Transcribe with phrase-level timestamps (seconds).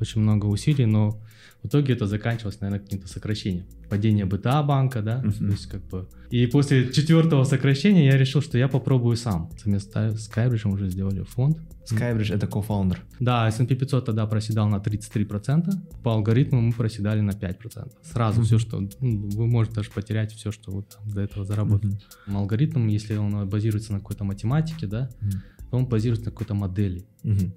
[0.00, 1.18] очень много усилий, но
[1.62, 3.66] в итоге это заканчивалось, наверное, каким-то сокращением.
[3.90, 5.32] Падение БТА банка, да, Мгм.
[5.32, 6.06] то есть как бы...
[6.30, 9.50] И после четвертого сокращения я решил, что я попробую сам.
[9.58, 11.58] Совместно с Skybridge уже сделали фонд.
[11.90, 13.02] Skybridge это кофаундер.
[13.18, 15.72] Да, S&P 500 тогда проседал на 33%,
[16.04, 17.90] по алгоритму мы проседали на 5%.
[18.02, 18.44] Сразу Мгм.
[18.46, 18.78] все, что...
[18.80, 21.98] ну, вы можете даже потерять все, что вы там до этого заработали.
[22.26, 25.42] Алгоритм, если он базируется на какой-то математике, да, Мгм.
[25.70, 27.04] то он базируется на какой-то модели.
[27.24, 27.52] Мгм.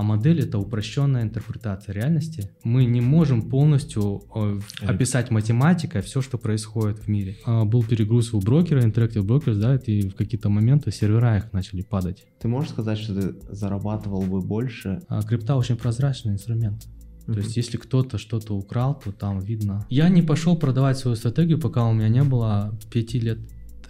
[0.00, 2.50] А модель это упрощенная интерпретация реальности.
[2.64, 7.36] Мы не можем полностью э, Или- описать математикой все, что происходит в мире.
[7.44, 11.82] А, был перегруз у брокера, Interactive Brokers, да, и в какие-то моменты сервера их начали
[11.82, 12.24] падать.
[12.40, 15.02] Ты можешь сказать, что ты зарабатывал бы больше?
[15.08, 16.86] А крипта очень прозрачный инструмент.
[17.26, 19.86] То есть, если кто-то что-то украл, то там видно.
[19.90, 23.38] Я не пошел продавать свою стратегию, пока у меня не было пяти лет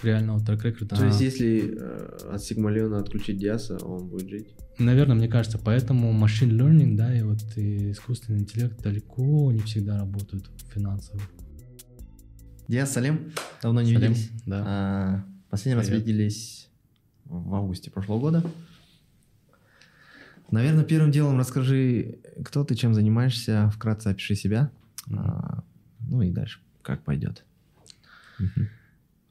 [0.02, 0.96] реального трек-рекорда.
[0.96, 4.48] То есть, если э, от Сигмалиона отключить Диаса, он будет жить?
[4.80, 9.98] Наверное, мне кажется, поэтому machine learning, да, и вот и искусственный интеллект далеко не всегда
[9.98, 11.20] работают финансово.
[12.66, 13.30] Диас, Салим,
[13.62, 14.30] давно не Салим, виделись.
[14.46, 14.64] Да.
[14.66, 16.06] А, последний раз Привет.
[16.06, 16.70] виделись
[17.26, 18.44] в августе прошлого года.
[20.50, 24.70] Наверное, первым делом расскажи, кто ты, чем занимаешься, вкратце опиши себя.
[25.12, 25.62] А,
[26.08, 27.44] ну и дальше, как пойдет.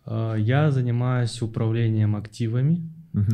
[0.05, 2.87] А, Я занимаюсь управлением активами,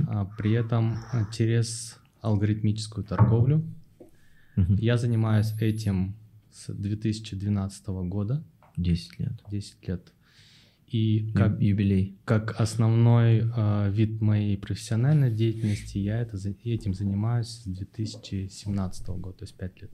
[0.07, 3.63] а при этом а, через алгоритмическую торговлю.
[4.55, 6.15] Я занимаюсь этим
[6.51, 8.43] с 2012 года,
[8.77, 9.33] 10 лет.
[9.49, 10.11] 10 лет.
[10.87, 12.15] И Как юбилей.
[12.25, 19.43] как основной а, вид моей профессиональной деятельности я это, этим занимаюсь с 2017 года, то
[19.43, 19.91] есть 5 лет.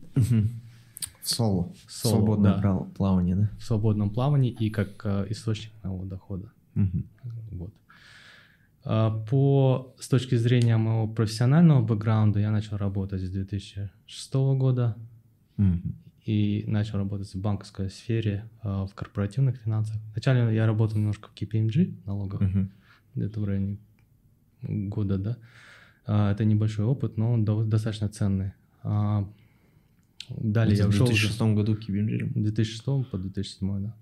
[1.23, 1.71] Соло.
[1.87, 2.59] Соло, Свободное да.
[2.61, 3.49] прав- плавание, да?
[3.59, 6.51] В свободном плавании и как а, источник моего дохода.
[6.75, 7.05] Мгм.
[7.51, 7.73] Вот.
[8.83, 14.95] А, По, с точки зрения моего профессионального бэкграунда, я начал работать с 2006 года
[15.57, 15.95] Мгм.
[16.25, 19.97] и начал работать в банковской сфере, а, в корпоративных финансах.
[20.13, 22.71] Вначале я работал немножко в KPMG налогах, Мгм.
[23.15, 23.77] где-то в районе
[24.63, 25.37] года, да.
[26.07, 28.53] А, Это небольшой опыт, но он достаточно ценный.
[30.29, 32.31] Далее Это я в ушел уже 2006 году KPMG.
[32.33, 33.95] 2006 по 2007, да.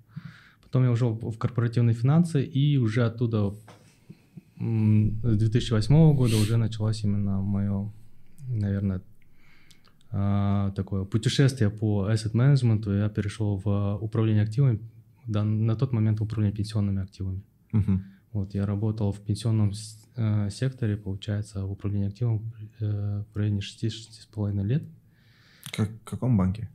[0.62, 3.54] Потом я ушел в корпоративные финансы, и уже оттуда
[4.60, 7.92] с 2008 года уже началось именно мое,
[8.48, 9.02] наверное,
[10.12, 12.98] а, такое путешествие по asset management.
[12.98, 14.80] Я перешел в управление активами,
[15.28, 17.42] да, на тот момент в управление пенсионными активами.
[17.72, 18.04] Мгм.
[18.34, 19.72] Вот, я работал в пенсионном
[20.16, 24.84] э, секторе, получается, в управлении активом э, в районе 6-6,5 лет.
[25.72, 26.70] Как, в каком банке?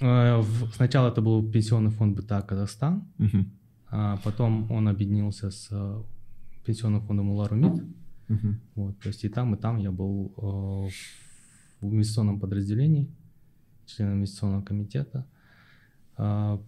[0.00, 0.42] Э,
[0.74, 3.50] Сначала это был пенсионный фонд БТА Казахстан, Мгм.
[3.90, 5.68] а потом он объединился с
[6.64, 7.82] пенсионным фондом Уларумид.
[8.28, 8.60] Мгм.
[8.76, 10.90] Вот, то есть и там, и там я был э,
[11.80, 13.08] в инвестиционном подразделении,
[13.86, 15.26] членом инвестиционного комитета.
[16.16, 16.60] А,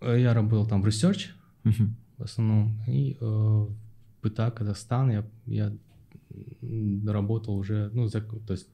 [0.00, 1.30] э, Я работал там в research
[1.64, 1.96] Мгм.
[2.18, 3.66] в основном, и э,
[4.22, 5.72] БТА Казахстан я, я
[7.06, 8.68] работал уже, ну, за, то есть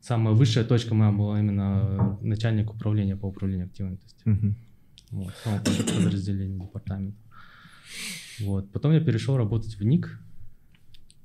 [0.00, 3.96] самая высшая точка моя была именно начальник управления по управлению активами.
[3.96, 4.56] То есть, Мгм.
[5.12, 7.16] вот, самого под- подразделения департамента.
[8.40, 8.70] Вот.
[8.72, 10.18] Потом я перешел работать в НИК,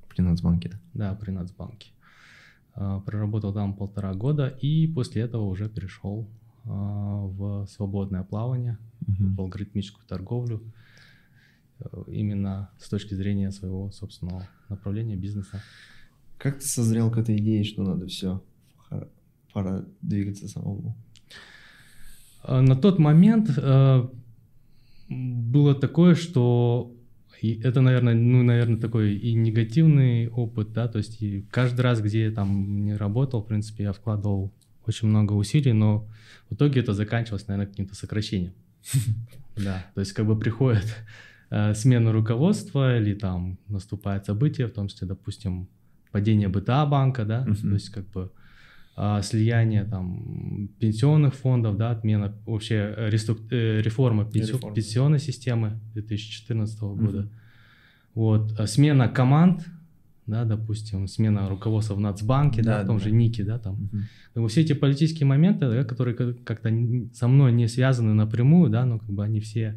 [0.10, 0.80] При Нацбанке, да?
[1.12, 1.92] да, при Нацбанке.
[2.74, 6.28] А, Проработал там полтора года и после этого уже перешел
[6.66, 9.36] а, в свободное плавание, Мгм.
[9.36, 10.62] в алгоритмическую торговлю,
[11.80, 15.62] э, именно с точки зрения своего собственного направления бизнеса.
[16.40, 18.44] Как ты созрел к этой идее, что надо все,
[19.54, 20.96] пора двигаться самому?
[22.44, 24.08] А, На тот момент э,
[25.10, 26.92] было такое, что
[27.42, 32.02] и это, наверное, ну, наверное, такой и негативный опыт, да, то есть и каждый раз,
[32.02, 34.52] где я там не работал, в принципе, я вкладывал
[34.88, 36.08] очень много усилий, но
[36.50, 38.54] в итоге это заканчивалось, наверное, каким-то сокращением.
[39.56, 40.86] Да, то есть как бы приходит
[41.50, 45.68] э, смена руководства или там наступает событие, в том числе, допустим,
[46.12, 48.32] падение БТА банка, да, то есть как бы
[49.22, 54.76] слияние там пенсионных фондов, да, отмена вообще э, реструк- э, реформа пенсio- Реформа.
[54.76, 57.20] пенсионной системы 2014 года.
[57.20, 57.30] Мгм.
[58.16, 59.66] Вот, а смена команд,
[60.26, 63.04] да, допустим, смена руководства в Нацбанке, да, Да, в том да.
[63.04, 63.90] же НИКе, да, там.
[64.34, 66.70] Как бы все эти политические моменты, да, которые как- как-то
[67.14, 69.76] со мной не связаны напрямую, да, но как бы они все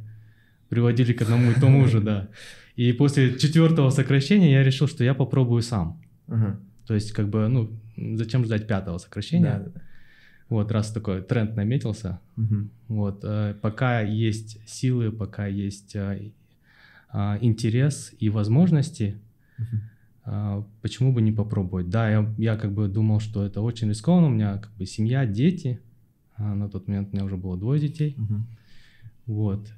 [0.70, 2.28] приводили к одному и тому же, да.
[2.76, 6.00] И после четвертого сокращения я решил, что я попробую сам.
[6.87, 7.70] То есть, как бы, ну,
[8.17, 9.70] зачем ждать пятого сокращения?
[9.75, 9.81] Да.
[10.49, 12.70] Вот, раз такой тренд наметился, Мгм.
[12.88, 16.32] вот, э, пока есть силы, пока есть э,
[17.12, 19.20] а, интерес и возможности,
[20.25, 21.88] а, почему бы не попробовать?
[21.88, 25.25] Да, я, я как бы думал, что это очень рискованно, у меня как бы семья,
[25.25, 25.81] дети,
[26.35, 28.47] а на тот момент у меня уже было двое детей, Мгм.
[29.26, 29.73] вот.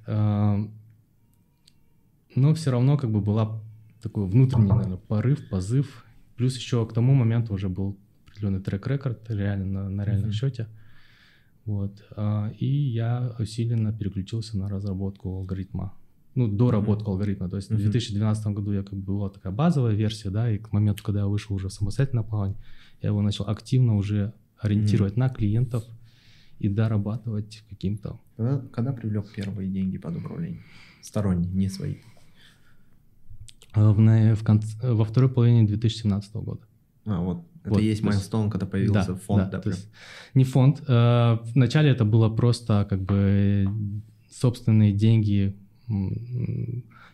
[2.35, 3.61] Но все равно как бы была
[4.03, 6.07] такой внутренний, наверное, порыв, позыв.
[6.37, 7.99] Плюс еще к тому моменту уже был
[8.43, 10.33] определенный трек-рекорд реально на, на реальном Мгм.
[10.33, 10.67] счете.
[11.65, 12.03] Вот.
[12.17, 15.93] а, И я усиленно переключился на разработку алгоритма.
[16.35, 17.49] Ну, доработку алгоритма.
[17.49, 17.83] То есть в Мгм.
[17.83, 21.27] 2012 году я как бы была такая базовая версия, да, и к моменту, когда я
[21.27, 22.57] вышел уже в самостоятельное плавание,
[23.03, 25.85] я его начал активно уже ориентировать на клиентов
[26.59, 30.61] и дорабатывать каким-то Когда, когда привлек первые деньги под управление?
[31.03, 31.97] Сторонние, не свои.
[33.73, 36.61] А В, в конце, во второй половине 2017 года.
[37.07, 37.45] А, вот.
[37.63, 39.89] Это Вот, и есть майлстоун, когда появился Да, фонд, да, да, есть
[40.35, 40.83] не фонд.
[40.89, 43.67] э, Вначале это было просто как бы
[44.31, 45.57] собственные деньги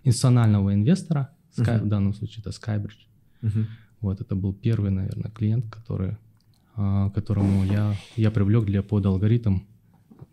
[0.04, 1.84] институционального инвестора, Sky- Мгм.
[1.86, 3.06] в данном случае это Skybridge.
[3.42, 3.66] Мгм.
[4.00, 6.16] Вот это был первый, наверное, клиент, который,
[6.76, 9.58] а, которому я, я привлек для под алгоритм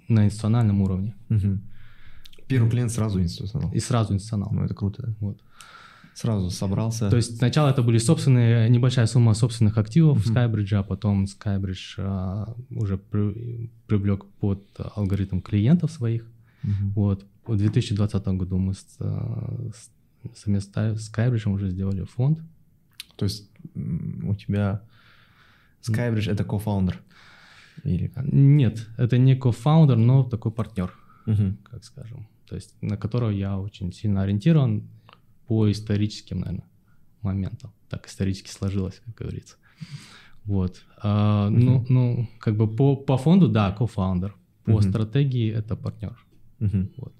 [0.07, 1.15] на институциональном уровне.
[1.29, 1.61] Мгм.
[2.47, 3.71] Первый клиент сразу институционал.
[3.73, 4.49] И сразу институционал.
[4.51, 5.13] Ну, это круто, да.
[5.19, 5.37] Вот.
[6.15, 7.09] Сразу собрался.
[7.09, 10.35] То есть сначала это были собственные, небольшая сумма собственных активов Мгм.
[10.37, 14.63] Skybridge, а потом Skybridge а, уже при- привлек под
[14.95, 16.25] алгоритм клиентов своих.
[16.63, 16.91] Мгм.
[16.95, 17.25] Вот.
[17.45, 22.39] В 2020 году мы с, а, с- совместно с Skybridge уже сделали фонд.
[23.17, 24.81] То есть у тебя
[25.87, 27.01] Skybridge это кофаундер?
[27.83, 28.25] Или как?
[28.31, 30.93] Нет, это не кофаундер, но такой партнер,
[31.25, 31.57] Мгм.
[31.69, 32.25] как скажем.
[32.47, 34.83] То есть на которого я очень сильно ориентирован
[35.47, 36.67] по историческим, наверное,
[37.21, 37.71] моментам.
[37.89, 39.55] Так исторически сложилось, как говорится.
[40.43, 40.83] Вот.
[41.01, 41.85] А, ну, Мгм.
[41.89, 44.35] ну, как бы по, по фонду, да, кофаундер.
[44.65, 44.81] По Мгм.
[44.81, 46.17] стратегии это партнер.
[46.59, 46.91] Мгм.
[46.97, 47.13] Вот.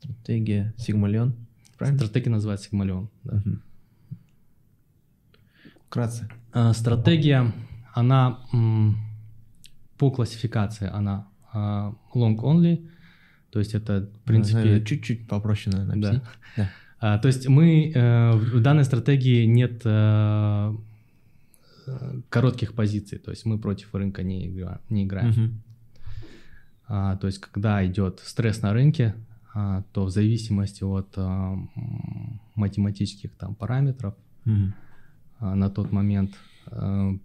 [0.00, 1.34] Стратегия Сигмалион,
[1.78, 1.98] правильно?
[1.98, 3.08] Стратегия называется Сигмалион.
[3.24, 3.36] Да.
[3.36, 3.62] Мгм.
[5.86, 6.28] Вкратце.
[6.52, 7.52] А, Стратегия,
[7.94, 8.96] она м,
[9.98, 12.88] по классификации, она а, long only,
[13.50, 14.82] то есть это, в принципе...
[14.84, 16.22] Чуть-чуть попроще, наверное, Да.
[16.56, 16.70] Да.
[17.02, 20.76] А, то есть мы э, в данной стратегии нет э,
[22.28, 25.30] коротких позиций, то есть мы против рынка не, игра- не играем.
[25.30, 25.62] Мгм.
[26.86, 29.16] А, то есть когда идет стресс на рынке,
[29.52, 31.58] а, то в зависимости от а,
[32.54, 34.14] математических там параметров
[34.44, 34.72] Мгм.
[35.40, 36.30] а, на тот момент
[36.66, 37.16] а,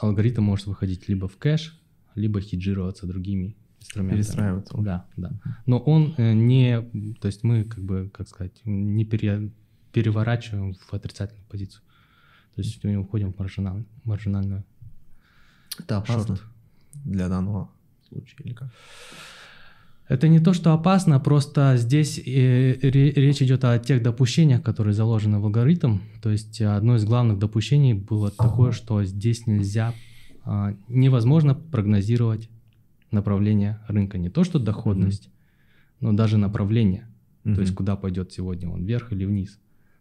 [0.00, 1.78] алгоритм может выходить либо в кэш,
[2.16, 4.16] либо хеджироваться другими инструментами.
[4.18, 4.76] Перестраиваться.
[4.78, 5.32] Да, да.
[5.66, 6.80] Но он э, не,
[7.20, 9.50] то есть мы как бы, как сказать, не пере-
[9.92, 11.82] переворачиваем в отрицательную позицию.
[12.54, 14.64] То есть мы уходим в маржинал- маржинальную.
[15.78, 16.42] Это опасно Шорт.
[17.04, 17.70] для данного
[18.08, 18.70] случая или как?
[20.08, 24.92] Это не то, что опасно, просто здесь э, ре- речь идет о тех допущениях, которые
[24.92, 25.98] заложены в алгоритм.
[26.20, 29.94] То есть одно из главных допущений было такое, что здесь нельзя,
[30.44, 32.48] а, невозможно прогнозировать
[33.10, 34.18] направление рынка.
[34.18, 35.28] Не то, что доходность,
[36.00, 37.06] но даже направление.
[37.44, 39.58] То есть куда пойдет сегодня он, вверх или вниз.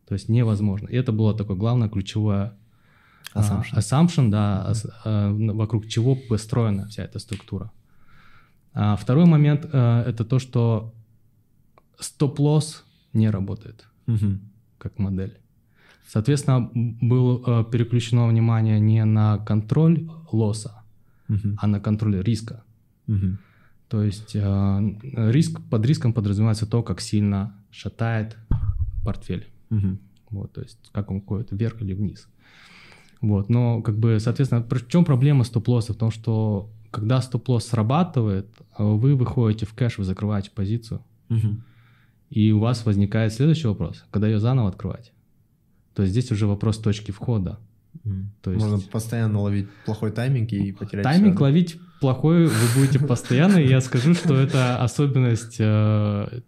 [0.08, 0.88] То есть невозможно.
[0.88, 2.54] И это было такое главное, ключевое
[3.34, 3.78] а, Assumption.
[3.78, 7.72] assumption, да, ас- а, вокруг чего построена вся эта структура.
[8.74, 10.94] А второй момент э, это то, что
[12.00, 12.84] стоп-лосс
[13.14, 14.40] не работает Мгм.
[14.78, 15.38] как модель.
[16.08, 20.84] Соответственно, было э, переключено внимание не на контроль лосса,
[21.28, 21.58] Мгм.
[21.62, 22.64] а на контроль риска.
[23.88, 24.96] То есть э,
[25.32, 28.38] риск, под риском подразумевается то, как сильно шатает
[29.04, 29.48] портфель.
[30.30, 32.28] Вот, то есть как он ходит вверх или вниз.
[33.22, 35.94] Вот, но как бы, соответственно, в чем проблема стоп-лосса?
[35.94, 38.48] В том, что когда стоп-лосс срабатывает,
[38.78, 41.02] вы выходите в кэш, вы закрываете позицию,
[42.30, 45.12] и у вас возникает следующий вопрос, когда ее заново открывать.
[45.96, 47.60] То есть здесь уже вопрос точки входа.
[48.44, 51.44] То есть- Можно постоянно ловить плохой тайминг и потерять Тайминг всё.
[51.44, 56.42] ловить плохой вы будете постоянно, и я скажу, что это особенность, э,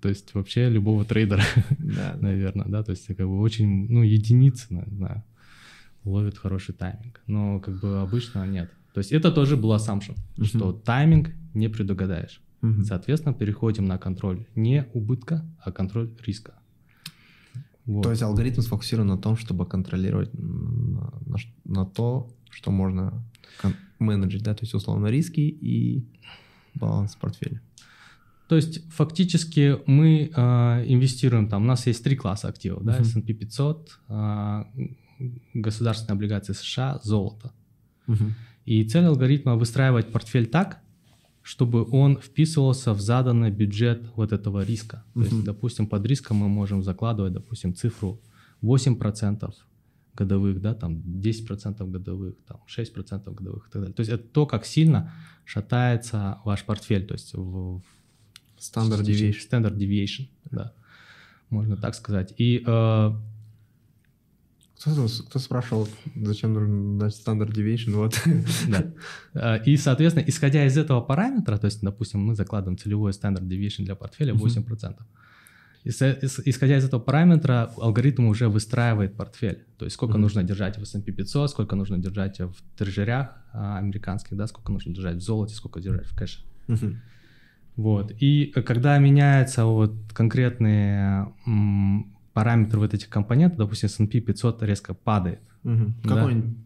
[0.00, 1.42] то есть вообще любого трейдера.
[1.78, 5.22] Да, наверное, да, то есть как бы очень, ну, единицы, не знаю,
[6.04, 8.70] ловят хороший тайминг, но как бы обычно нет.
[8.94, 10.44] То есть это тоже был assumption, Мгм.
[10.46, 12.40] что тайминг не предугадаешь.
[12.60, 12.84] Мгм.
[12.84, 16.54] Соответственно, переходим на контроль не убытка, а контроль риска.
[17.86, 18.02] Вот.
[18.04, 23.24] То есть алгоритм сфокусирован на том, чтобы контролировать на, на на то, что можно
[23.98, 26.04] менеджить, да, то есть условно риски и
[26.74, 27.60] баланс портфеля.
[28.48, 33.02] То есть фактически мы э, инвестируем там, у нас есть три класса активов, да, Мгм.
[33.02, 34.64] S&P 500, э,
[35.54, 37.52] государственные облигации США, золото.
[38.64, 40.80] И цель алгоритма выстраивать портфель так,
[41.42, 45.04] чтобы он вписывался в заданный бюджет вот этого риска.
[45.14, 45.28] То Мгм.
[45.28, 48.20] есть, допустим, под риском мы можем закладывать, допустим, цифру
[48.60, 49.54] 8%,
[50.14, 53.94] годовых, да, там 10% годовых, там 6% годовых и так далее.
[53.94, 55.12] То есть это то, как сильно
[55.44, 57.82] шатается ваш портфель, то есть в
[58.58, 59.38] Standard deviation.
[59.50, 60.72] Standard deviation, да,
[61.50, 62.32] можно так сказать.
[62.38, 63.12] И э,
[64.76, 67.92] кто, кто спрашивал, зачем нужен значит, standard deviation?
[67.92, 68.20] Вот.
[68.68, 68.92] Да.
[69.34, 73.84] Э, и, соответственно, исходя из этого параметра, то есть, допустим, мы закладываем целевой standard deviation
[73.84, 74.96] для портфеля 8%.
[75.84, 79.66] Исходя из этого параметра, алгоритм уже выстраивает портфель.
[79.78, 80.20] То есть сколько mm-hmm.
[80.20, 84.94] нужно держать в S&P 500, сколько нужно держать в трежерях а, американских, да, сколько нужно
[84.94, 86.44] держать в золоте, сколько держать в кэше.
[86.68, 86.96] Mm-hmm.
[87.76, 88.12] Вот.
[88.20, 95.40] И когда меняются вот конкретные м, параметры вот этих компонентов, допустим, S&P 500 резко падает.
[95.64, 95.94] Угу.
[96.04, 96.14] Да?
[96.14, 96.56] Какое-нибудь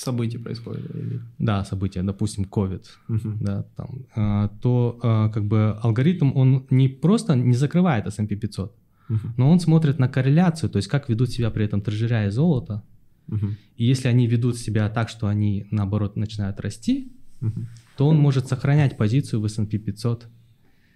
[0.00, 0.94] событие происходит?
[0.94, 1.20] Или...
[1.38, 3.32] Да, событие, допустим, COVID, угу.
[3.40, 8.74] да, там, а, то а, как бы алгоритм, он не просто не закрывает S&P 500,
[9.08, 9.18] угу.
[9.36, 12.82] но он смотрит на корреляцию, то есть как ведут себя при этом трежеря и золото.
[13.28, 13.46] Угу.
[13.76, 17.66] И если они ведут себя так, что они, наоборот, начинают расти, угу.
[17.96, 20.28] то он может сохранять позицию в S&P 500,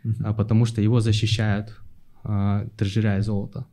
[0.04, 0.14] угу.
[0.24, 1.80] а, потому что его защищают
[2.24, 3.66] а, трежеря и золото.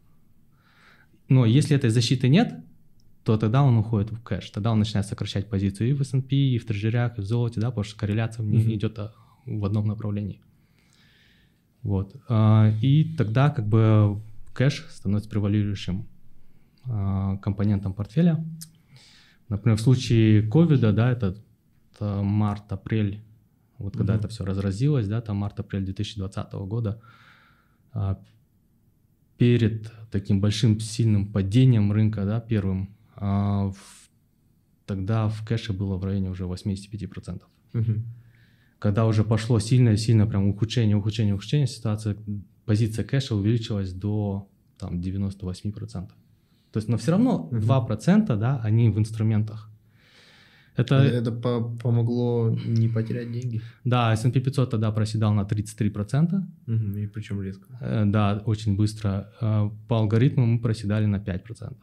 [1.29, 2.53] Но если этой защиты нет,
[3.23, 6.57] то тогда он уходит в кэш, тогда он начинает сокращать позицию и в S&P, и
[6.57, 8.75] в трежерях, и в золоте, да, потому что корреляция не mm-hmm.
[8.75, 9.13] идет а,
[9.45, 10.41] в одном направлении.
[11.81, 12.15] Вот.
[12.27, 14.21] А, и тогда как бы
[14.53, 16.07] кэш становится превалирующим
[16.85, 18.43] а, компонентом портфеля.
[19.49, 21.35] Например, в случае ковида, да, это,
[21.93, 23.21] это март-апрель,
[23.77, 24.17] вот когда mm-hmm.
[24.17, 27.01] это все разразилось, да, там март-апрель 2020 года,
[29.37, 34.09] перед таким большим сильным падением рынка, да, первым, а, в,
[34.85, 37.41] тогда в кэше было в районе уже 85%.
[37.73, 37.83] Угу.
[38.79, 42.15] Когда уже пошло сильное-сильное прям ухудшение, ухудшение, ухудшение, ситуация,
[42.65, 44.47] позиция кэша увеличилась до
[44.77, 46.07] там 98%.
[46.71, 47.57] То есть, но все равно угу.
[47.57, 49.69] 2%, да, они в инструментах.
[50.77, 53.61] Это, это по помогло не потерять деньги?
[53.83, 56.41] Да, S&P 500 тогда проседал на 33%.
[56.67, 57.67] Угу, и причем резко.
[57.81, 59.29] Э, да, очень быстро.
[59.41, 61.75] Э, по алгоритму мы проседали на 5%.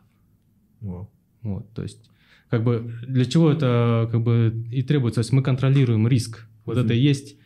[0.81, 1.09] Wow.
[1.47, 2.11] Вот, то есть,
[2.51, 5.21] как бы, для чего это как бы и требуется?
[5.21, 6.47] То есть мы контролируем риск.
[6.65, 6.85] Вот угу.
[6.85, 7.37] это и есть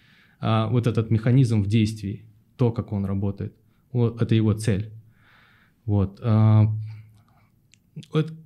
[0.40, 2.24] а, вот этот механизм в действии,
[2.56, 3.54] то, как он работает.
[3.92, 4.90] Вот, это его цель.
[5.84, 6.18] Вот.
[6.22, 6.66] А,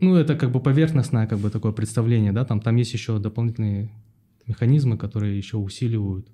[0.01, 3.91] ну, это как бы поверхностное как бы такое представление, да, там, там есть еще дополнительные
[4.47, 6.27] механизмы, которые еще усиливают,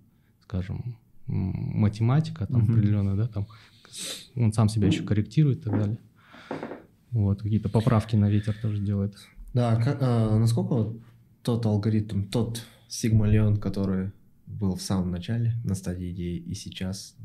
[0.44, 0.96] скажем,
[1.26, 2.72] математика там mm-hmm.
[2.72, 3.46] определенная, да, там
[4.34, 5.98] он сам себя еще корректирует и так далее.
[7.12, 9.16] Вот, какие-то поправки на ветер тоже делает.
[9.52, 10.96] Да, как, а, насколько
[11.42, 14.12] тот алгоритм, тот сигмалион, который
[14.46, 17.16] был в самом начале, на стадии идеи, и сейчас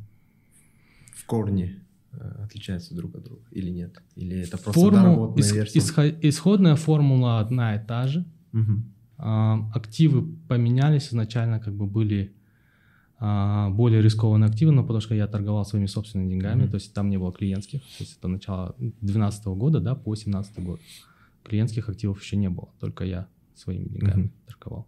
[1.13, 1.85] в корне
[2.17, 4.01] Э, отличаются друг от друга или нет?
[4.15, 5.79] Или это просто Форму, доработанная ис, версия?
[5.79, 8.25] Исход, исходная формула одна и та же.
[8.53, 8.83] Угу.
[9.17, 12.44] А, активы поменялись изначально, как бы были а,
[13.19, 16.71] более рискованные активы, но потому что я торговал своими собственными деньгами, угу.
[16.71, 17.81] то есть там не было клиентских.
[17.81, 20.81] То есть это начало 2012 года, да, по 2017 год.
[21.43, 24.31] Клиентских активов еще не было, только я своими деньгами угу.
[24.47, 24.87] торговал.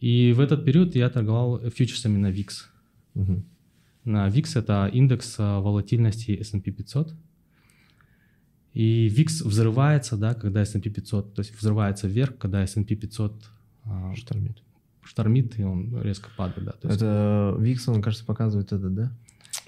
[0.00, 2.48] И в этот период я торговал фьючерсами на VIX.
[3.14, 3.44] Угу.
[4.04, 7.14] На VIX это индекс а, волатильности S&P 500.
[8.72, 13.44] И VIX взрывается, да, когда S&P 500, то есть взрывается вверх, когда S&P 500
[13.84, 14.62] а, штормит.
[15.02, 16.72] Штормит, и он резко падает, да.
[16.72, 17.00] То есть...
[17.00, 19.12] Это VIX, он, кажется, показывает это, да?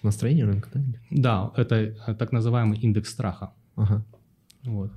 [0.03, 0.83] Настроение рынка, да?
[1.11, 3.53] Да, это так называемый индекс страха.
[3.77, 4.05] Ага.
[4.65, 4.93] Вот.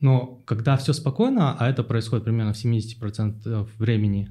[0.00, 4.28] Но когда все спокойно, а это происходит примерно в 70% времени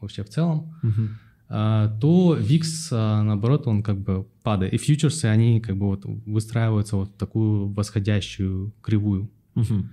[0.00, 1.08] вообще в целом, угу
[1.50, 2.62] то VIX,
[2.92, 4.72] а, наоборот, он как бы падает.
[4.72, 9.28] И фьючерсы, они как бы вот выстраиваются вот в такую восходящую кривую.
[9.56, 9.84] Угу.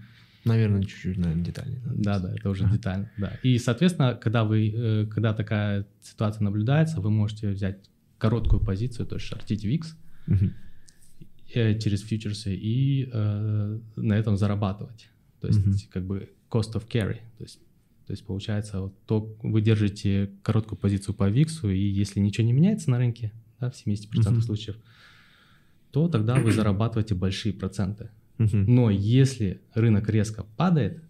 [0.48, 1.82] Наверное, чуть-чуть, наверное, детальнее.
[1.86, 2.74] Да, да, это уже ага.
[2.74, 3.34] детально, да.
[3.44, 9.16] И, соответственно, когда вы, э, когда такая ситуация наблюдается, вы можете взять короткую позицию, то
[9.16, 9.86] есть шортить VIX
[10.28, 11.80] угу.
[11.80, 15.10] через фьючерсы и э, на этом зарабатывать.
[15.42, 15.76] То есть, угу.
[15.92, 17.60] как бы cost of carry, то есть
[18.08, 22.54] то есть получается, вот, то вы держите короткую позицию по ВИКСу, и если ничего не
[22.54, 24.42] меняется на рынке, да, в 70% uh-huh.
[24.42, 24.78] случаев,
[25.92, 28.10] то тогда вы зарабатываете большие проценты.
[28.38, 31.04] Но если рынок резко падает,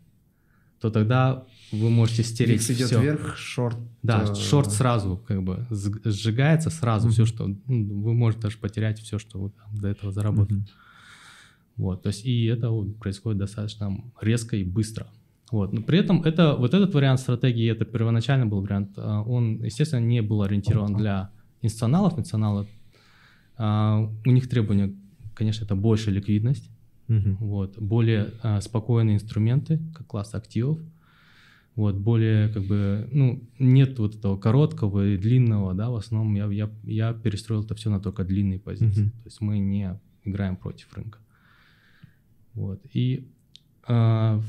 [0.80, 3.02] то тогда вы можете стереть Викс идет все.
[3.02, 3.78] вверх, шорт...
[4.04, 7.12] Да, э, шорт сразу как бы сжигается сразу, uh-huh.
[7.12, 7.48] все, что...
[7.48, 10.62] Ну, вы можете даже потерять все, что вы там до этого заработали.
[10.62, 10.68] Uh-huh.
[11.78, 15.08] Вот, то есть и это происходит достаточно резко и быстро.
[15.52, 15.74] Вот.
[15.74, 20.02] Но при этом это, вот этот вариант стратегии, это первоначально был вариант, а, он, естественно,
[20.02, 21.32] не был ориентирован для
[21.62, 22.14] институционалов.
[22.14, 22.68] Институционалы,
[23.58, 24.94] а, у них требования,
[25.34, 26.70] конечно, это большая ликвидность,
[27.08, 27.38] Мгм.
[27.38, 30.80] вот, более а, спокойные инструменты, как класс активов,
[31.76, 36.48] вот, более, как бы, ну, нет вот этого короткого и длинного, да, в основном я,
[36.48, 39.12] я, я перестроил это все на только длинные позиции, Мгм.
[39.12, 41.20] то есть мы не играем против рынка.
[42.54, 43.32] Вот, и
[43.88, 44.42] а,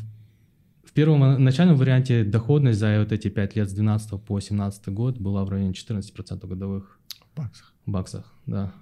[0.85, 4.88] в первом а, начальном варианте доходность за вот эти 5 лет с 12 по 17
[4.88, 7.75] год была в районе 14% годовых В баксах.
[7.87, 8.73] баксах, да.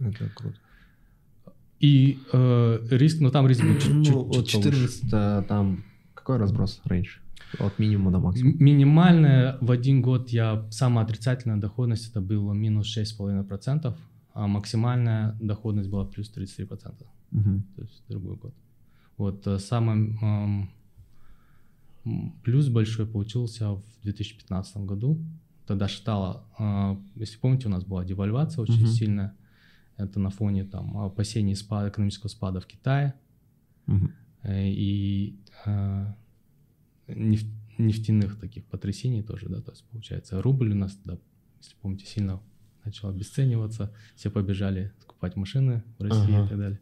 [0.00, 0.58] Это круто.
[1.82, 4.48] И э, риск, ну там риск был чуть-чуть Ну, от повыше.
[4.50, 5.82] 14 а, там
[6.14, 7.18] какой разброс, рейндж?
[7.58, 8.56] От минимума до максимума.
[8.60, 13.94] Минимальная в один год я самая отрицательная доходность это было минус 6,5%,
[14.32, 17.64] а максимальная доходность была плюс 33%, Мгм.
[17.76, 18.54] то есть другой год.
[19.18, 20.70] Вот э, самый ам,
[22.06, 25.18] м, плюс большой получился в 2015 году.
[25.66, 28.86] Тогда штала, а, если помните, у нас была девальвация очень Мгм.
[28.86, 29.34] сильная.
[30.02, 33.14] Это на фоне там опасений спада, экономического спада в Китае.
[34.42, 36.06] Э, и э,
[37.08, 37.46] неф-
[37.78, 41.18] нефтяных таких потрясений тоже, да, то есть получается рубль у нас, да,
[41.60, 42.40] если помните, сильно
[42.84, 46.44] начал обесцениваться, все побежали скупать машины в России Ага.
[46.46, 46.80] и так далее.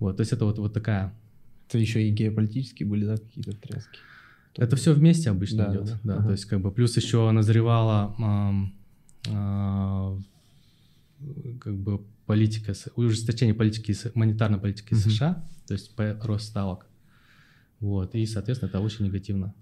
[0.00, 1.14] Вот, то есть это вот, вот такая,
[1.68, 3.98] Это еще и геополитические были, да, какие-то тряски?
[4.56, 6.24] это все вместе обычно Да, идет, да, да, ага.
[6.26, 8.74] то есть как бы плюс еще назревала ам,
[9.30, 10.18] а,
[11.60, 15.00] как бы политика, ужесточение политики, монетарной политики Мгм.
[15.00, 16.86] США, то есть рост ставок.
[17.80, 19.54] Вот, и, соответственно, это очень негативно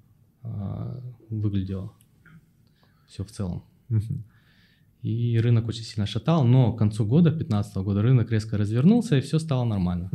[0.42, 1.92] а, выглядело
[3.06, 3.64] все в целом.
[3.88, 4.24] Мгм.
[5.02, 9.20] И рынок очень сильно шатал, но к концу года, 2015 года, рынок резко развернулся, и
[9.20, 10.10] все стало нормально.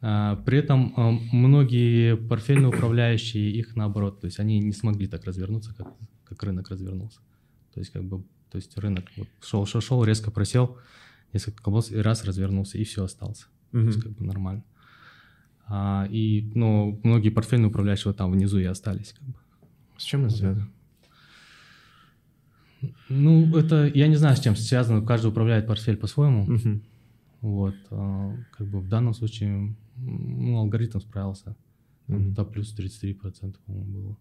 [0.00, 5.24] А, При этом а, многие портфельные управляющие их наоборот, то есть они не смогли так
[5.24, 5.86] развернуться, как,
[6.24, 7.20] как рынок развернулся.
[7.72, 10.76] То есть как бы, то есть рынок вот шел, шел, шел, резко просел,
[11.32, 13.46] несколько колбас и раз развернулся и все остался.
[13.72, 14.64] То есть как бы нормально.
[15.66, 19.12] А, и ну многие портфельные управляющие вот там внизу и остались.
[19.12, 19.34] Как бы.
[19.96, 20.68] С чем это связано?
[23.08, 26.44] Ну это я не знаю с чем связано, каждый управляет портфель по-своему.
[26.44, 26.82] Мгм.
[27.40, 31.56] Вот, а, как бы в данном случае ну, алгоритм справился.
[32.08, 32.34] Мгм.
[32.34, 34.16] Да, плюс 33%, по-моему, было.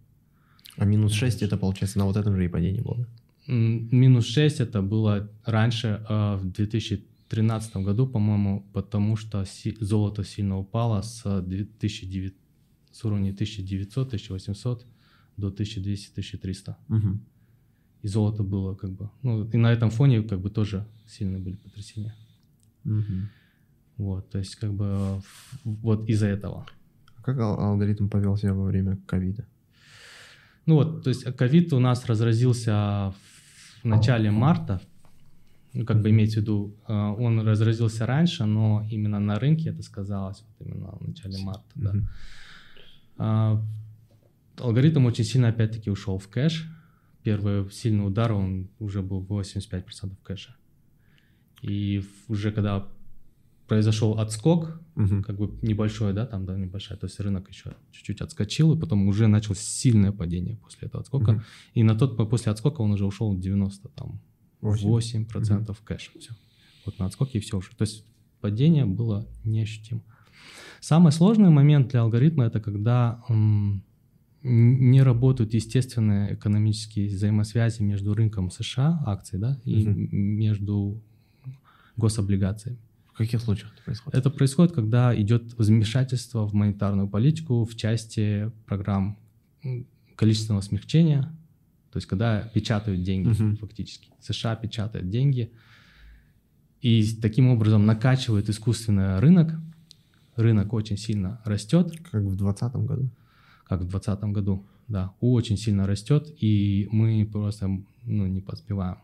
[0.78, 2.98] А минус 6 это, получается, на вот этом же и падение было.
[2.98, 3.08] да?
[3.48, 9.46] Минус 6 это было раньше, а, в 2013 году, по-моему, потому что
[9.80, 12.36] золото сильно упало с 2009,
[12.92, 14.86] с уровня 1900-1800
[15.38, 16.76] до 1200-1300.
[16.88, 17.22] Мгм.
[18.04, 21.56] И золото было как бы, ну и на этом фоне как бы тоже сильные были
[21.56, 22.16] потрясения.
[22.84, 23.30] Мгм.
[23.98, 25.22] Вот, то есть как бы э,
[25.64, 26.66] вот из-за этого.
[27.18, 29.46] А как ал- алгоритм повел себя во время ковида?
[30.66, 33.31] Ну вот, то есть ковид у нас разразился в
[33.86, 34.82] начале марта,
[35.74, 39.84] ну, как бы имеется в виду, э, он разразился раньше, но именно на рынке это
[39.84, 41.94] сказалось вот именно в начале марта, да.
[43.18, 43.64] А,
[44.60, 46.68] алгоритм очень сильно опять-таки ушел в кэш.
[47.24, 50.56] Первый сильный удар, он уже был 85% кэша.
[51.62, 52.88] И в- уже когда
[53.76, 55.24] произошел отскок, Мгм.
[55.24, 59.08] как бы небольшой, да, там, да, небольшая, то есть рынок еще чуть-чуть отскочил, и потом
[59.08, 61.32] уже началось сильное падение после этого отскока.
[61.32, 61.44] Мгм.
[61.76, 64.20] И на тот, после отскока он уже ушел 90, там,
[64.60, 64.90] Восемь.
[64.90, 66.34] 8% кэша, все.
[66.86, 67.70] Вот на отскоке и все уже.
[67.78, 68.04] То есть
[68.42, 70.02] падение было неощутимо.
[70.82, 73.84] Самый сложный момент для алгоритма это когда м,
[74.44, 81.02] не работают естественные экономические взаимосвязи между рынком США, акций, да, и м- между
[81.98, 82.78] гособлигациями.
[83.14, 84.20] В каких случаях это происходит?
[84.20, 89.18] Это происходит, когда идет вмешательство в монетарную политику в части программ
[90.16, 91.24] количественного смягчения,
[91.92, 93.58] то есть когда печатают деньги Мгм.
[93.58, 94.10] фактически.
[94.22, 95.52] США печатают деньги
[96.82, 99.54] и таким образом накачивает искусственный рынок.
[100.36, 103.10] Рынок очень сильно растет, Как в 2020 году.
[103.68, 107.68] как в 2020 году, да, очень сильно растет, и мы просто
[108.04, 108.98] ну, не поспеваем.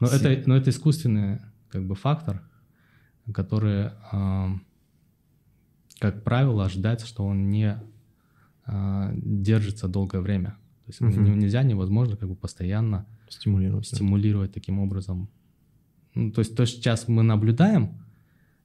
[0.00, 2.42] Но это, но это искусственный как бы фактор,
[3.32, 4.62] который, ам,
[5.98, 7.80] как правило, ожидается, что он не
[8.64, 10.56] а, держится долгое время.
[10.86, 13.88] То есть не- нельзя, невозможно как бы постоянно Стимулировать.
[13.90, 13.96] да.
[13.96, 15.28] стимулировать таким образом.
[16.14, 17.98] Ну, то есть то, что сейчас мы наблюдаем,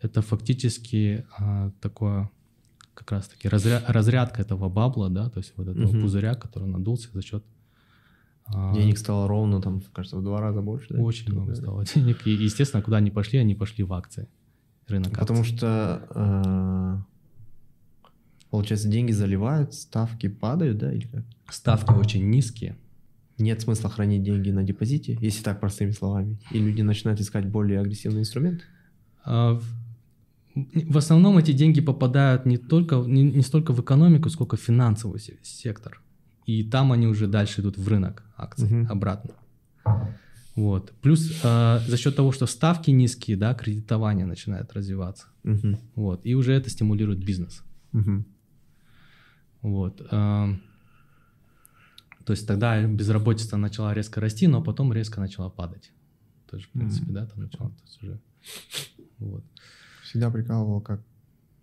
[0.01, 2.29] это фактически а, такое
[2.93, 6.01] как раз-таки разря- разрядка этого бабла, да, то есть вот этого Мгм.
[6.01, 7.43] пузыря, который надулся за счет
[8.49, 10.93] а, Денег стало ровно, там, кажется, в два раза больше.
[10.93, 11.01] да?
[11.01, 11.61] очень много Да.
[11.61, 12.25] стало денег.
[12.25, 14.27] И, естественно, куда они пошли, они пошли в акции.
[14.87, 15.57] Рынок Потому акций.
[15.57, 16.97] что, э,
[18.49, 21.23] получается, деньги заливают, ставки падают, да, или как?
[21.49, 22.77] ставки очень низкие.
[23.37, 26.39] Нет смысла хранить деньги на депозите, если так простыми словами.
[26.51, 28.61] И люди начинают искать более агрессивный инструмент.
[29.23, 29.63] А, в-
[30.55, 35.19] в основном эти деньги попадают не только не, не столько в экономику, сколько в финансовый
[35.43, 36.01] сектор.
[36.47, 38.91] И там они уже дальше идут в рынок акций угу.
[38.91, 39.33] обратно.
[40.57, 40.91] Вот.
[41.01, 45.27] Плюс э, за счет того, что ставки низкие, да, кредитование начинает развиваться.
[45.43, 45.79] Угу.
[45.93, 46.25] Вот.
[46.25, 47.63] И уже это стимулирует бизнес.
[47.93, 48.25] Угу.
[49.61, 50.01] Вот.
[50.11, 50.55] Э,
[52.25, 55.91] то есть тогда безработица начала резко расти, но потом резко начала падать.
[56.49, 57.69] Тоже, в принципе, mm да, там начало.
[57.69, 58.19] То есть уже,
[59.19, 59.43] вот.
[60.05, 61.03] Всегда прикалывал, как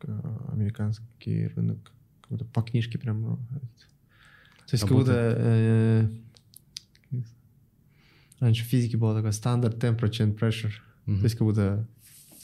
[0.02, 1.90] э, американский рынок
[2.28, 3.22] как по книжке прям...
[3.22, 5.34] Ну, то есть как будто...
[5.36, 6.08] Э,
[8.44, 10.72] раньше в физике была такая стандарт temperature and pressure.
[11.06, 11.18] Mm-hmm.
[11.18, 11.88] То есть как будто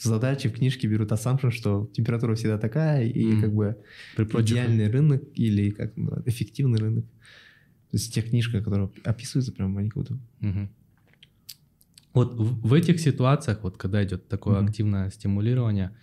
[0.01, 3.41] задачи в книжке берут assumption, что температура всегда такая, и mm-hmm.
[3.41, 3.77] как бы
[4.15, 7.05] При идеальный рынок или как ну, эффективный рынок.
[7.05, 10.19] То есть те книжки, которые описываются, прям они как будто...
[10.41, 10.67] Mm-hmm.
[12.13, 14.65] Вот в, в этих ситуациях, вот когда идет такое mm-hmm.
[14.65, 15.95] активное стимулирование,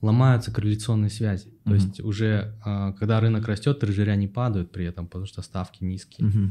[0.00, 1.48] ломаются корреляционные связи.
[1.48, 1.64] Mm-hmm.
[1.64, 5.84] То есть уже а, когда рынок растет, трежеря не падают при этом, потому что ставки
[5.84, 6.28] низкие.
[6.28, 6.50] Mm-hmm.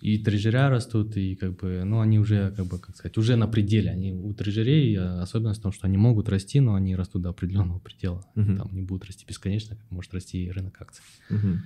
[0.00, 3.48] И трежеря растут, и как бы, ну, они уже, как бы, как сказать, уже на
[3.48, 3.90] пределе.
[3.90, 7.30] Они у трежерей а, особенность в том, что они могут расти, но они растут до
[7.30, 8.24] определенного предела.
[8.34, 8.56] Mm-hmm.
[8.56, 11.02] Там не будут расти бесконечно, как может расти и рынок акций.
[11.30, 11.56] Mm-hmm.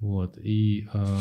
[0.00, 1.18] Вот, и, э,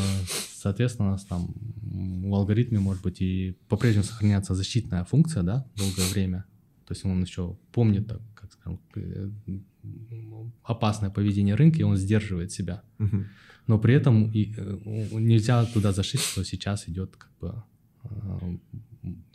[0.53, 6.07] соответственно, у нас там в алгоритме может быть и по-прежнему сохраняться защитная функция, да, долгое
[6.13, 6.45] время.
[6.85, 9.29] То есть он еще помнит, так, как скажем, э,
[10.63, 12.83] опасное поведение рынка, и он сдерживает себя.
[12.99, 13.25] Угу.
[13.67, 14.77] Но при этом и, э,
[15.19, 17.63] нельзя туда зашить, что сейчас идет как бы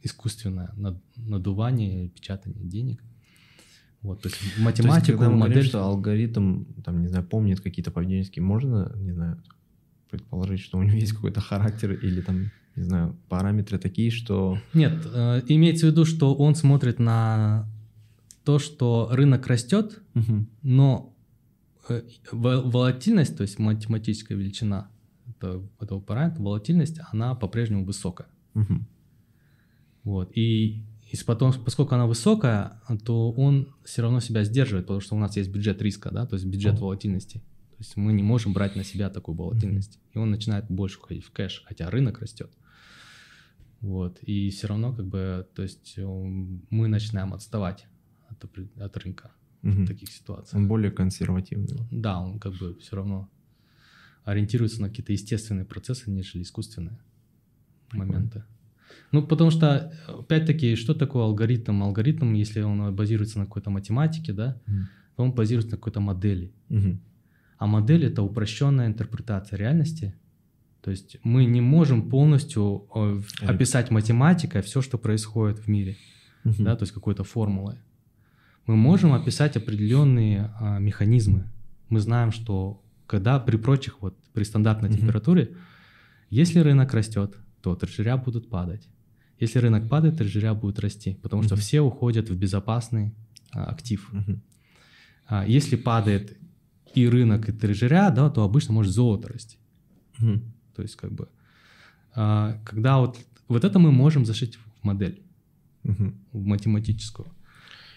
[0.02, 0.74] искусственное
[1.16, 3.02] надувание, печатание денег.
[4.02, 5.54] Вот, то есть математику, то есть, когда мы модель...
[5.54, 9.40] Говорим, что алгоритм, там, не знаю, помнит какие-то поведенческие, можно, не знаю,
[10.10, 14.58] предположить, что у него есть какой-то характер или там, не знаю, параметры такие, что...
[14.74, 17.68] Нет, э, имеется в виду, что он смотрит на
[18.44, 20.46] то, что рынок растет, угу.
[20.62, 21.11] но э,
[22.30, 24.90] волатильность, то есть математическая величина
[25.80, 28.28] этого, параметра, волатильность, она по-прежнему высокая.
[28.54, 28.74] Угу.
[30.04, 35.14] Вот, и и потом, поскольку она высокая, то он все равно себя сдерживает, потому что
[35.14, 37.38] у нас есть бюджет риска, да, то есть бюджет волатильности.
[37.38, 39.98] То есть мы не можем брать на себя такую волатильность.
[40.14, 42.50] И он начинает больше уходить в кэш, хотя рынок растет.
[43.80, 44.20] Вот.
[44.22, 47.86] И все равно, как бы, то есть мы начинаем отставать
[48.28, 48.42] от,
[48.78, 49.32] от рынка
[49.62, 49.82] угу.
[49.82, 50.54] в таких ситуациях.
[50.54, 51.86] Он более консервативный.
[51.90, 53.28] Да, он как бы все равно
[54.24, 56.98] ориентируется на какие-то естественные процессы, нежели искусственные
[57.88, 58.12] Прикольно.
[58.12, 58.44] моменты.
[59.10, 61.82] Ну, потому что, опять-таки, что такое алгоритм?
[61.82, 64.82] Алгоритм, если он базируется на какой-то математике, да, mm.
[65.16, 66.52] то он базируется на какой-то модели.
[66.68, 66.98] Mm-hmm.
[67.58, 70.14] А модель— это упрощенная интерпретация реальности.
[70.80, 75.96] То есть мы не можем полностью э, описать математикой все, что происходит в мире,
[76.44, 76.62] mm-hmm.
[76.64, 77.76] да, то есть какой-то формулой.
[78.66, 81.50] Мы можем описать определенные а, механизмы.
[81.88, 84.98] Мы знаем, что когда при прочих, вот при стандартной mm-hmm.
[84.98, 85.56] температуре,
[86.30, 88.88] если рынок растет, то трежеря будут падать.
[89.38, 93.12] Если рынок падает, трежеря будут расти, потому что все уходят в безопасный
[93.52, 94.10] а, актив.
[95.26, 96.36] А, если падает
[96.94, 99.58] и рынок, и трежеря, да, то обычно может золото расти.
[100.76, 101.28] То есть как бы,
[102.14, 105.22] а, когда вот, вот это мы можем зашить в модель,
[105.82, 107.28] в математическую,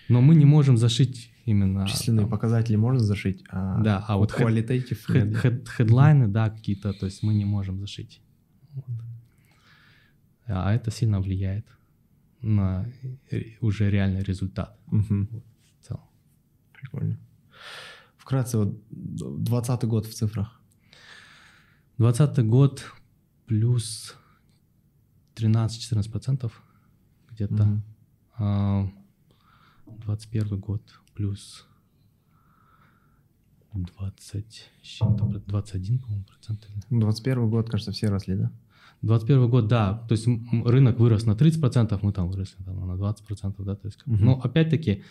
[0.09, 1.87] но мы не можем зашить именно...
[1.87, 4.99] Численные там, показатели можно зашить, а да, а вот qualitative...
[5.07, 8.21] Хед, хед, хедлайны, да, какие-то, то есть мы не можем зашить.
[8.73, 8.85] Вот
[10.47, 11.65] а это сильно влияет
[12.41, 12.87] на
[13.61, 14.77] уже реальный результат.
[14.87, 15.27] Угу.
[15.31, 15.43] Вот,
[15.79, 16.03] в целом.
[16.73, 17.19] Прикольно.
[18.17, 20.61] Вкратце, вот 20 год в цифрах.
[21.97, 22.85] 20 год
[23.45, 24.15] плюс
[25.35, 26.51] 13-14%
[27.31, 27.63] где-то.
[27.63, 27.81] Угу.
[28.37, 28.91] А,
[29.87, 30.81] 21 год
[31.13, 31.65] плюс
[33.73, 34.71] 20,
[35.47, 36.71] 21, по-моему, процентов.
[36.89, 38.51] 21 год, кажется, все росли, да?
[39.01, 40.27] 21 год, да, то есть
[40.65, 44.15] рынок вырос на 30%, мы там выросли там, на 20%, да, то есть, угу.
[44.15, 45.03] но опять-таки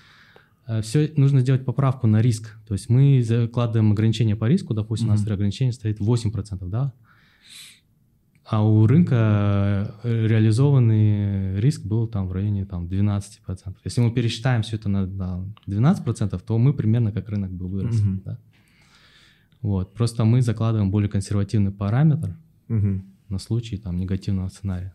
[0.67, 5.09] э, все нужно сделать поправку на риск, то есть мы закладываем ограничение по риску, допустим,
[5.09, 5.15] угу.
[5.15, 6.93] у нас ограничение стоит 8%, да,
[8.45, 13.77] а у рынка э, реализованный риск был там в районе там, 12%.
[13.85, 18.01] Если мы пересчитаем все это на, на 12%, то мы примерно как рынок бы вырос.
[18.01, 18.21] Угу.
[18.25, 18.39] Да?
[19.63, 19.95] Вот.
[19.95, 22.37] Просто мы закладываем более консервативный параметр,
[22.69, 24.95] угу на случай там негативного сценария.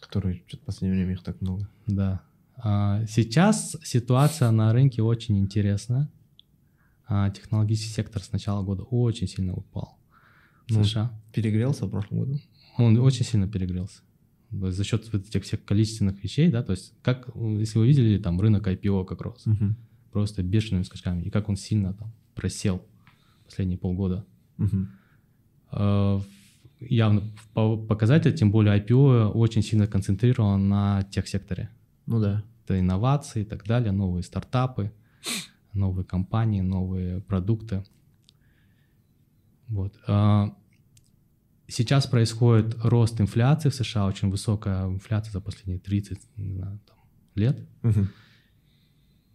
[0.00, 1.68] Который в последнее время их так много.
[1.86, 2.22] Да.
[2.56, 6.08] А сейчас ситуация на рынке очень интересная.
[7.08, 9.98] А технологический сектор с начала года очень сильно упал.
[10.68, 11.12] Ну, США.
[11.32, 12.40] Перегрелся в прошлом году?
[12.78, 14.00] Он очень сильно перегрелся.
[14.50, 18.66] За счет этих всех количественных вещей, да, то есть как, если вы видели, там рынок
[18.66, 19.46] IPO как рос.
[19.46, 19.74] Угу.
[20.12, 22.82] просто бешеными скачками, и как он сильно там просел
[23.44, 24.24] последние полгода.
[24.56, 24.90] Мгм.
[25.72, 26.20] Э,
[26.78, 27.22] Явно
[27.54, 31.70] по показатель, тем более IPO очень сильно концентрирован на техсекторе.
[32.04, 32.44] Ну да.
[32.64, 34.92] Это инновации и так далее, новые стартапы,
[35.72, 37.82] новые компании, новые продукты.
[39.68, 39.94] Вот.
[40.06, 40.54] А,
[41.68, 46.96] Сейчас происходит рост инфляции в США, очень высокая инфляция за последние 30 не знаю, там,
[47.34, 47.58] лет.
[47.82, 48.08] Мгм.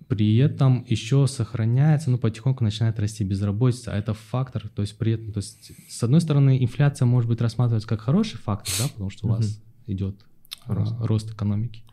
[0.08, 5.14] При этом еще сохраняется, ну, потихоньку начинает расти безработица, а это фактор, то есть при
[5.14, 9.10] этом, то есть, с одной стороны, инфляция может быть рассматриваться как хороший фактор, да, потому
[9.10, 10.26] что у вас идет
[10.66, 10.96] а, Рост.
[11.00, 11.84] рост экономики.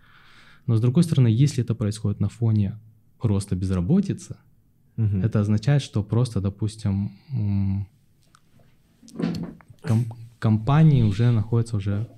[0.66, 2.79] Но с другой стороны, если это происходит на фоне
[3.20, 4.37] роста безработицы,
[4.96, 5.22] Мгм.
[5.22, 7.11] это означает, что просто, допустим,
[9.83, 10.07] ком-
[10.38, 12.09] компании уже находятся уже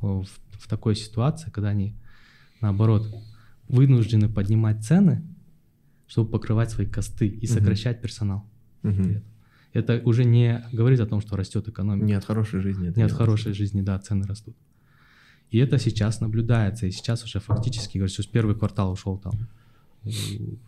[0.00, 1.94] в, в такой ситуации, когда они,
[2.60, 3.06] наоборот,
[3.68, 5.22] вынуждены поднимать цены,
[6.06, 8.44] чтобы покрывать свои косты и сокращать персонал.
[8.82, 9.22] Мгм.
[9.72, 12.04] Это уже не говорит о том, что растет экономика.
[12.04, 12.88] Не от хорошей жизни.
[12.88, 13.16] это Не от делается.
[13.16, 14.54] хорошей жизни, да, цены растут.
[15.50, 19.32] И это сейчас наблюдается, и сейчас уже фактически, говорю, что первый квартал ушел там
[20.04, 20.10] э,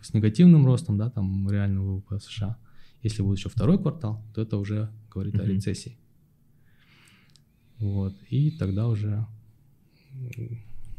[0.01, 2.57] с негативным ростом, да, там реального ВВП США.
[3.03, 5.47] Если будет еще второй квартал, то это уже говорит о Мгм.
[5.53, 5.97] рецессии.
[7.79, 9.25] Вот, и тогда уже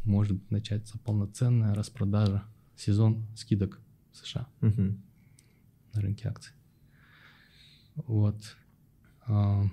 [0.03, 2.43] может начаться полноценная распродажа,
[2.75, 3.79] сезон скидок
[4.11, 5.01] в США Мгм.
[5.93, 6.53] на рынке акций.
[7.95, 8.55] Вот.
[9.27, 9.65] А,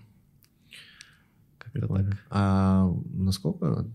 [1.59, 2.27] Как-то так.
[2.31, 3.91] А насколько,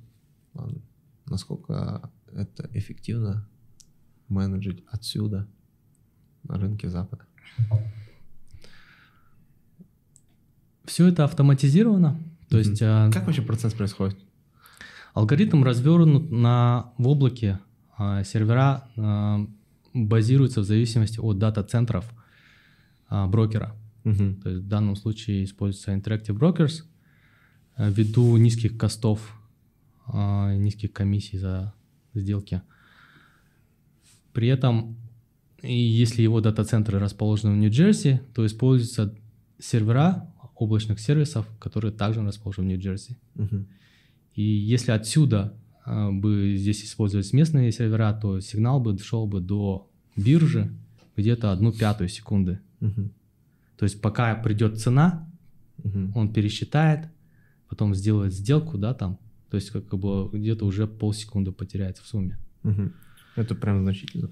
[1.25, 3.47] насколько это эффективно
[4.27, 5.47] менеджить отсюда
[6.43, 7.25] на рынке Запада?
[10.89, 12.17] Все это автоматизировано.
[12.49, 12.67] То Мгм.
[12.67, 14.17] есть а, Как вообще процесс происходит?
[15.13, 17.59] алгоритм развернут на в облаке.
[18.01, 19.45] а, сервера а,
[19.93, 22.05] базируются в зависимости от дата-центров
[23.09, 23.75] брокера.
[24.03, 24.35] Мгм.
[24.41, 26.83] То есть в данном случае используется Interactive Brokers
[27.77, 29.19] ввиду низких костов,
[30.13, 31.73] низких комиссий за
[32.13, 32.61] сделки.
[34.33, 34.95] При этом,
[35.61, 39.13] если его дата-центры расположены в Нью-Джерси, то используются
[39.59, 43.17] сервера облачных сервисов, которые также расположены в Нью-Джерси.
[43.35, 43.67] Мгм.
[44.35, 45.53] И если отсюда
[45.85, 50.71] а, бы здесь использовались местные сервера, то сигнал бы шел бы до биржи
[51.15, 52.59] где-то одну пятую секунды.
[52.81, 53.11] Мгм.
[53.77, 55.31] То есть пока придет цена,
[55.83, 56.11] Мгм.
[56.15, 57.07] он пересчитает,
[57.69, 59.17] потом сделает сделку, да, там.
[59.49, 62.37] То есть как бы где-то уже полсекунды потеряется в сумме.
[62.63, 62.93] Мгм.
[63.37, 64.29] Это прям значительно.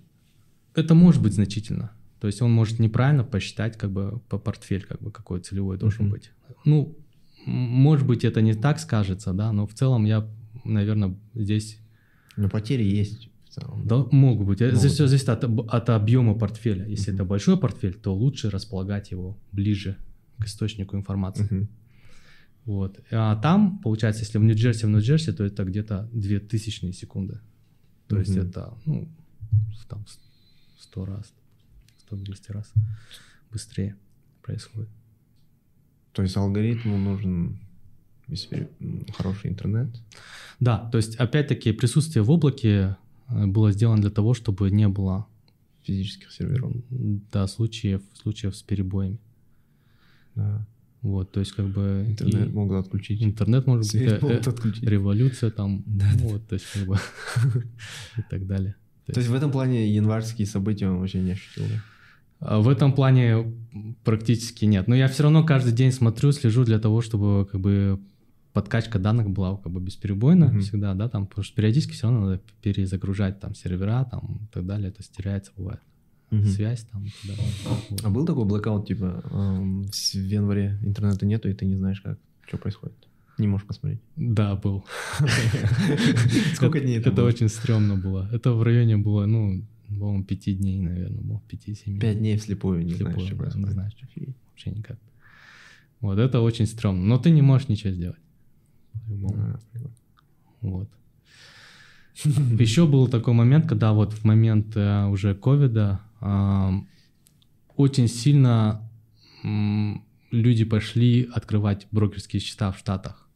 [0.76, 1.92] Это может быть значительно.
[2.20, 6.06] То есть он может неправильно посчитать как бы по портфель, как бы какой целевой должен
[6.06, 6.12] Мгм.
[6.14, 6.32] быть.
[6.66, 6.98] Ну,
[7.46, 10.28] может быть это не так скажется, да, но в целом я,
[10.66, 11.80] наверное, здесь
[12.36, 13.88] Но потери есть в целом.
[13.88, 14.62] Да, могут быть.
[14.62, 14.78] Могут.
[14.80, 16.86] все зависит от, от объема портфеля.
[16.88, 17.16] Если Мгм.
[17.22, 19.98] это большой портфель, то лучше располагать его ближе
[20.40, 21.48] к источнику информации.
[21.50, 21.68] Мгм.
[22.66, 23.00] Вот.
[23.12, 27.40] А там, получается, если в Нью-Джерси, в Нью-Джерси, то это где-то 2000 секунды.
[28.08, 28.48] То есть Мгм.
[28.50, 29.08] это, ну,
[29.88, 30.20] там с-
[30.84, 31.34] 100 раз,
[32.12, 32.72] 100-200 раз
[33.52, 33.96] быстрее
[34.42, 34.90] происходит.
[36.14, 37.60] То есть алгоритму нужен
[39.18, 39.88] хороший интернет.
[40.60, 42.98] Да, то есть, опять-таки, присутствие в облаке
[43.30, 45.28] э, было сделано для того, чтобы не было
[45.84, 46.74] физических серверов.
[46.90, 49.20] да, случаев, случаев с перебоями.
[50.36, 50.66] Да.
[51.02, 53.22] Вот, то есть как бы Интернет и могут отключить.
[53.24, 54.84] интернет может быть Свет э, могут э, отключить.
[54.84, 56.24] революция там, Да, да.
[56.26, 56.98] вот, то есть как бы
[58.18, 58.76] и так далее.
[59.06, 61.82] То есть в этом плане январские события он вообще не ощутил, да?
[62.40, 63.54] А В этом плане
[64.04, 64.88] практически нет.
[64.88, 68.00] Но я все равно каждый день смотрю, слежу для того, чтобы как бы
[68.54, 70.62] подкачка данных была как бы бесперебойно Мгм.
[70.62, 74.66] всегда, да, там, потому что периодически все равно надо перезагружать там сервера там и так
[74.66, 75.80] далее, это теряется бывает
[76.32, 76.46] Мгм.
[76.48, 77.46] связь там далее.
[77.90, 78.02] Вот.
[78.04, 82.18] А был такой блокаут, типа, эм, в январе интернета нету, и ты не знаешь, как,
[82.48, 82.96] что происходит?
[83.38, 84.02] Не можешь посмотреть.
[84.16, 84.84] Да, был.
[86.56, 88.28] Сколько дней это Это очень стрёмно было.
[88.34, 92.00] Это в районе было, ну, по-моему, пяти дней, наверное, было, пяти-семи.
[92.00, 93.68] Пять дней вслепую, не знаешь, Вслепую, что да, происходит.
[93.68, 94.08] Не знаешь, что
[94.50, 95.00] вообще никак.
[96.02, 97.04] Вот это очень стрёмно.
[97.04, 98.20] Но ты не можешь ничего сделать.
[99.34, 99.60] А.
[100.62, 100.90] Вот.
[102.60, 106.88] Еще был такой момент, когда вот в момент э, уже ковида ам,
[107.76, 108.82] очень сильно
[110.32, 113.30] люди пошли открывать брокерские счета в Штатах.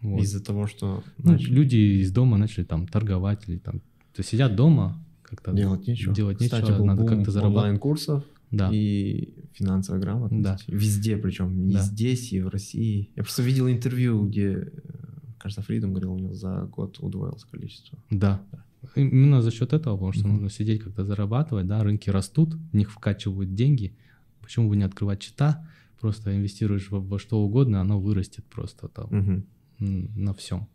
[0.00, 0.22] Вот.
[0.22, 3.82] Из-за того, что Ну, люди из дома начали там торговать или там
[4.14, 4.98] то сидят дома
[5.30, 6.14] как-то делать нечего.
[6.14, 7.56] делать Кстати, нечего, был надо как-то зарабатывать.
[7.56, 8.70] онлайн-курсов Да.
[8.72, 10.42] и финансовой грамотности.
[10.42, 10.58] Да.
[10.66, 11.82] Везде, причем не Да.
[11.82, 13.10] здесь, и в России.
[13.16, 14.70] Я просто видел интервью, где, э,
[15.38, 17.98] кажется, Фридом говорил, у него за год удвоилось количество.
[18.10, 18.42] Да,
[18.94, 20.32] Именно за счет этого, потому что mm-hmm.
[20.32, 23.94] нужно сидеть как-то зарабатывать, да, рынки растут, в них вкачивают деньги.
[24.40, 25.68] Почему бы не открывать счета?
[26.00, 29.44] Просто инвестируешь во, во что угодно, оно вырастет просто там
[29.78, 30.18] mm-hmm.
[30.18, 30.66] на всем.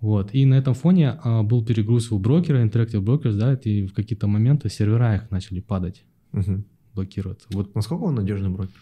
[0.00, 0.34] Вот.
[0.34, 4.26] И на этом фоне а, был перегруз у брокера, Interactive Brokers, да, и в какие-то
[4.26, 6.64] моменты сервера их начали падать, угу.
[6.94, 7.48] блокироваться.
[7.50, 7.74] Вот.
[7.74, 8.76] Насколько он надежный брокер?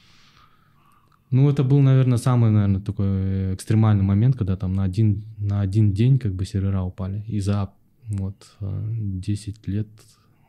[1.30, 5.92] Ну, это был, наверное, самый, наверное, такой экстремальный момент, когда там на один, на один
[5.92, 7.24] день как бы сервера упали.
[7.26, 7.72] И за
[8.08, 9.88] вот 10 а, лет,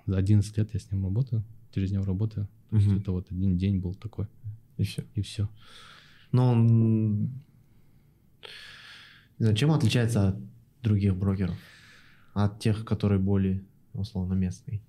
[0.06, 2.48] за 11 лет я с ним работаю, через него работаю.
[2.72, 2.80] Угу.
[2.80, 4.28] То есть это вот один день был такой.
[4.78, 5.04] И все.
[5.16, 5.48] И все.
[6.32, 7.30] Но он...
[9.56, 10.36] Чем отличается от
[10.86, 11.56] других брокеров?
[12.34, 14.82] От тех, которые более, условно, местные?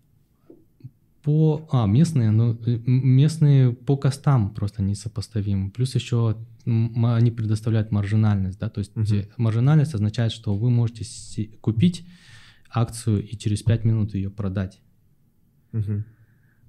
[1.23, 1.69] По...
[1.73, 5.71] А, местные, ну, э, местные по костам просто несопоставимы.
[5.71, 9.29] Плюс еще они предоставляют маржинальность, да, то есть uh-huh.
[9.37, 11.05] маржинальность означает, что вы можете
[11.61, 12.07] купить
[12.71, 14.81] акцию и через 5 минут ее продать.
[15.73, 16.05] Uh-huh.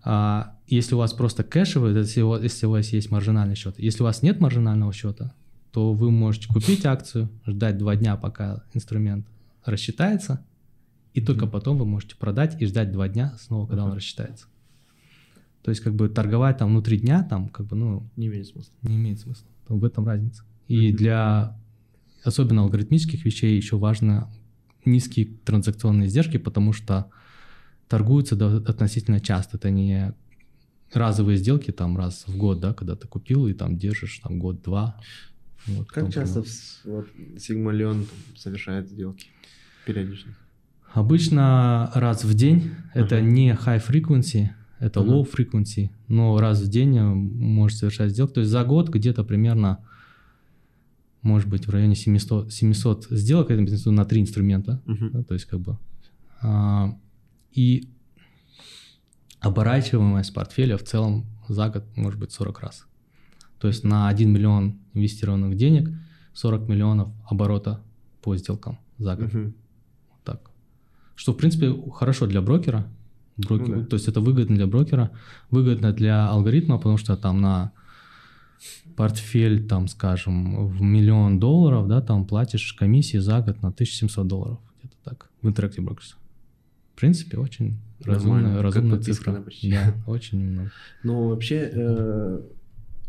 [0.03, 3.77] А если у вас просто кэшевый, если у, вас, если у вас есть маржинальный счет,
[3.77, 5.33] если у вас нет маржинального счета,
[5.71, 9.27] то вы можете купить акцию, ждать два дня, пока инструмент
[9.63, 10.45] рассчитается,
[11.13, 11.51] и только mm-hmm.
[11.51, 13.91] потом вы можете продать и ждать два дня снова, когда uh-huh.
[13.91, 14.47] он рассчитается.
[15.63, 18.09] То есть как бы торговать там внутри дня, там как бы, ну...
[18.15, 18.73] Не имеет смысла.
[18.83, 19.47] Не имеет смысла.
[19.67, 20.43] В этом разница.
[20.67, 20.95] И mm-hmm.
[20.95, 21.57] для
[22.23, 24.29] особенно алгоритмических вещей еще важно
[24.85, 27.09] низкие транзакционные издержки, потому что
[27.87, 29.57] торгуются относительно часто.
[29.57, 30.13] Это не
[30.93, 34.99] разовые сделки там раз в год, да, когда ты купил и там держишь там год-два.
[35.67, 36.43] Вот, как часто
[36.85, 39.27] вот, Сигмалион совершает сделки
[39.85, 40.35] периодично?
[40.93, 42.71] Обычно раз в день.
[42.95, 43.01] Uh-huh.
[43.01, 44.49] Это не high frequency,
[44.79, 45.23] это uh-huh.
[45.23, 48.33] low frequency, но раз в день может совершать сделки.
[48.33, 49.79] То есть за год где-то примерно,
[51.21, 54.81] может быть, в районе 700, 700 сделок, это на три инструмента.
[54.85, 55.09] Uh-huh.
[55.11, 55.77] Да, то есть как бы...
[56.41, 56.97] А,
[57.51, 57.89] и
[59.39, 62.86] оборачиваемость портфеля в целом за год может быть 40 раз.
[63.59, 65.89] То есть на 1 миллион инвестированных денег
[66.33, 67.81] 40 миллионов оборота
[68.21, 69.33] по сделкам за год.
[69.33, 69.43] Угу.
[69.43, 70.51] Вот так.
[71.15, 72.87] Что, в принципе, хорошо для брокера.
[73.37, 73.85] Брокер, ну, да.
[73.87, 75.11] То есть это выгодно для брокера,
[75.51, 77.71] выгодно для алгоритма, потому что там на
[78.95, 84.59] портфель, там, скажем, в миллион долларов, да, там платишь комиссии за год на 1700 долларов,
[84.79, 86.15] где-то так, в Interactive Brokers.
[86.95, 89.33] В принципе, очень разумная, разумная цифра.
[89.33, 90.71] Да, очень немного.
[91.03, 92.41] Ну, вообще, э,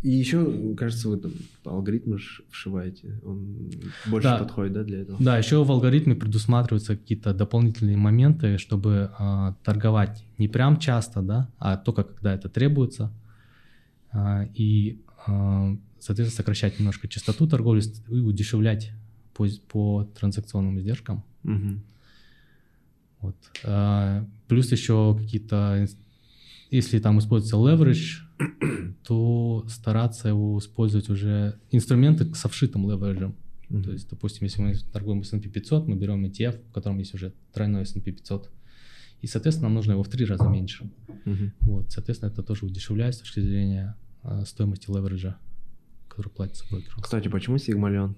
[0.01, 1.33] и еще, кажется, вы там
[1.65, 2.19] алгоритмы
[2.51, 3.21] вшиваете.
[3.25, 3.69] Он
[4.07, 4.39] больше да.
[4.39, 5.19] подходит, да, для этого?
[5.21, 11.51] Да, еще в алгоритме предусматриваются какие-то дополнительные моменты, чтобы э, торговать не прям часто, да,
[11.59, 13.13] а только когда это требуется.
[14.13, 18.93] Э, и, э, соответственно, сокращать немножко частоту торговли и удешевлять
[19.35, 21.25] по, по транзакционным издержкам.
[21.43, 21.81] Угу.
[23.23, 23.37] Вот.
[23.65, 25.89] Э, плюс еще какие-то,
[26.71, 28.28] если там используется leverage,
[29.05, 33.35] то стараться его использовать уже инструменты со вшитым левериджем.
[33.69, 33.83] Mm-hmm.
[33.83, 37.33] То есть, допустим, если мы торгуем S&P 500, мы берем ETF, в котором есть уже
[37.53, 38.51] тройной S&P 500,
[39.21, 40.91] и, соответственно, нам нужно его в три раза меньше.
[41.25, 41.51] Mm-hmm.
[41.63, 45.37] Вот, соответственно, это тоже удешевляет с точки зрения а, стоимости левериджа,
[46.09, 47.01] который платится брокеру.
[47.01, 48.17] Кстати, почему сигмалион?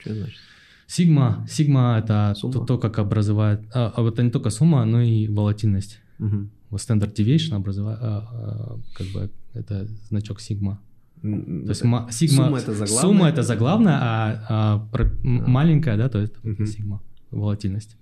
[0.00, 0.38] Что это значит?
[0.86, 5.28] Сигма, сигма это то, то, как образовать, а, а это не только сумма, но и
[5.28, 6.00] волатильность.
[6.18, 6.48] Угу.
[6.76, 10.80] Standard Deviation образовать, а, а, как бы это значок сигма.
[11.22, 16.18] То есть сигма, сумма это заглавная, сумма это заглавная, а, а про, маленькая, да, то
[16.20, 16.64] есть угу.
[16.66, 17.96] сигма, волатильность,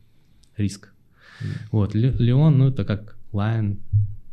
[0.57, 0.93] риск.
[1.41, 1.49] Угу.
[1.73, 3.79] Вот, Леон, ну это как lion,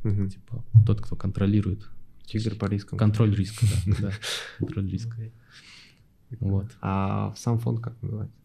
[0.03, 0.27] угу.
[0.27, 1.87] типа тот, кто контролирует.
[2.25, 2.99] Тигр по рискам.
[2.99, 3.65] Контроль риска,
[3.99, 4.11] да,
[4.57, 5.17] контроль риска.
[6.39, 6.67] Вот.
[6.81, 8.35] А сам фонд как называется?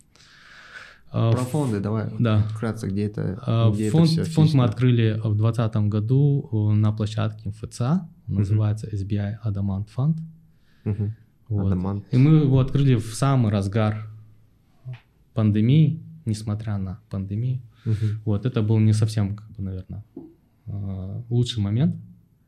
[1.10, 2.10] А, Про фонды давай.
[2.18, 2.42] Да.
[2.50, 3.42] Вкратце, где это?
[3.46, 8.08] А, где фонд, это фонд мы открыли в 2020 году э, на площадке МФЦА.
[8.26, 9.08] Называется uh-huh.
[9.08, 10.18] SBI Adamant Fund.
[10.84, 11.10] Uh-huh.
[11.48, 11.72] Вот.
[11.72, 12.04] Adamant.
[12.10, 14.06] И мы его открыли в самый разгар
[15.32, 17.62] пандемии, несмотря на пандемию.
[17.86, 18.18] Uh-huh.
[18.26, 20.04] Вот это был не совсем, как бы, наверное,
[20.66, 21.96] э, лучший момент.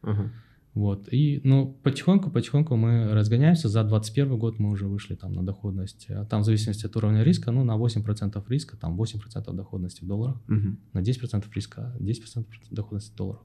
[0.02, 0.28] Uh-huh.
[0.74, 1.08] Вот.
[1.12, 3.68] И, ну, потихоньку-потихоньку мы разгоняемся.
[3.68, 6.06] За 2021 год мы уже вышли там на доходность.
[6.10, 10.06] А там в зависимости от уровня риска, ну, на 8% риска, там 8% доходности в
[10.06, 10.36] долларах.
[10.48, 10.76] Угу.
[10.92, 13.42] На 10% риска, 10% доходности в долларах.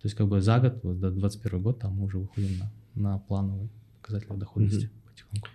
[0.00, 2.70] То есть как бы за год, вот, до 2021 год, там мы уже выходим на,
[2.94, 3.68] на плановые
[4.00, 5.10] показатели доходности угу.
[5.10, 5.48] потихоньку.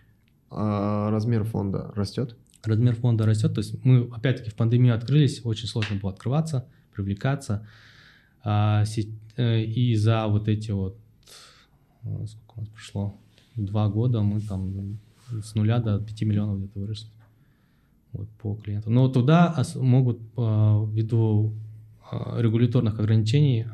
[0.50, 2.36] А размер фонда растет?
[2.64, 3.54] Размер фонда растет.
[3.54, 7.66] То есть мы, опять-таки, в пандемию открылись, очень сложно было открываться, привлекаться.
[8.44, 8.84] А,
[9.38, 10.98] э, и за вот эти вот,
[12.04, 13.20] э, сколько у нас прошло,
[13.56, 17.10] два года мы там с нуля до 5 миллионов где-то выросли.
[18.14, 18.90] вот, по клиенту.
[18.90, 21.54] Но туда могут а, ввиду
[22.12, 23.68] регуляторных ограничений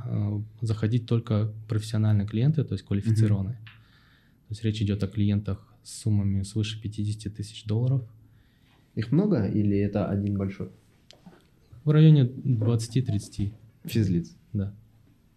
[0.62, 3.56] заходить только профессиональные клиенты, то есть квалифицированные.
[3.56, 4.48] Mm-hmm.
[4.48, 8.04] То есть речь идет о клиентах с суммами свыше 50 тысяч долларов.
[8.94, 10.70] Их много или это один большой?
[11.84, 13.54] В районе 20-30.
[13.86, 14.36] Физлиц?
[14.58, 14.74] Да.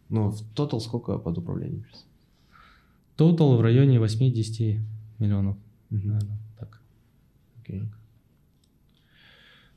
[0.08, 2.06] Но в тотал сколько под управлением сейчас?
[3.16, 4.80] Тотал в районе 8-10
[5.18, 5.56] миллионов.
[5.90, 6.00] Угу.
[6.00, 6.80] Наверное, так.
[7.60, 7.88] Окей.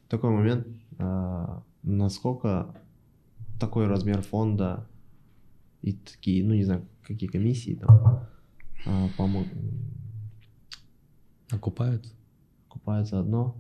[0.08, 0.68] Такой момент.
[0.98, 2.76] А, насколько
[3.60, 4.88] такой размер фонда
[5.82, 8.28] и такие, ну не знаю, какие комиссии там
[8.86, 9.50] а, помогут.
[11.52, 12.14] Окупаются?
[12.68, 13.56] Окупаются одно.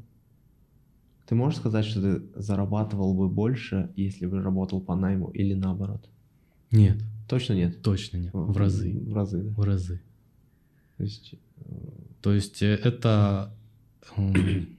[1.25, 6.09] Ты можешь сказать, что ты зарабатывал бы больше, если бы работал по найму или наоборот?
[6.71, 6.97] Нет.
[7.29, 7.81] Точно нет?
[7.81, 8.33] Точно нет.
[8.33, 8.91] В разы.
[8.91, 9.51] В разы, да?
[9.51, 10.01] В разы.
[10.97, 11.35] То есть,
[12.21, 13.53] То есть э, это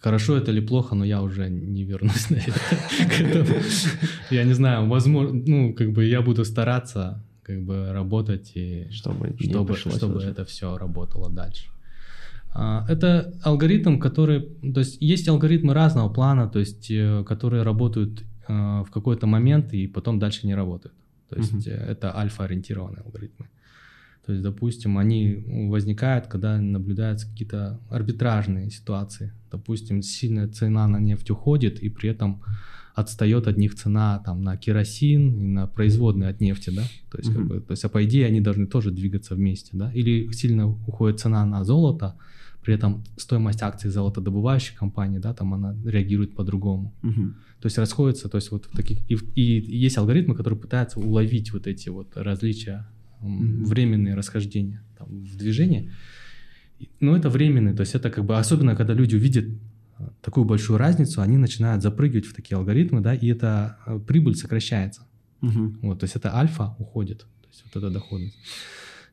[0.00, 2.60] Хорошо это или плохо, но я уже не вернусь на это.
[4.30, 9.34] Я не знаю, возможно, ну, как бы я буду стараться как бы работать и чтобы,
[9.40, 11.66] чтобы, чтобы это все работало дальше.
[12.52, 14.40] А, это алгоритм, который,
[14.72, 19.72] то есть есть алгоритмы разного плана, то есть э, которые работают э, в какой-то момент
[19.72, 20.94] и потом дальше не работают.
[21.28, 21.74] То есть uh-huh.
[21.74, 23.48] это альфа-ориентированные алгоритмы.
[24.24, 29.32] То есть, допустим, они возникают, когда наблюдаются какие-то арбитражные ситуации.
[29.50, 32.42] Допустим, сильная цена на нефть уходит, и при этом
[32.94, 37.30] отстает от них цена там, на керосин и на производные от нефти, да, то есть,
[37.30, 37.34] mm-hmm.
[37.34, 40.68] как бы, то есть, а по идее они должны тоже двигаться вместе, да, или сильно
[40.68, 42.16] уходит цена на золото,
[42.68, 46.94] при этом стоимость акций золотодобывающей компании, да, там она реагирует по-другому.
[47.02, 47.32] Mm-hmm.
[47.60, 51.50] То есть расходится, то есть вот в таких, и, и есть алгоритмы, которые пытаются уловить
[51.50, 52.86] вот эти вот различия
[53.22, 55.90] временные расхождения там, в движении.
[57.00, 59.46] Но это временные, то есть это как бы, особенно когда люди увидят
[59.96, 64.34] а, такую большую разницу, они начинают запрыгивать в такие алгоритмы, да, и эта а, прибыль
[64.34, 65.06] сокращается.
[65.40, 65.76] Угу.
[65.80, 68.36] Вот, то есть это альфа уходит, то есть вот эта доходность.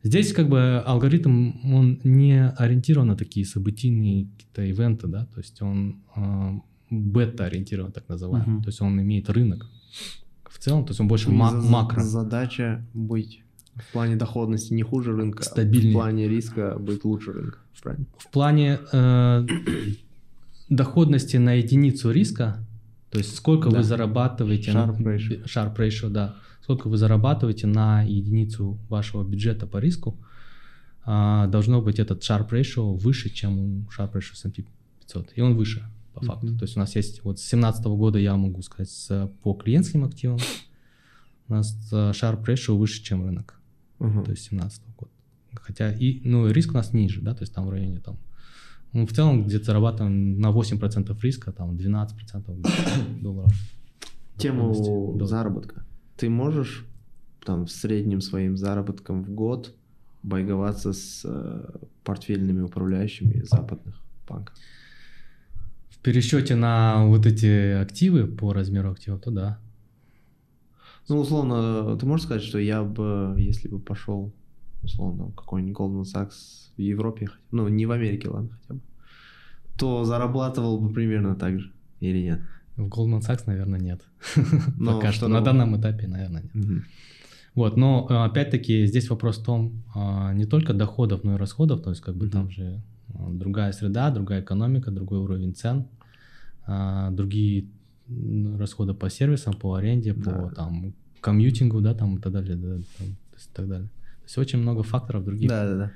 [0.06, 5.60] Здесь как бы алгоритм, он не ориентирован на такие событийные какие-то ивенты, да, то есть
[5.64, 6.60] он э,
[6.92, 8.64] бета-ориентирован, так называемый, угу.
[8.64, 9.66] то есть он имеет рынок
[10.48, 12.02] в целом, то есть он больше ма- макро.
[12.02, 13.42] Задача быть
[13.74, 15.94] в плане доходности не хуже рынка, Стабильнее.
[15.94, 18.06] в плане риска быть лучше рынка, правильно?
[18.20, 19.48] В плане э,
[20.70, 22.64] доходности на единицу риска,
[23.10, 23.78] то есть сколько да.
[23.78, 24.70] вы зарабатываете...
[24.70, 25.46] Sharp ratio.
[25.46, 26.36] Sharp ratio, да.
[26.66, 30.18] Сколько вы зарабатываете на единицу вашего бюджета по риску,
[31.06, 34.66] э, должно быть этот Sharp ratio выше, чем у Sharp ratio S&P
[35.02, 35.34] 500.
[35.36, 36.26] И он выше, по mm-hmm.
[36.26, 36.58] факту.
[36.58, 37.24] То есть у нас есть...
[37.24, 40.40] Вот с 2017 года я могу сказать с, по клиентским активам,
[41.48, 43.60] у нас э, Sharp ratio выше, чем рынок
[44.00, 44.24] uh-huh.
[44.24, 45.12] то есть 17 года.
[45.54, 48.18] Хотя и, ну, риск у нас ниже, да, то есть там в районе там,
[48.92, 53.54] ну, в целом где-то зарабатываем на 8% риска, там 12% долларов.
[54.38, 54.74] Тему
[55.26, 55.86] заработка.
[56.18, 56.86] Ты можешь
[57.44, 59.76] там в среднем своим заработком в год
[60.24, 64.56] байговаться с э, портфельными управляющими западных банков?
[65.90, 69.60] В пересчете на вот эти активы по размеру активов, то да.
[71.08, 74.34] Ну, условно, ты можешь сказать, что я бы, если бы пошел,
[74.82, 78.82] условно, какой-нибудь Goldman Sachs в Европе, ну, не в Америке, ладно, хотя бы,
[79.78, 82.42] то зарабатывал бы примерно так же, или нет?
[82.78, 84.02] В Goldman Sachs, наверное, нет.
[84.78, 86.66] Но Пока что на данном этапе, наверное, нет.
[86.66, 86.82] Угу.
[87.56, 91.82] Вот, но э, опять-таки здесь вопрос в том, а, не только доходов, но и расходов,
[91.82, 92.34] то есть как бы угу.
[92.34, 92.82] там же
[93.14, 95.88] а, другая среда, другая экономика, другой уровень цен,
[96.68, 97.70] а, другие
[98.58, 100.32] расходы по сервисам, по аренде, да.
[100.32, 103.88] по там комьютингу, да, там и так далее, да, там, то есть, и так далее.
[103.88, 105.50] То есть очень много факторов других.
[105.50, 105.92] Да, да, да.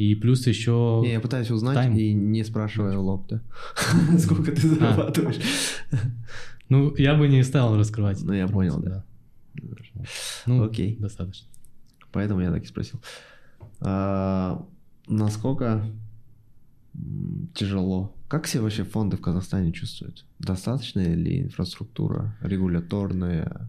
[0.00, 1.02] И плюс еще...
[1.02, 1.94] Не, я пытаюсь узнать тайм.
[1.94, 3.42] и не спрашивая лоб, да?
[4.18, 5.38] Сколько ты зарабатываешь?
[6.70, 8.22] Ну, я бы не стал раскрывать.
[8.22, 9.04] Ну, я понял, да.
[10.46, 10.96] Ну, окей.
[10.98, 11.46] Достаточно.
[12.12, 12.98] Поэтому я так и спросил.
[13.80, 14.66] А,
[15.06, 15.84] насколько
[17.54, 18.16] тяжело.
[18.28, 20.24] Как все вообще фонды в Казахстане чувствуют?
[20.38, 23.68] Достаточно ли инфраструктура регуляторная?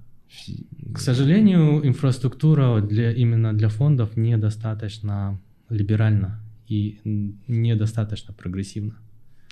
[0.94, 5.38] К сожалению, инфраструктура для, именно для фондов недостаточно
[5.72, 7.00] либеральна и
[7.48, 8.96] недостаточно прогрессивна.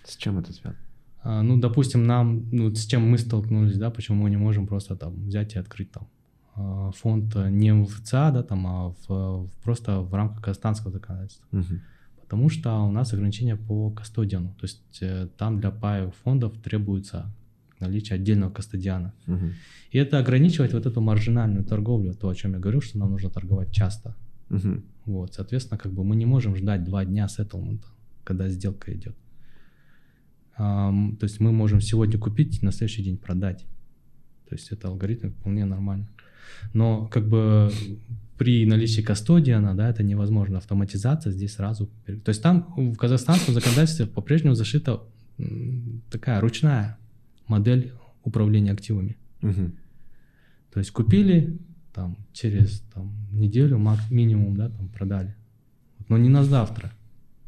[0.05, 0.81] С чем это связано?
[1.21, 4.95] А, ну, допустим, нам, ну, с чем мы столкнулись, да, почему мы не можем просто
[4.95, 6.07] там взять и открыть там
[6.55, 11.45] а, фонд не в ФЦА, да, там, а в, просто в рамках казахстанского законодательства.
[11.51, 11.79] Угу
[12.29, 14.49] потому что у нас ограничения по кастодиану.
[14.59, 17.33] То есть э, там для паев фондов требуется
[17.79, 19.13] наличие отдельного кастодиана.
[19.25, 19.45] Угу.
[19.89, 23.31] И это ограничивает вот эту маржинальную торговлю, то, о чем я говорю, что нам нужно
[23.31, 24.15] торговать часто.
[24.49, 24.81] Угу.
[25.05, 27.87] Вот, соответственно, как бы мы не можем ждать два дня сеттлмента,
[28.23, 29.15] когда сделка идет.
[30.55, 33.65] то есть мы можем сегодня купить, на следующий день продать.
[34.49, 36.07] То есть это алгоритм вполне нормально.
[36.73, 37.71] Но как бы
[38.37, 40.57] при наличии кастодиана, да, это невозможно.
[40.57, 41.89] Автоматизация здесь сразу...
[42.05, 45.01] То есть там в казахстанском законодательстве по-прежнему зашита
[46.09, 46.97] такая ручная
[47.47, 47.93] модель
[48.23, 49.17] управления активами.
[49.41, 49.71] Угу.
[50.73, 51.57] То есть купили,
[51.99, 53.77] там, через там, неделю
[54.09, 55.35] минимум, да, там, продали.
[56.07, 56.93] Но не на завтра,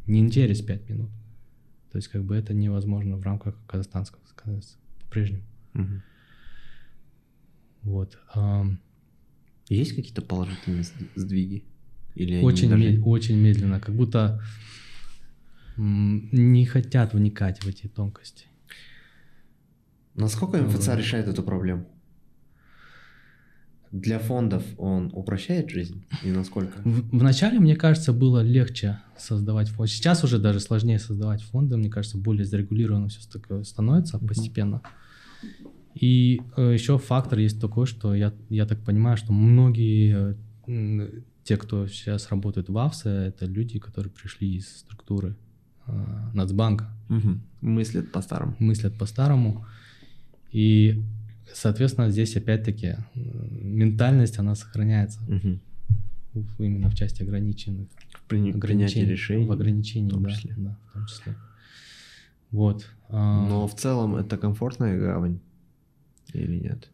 [0.08, 1.10] не через 5 минут.
[1.90, 5.44] То есть как бы это невозможно в рамках казахстанского законодательства по-прежнему.
[5.74, 6.02] Угу.
[7.84, 8.20] Вот.
[9.70, 10.84] Есть какие-то положительные
[11.16, 11.64] сдвиги?
[12.16, 12.84] Или очень, даже...
[12.84, 14.42] мед, очень медленно, как будто
[15.78, 18.48] не хотят вникать в эти тонкости.
[20.16, 21.86] Насколько МФЦ решает эту проблему?
[23.92, 26.80] Для фондов он упрощает жизнь и насколько?
[26.84, 29.90] В, вначале, мне кажется, было легче создавать фонд.
[29.90, 33.20] Сейчас уже даже сложнее создавать фонды, мне кажется, более зарегулированно все
[33.64, 34.28] становится mm-hmm.
[34.28, 34.82] постепенно.
[35.94, 40.36] И э, еще фактор есть такой, что я, я так понимаю, что многие
[40.68, 45.36] э, те, кто сейчас работает в АФСе, это люди, которые пришли из структуры
[45.88, 45.92] э,
[46.34, 46.90] Нацбанка.
[47.10, 47.40] Угу.
[47.62, 48.56] Мыслят по-старому.
[48.60, 49.66] Мыслят по-старому.
[50.52, 51.04] И,
[51.54, 55.20] соответственно, здесь опять-таки ментальность, она сохраняется.
[55.24, 56.44] Угу.
[56.60, 57.88] Именно в части ограниченных.
[58.14, 58.54] В при...
[58.54, 59.46] принятии решений.
[59.46, 60.54] В ограничении, в том да, числе.
[60.58, 61.36] да, в том числе.
[62.52, 62.88] Вот.
[63.10, 65.40] А Но в целом это комфортная гавань
[66.34, 66.90] или нет?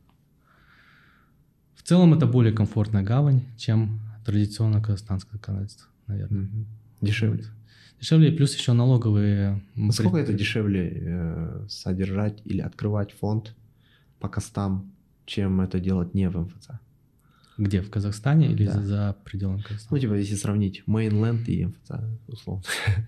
[1.75, 6.45] В целом это более комфортная гавань, чем традиционно казахстанское законодательство, наверное.
[6.45, 6.65] Угу.
[7.01, 7.43] Дешевле.
[7.43, 7.51] Вот.
[7.99, 9.61] Дешевле, плюс еще налоговые...
[9.75, 13.55] Насколько это дешевле э, содержать или открывать фонд
[14.19, 14.91] по костам,
[15.25, 16.69] чем это делать не в МФЦ?
[17.57, 18.81] Где, в Казахстане или да.
[18.81, 19.95] за, пределами Казахстана?
[19.95, 21.91] Ну, типа, если сравнить Mainland и МФЦ,
[22.27, 22.63] условно.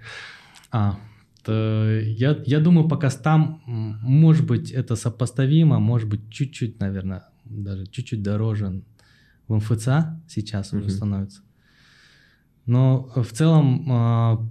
[0.71, 0.99] А,
[1.43, 7.87] то я, я думаю, по костам, может быть, это сопоставимо, может быть, чуть-чуть, наверное, даже
[7.87, 8.83] чуть-чуть дороже
[9.47, 9.87] в МФЦ
[10.27, 11.41] сейчас уже становится.
[12.67, 14.47] Но в целом а,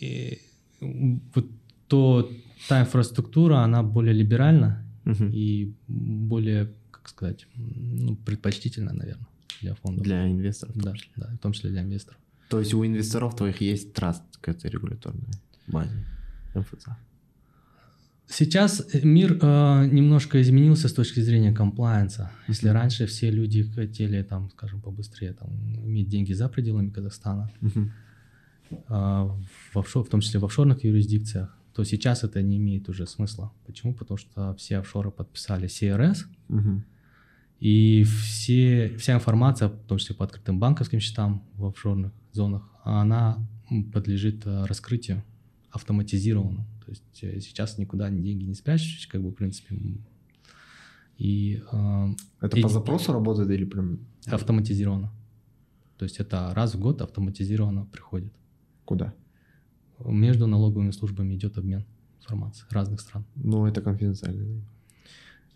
[0.00, 0.38] и,
[0.80, 1.46] вот
[1.86, 2.30] то,
[2.68, 5.24] та инфраструктура, она более либеральна угу.
[5.24, 9.28] и более, как сказать, ну, предпочтительна, наверное,
[9.60, 10.04] для фондов.
[10.04, 10.76] Для инвесторов.
[10.76, 12.18] Да, да, в том числе для инвесторов.
[12.48, 15.28] То есть у инвесторов твоих есть траст к этой регуляторной
[15.66, 16.04] базе
[16.54, 16.88] МФЦ?
[18.26, 22.30] Сейчас мир э, немножко изменился с точки зрения комплайенса.
[22.48, 22.72] Если mm-hmm.
[22.72, 25.50] раньше все люди хотели, там, скажем, побыстрее там,
[25.84, 27.90] иметь деньги за пределами Казахстана, mm-hmm.
[28.70, 33.06] э, в, офшор, в том числе в офшорных юрисдикциях, то сейчас это не имеет уже
[33.06, 33.52] смысла.
[33.66, 33.94] Почему?
[33.94, 36.80] Потому что все офшоры подписали CRS, mm-hmm.
[37.60, 43.38] и все, вся информация, в том числе по открытым банковским счетам в офшорных зонах, она
[43.92, 45.22] подлежит э, раскрытию
[45.70, 46.66] автоматизированно.
[46.84, 49.76] То есть э, сейчас никуда деньги не спрячешь, как бы, в принципе.
[51.16, 52.06] И, э,
[52.40, 54.00] это и, по запросу работает или прям...
[54.26, 55.12] Автоматизировано.
[55.96, 58.32] То есть это раз в год автоматизированно приходит.
[58.84, 59.14] Куда?
[59.98, 61.84] Между налоговыми службами идет обмен
[62.20, 63.24] информацией разных стран.
[63.34, 64.62] Но это конфиденциально.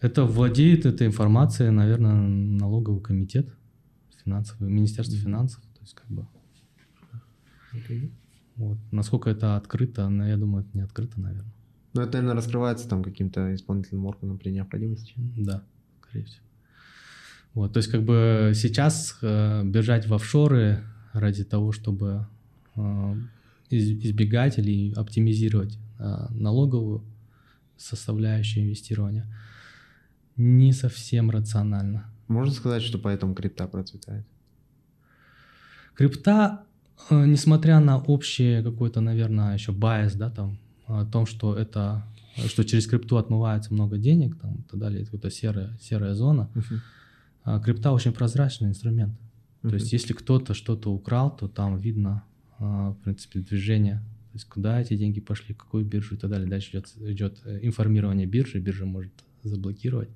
[0.01, 3.49] Это владеет этой информацией, наверное, налоговый комитет,
[4.25, 5.63] финансовый, Министерство финансов.
[5.75, 6.27] То есть как бы
[7.77, 8.11] Okay.
[8.57, 8.79] Вот.
[8.91, 11.53] Насколько это открыто, но я думаю, это не открыто, наверное.
[11.93, 15.15] Ну, это, наверное, раскрывается там каким-то исполнительным органом при необходимости.
[15.17, 15.63] Да,
[16.01, 16.45] скорее всего.
[17.55, 20.83] Вот, то есть как бы сейчас э, бежать в офшоры
[21.13, 22.27] ради того, чтобы
[22.75, 23.15] э,
[23.71, 27.05] избегать или оптимизировать э, налоговую
[27.77, 29.27] составляющую инвестирования,
[30.37, 32.11] не совсем рационально.
[32.29, 34.27] Можно сказать, что поэтому крипта процветает?
[35.95, 36.67] Крипта
[37.11, 42.05] Э, несмотря на общее какой-то, наверное, еще байс, да, там, о том, что это,
[42.47, 46.49] что через крипту отмывается много денег, там, и так далее, это какая-то серая, серая зона,
[46.55, 47.63] uh-huh.
[47.63, 49.19] крипта очень прозрачный инструмент.
[49.63, 49.71] Uh-huh.
[49.71, 52.23] То есть, если кто-то что-то украл, то там видно, а,
[52.59, 54.03] в принципе, движение,
[54.37, 56.47] то есть, куда эти деньги пошли, какую биржу и так далее.
[56.47, 60.11] Дальше идет, идет э, информирование биржи, биржа может заблокировать.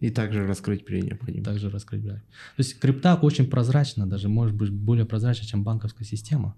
[0.00, 1.48] И также раскрыть при необходимости.
[1.48, 2.16] Также раскрыть, да.
[2.16, 6.54] То есть крипта очень прозрачна, даже может быть более прозрачна, чем банковская система.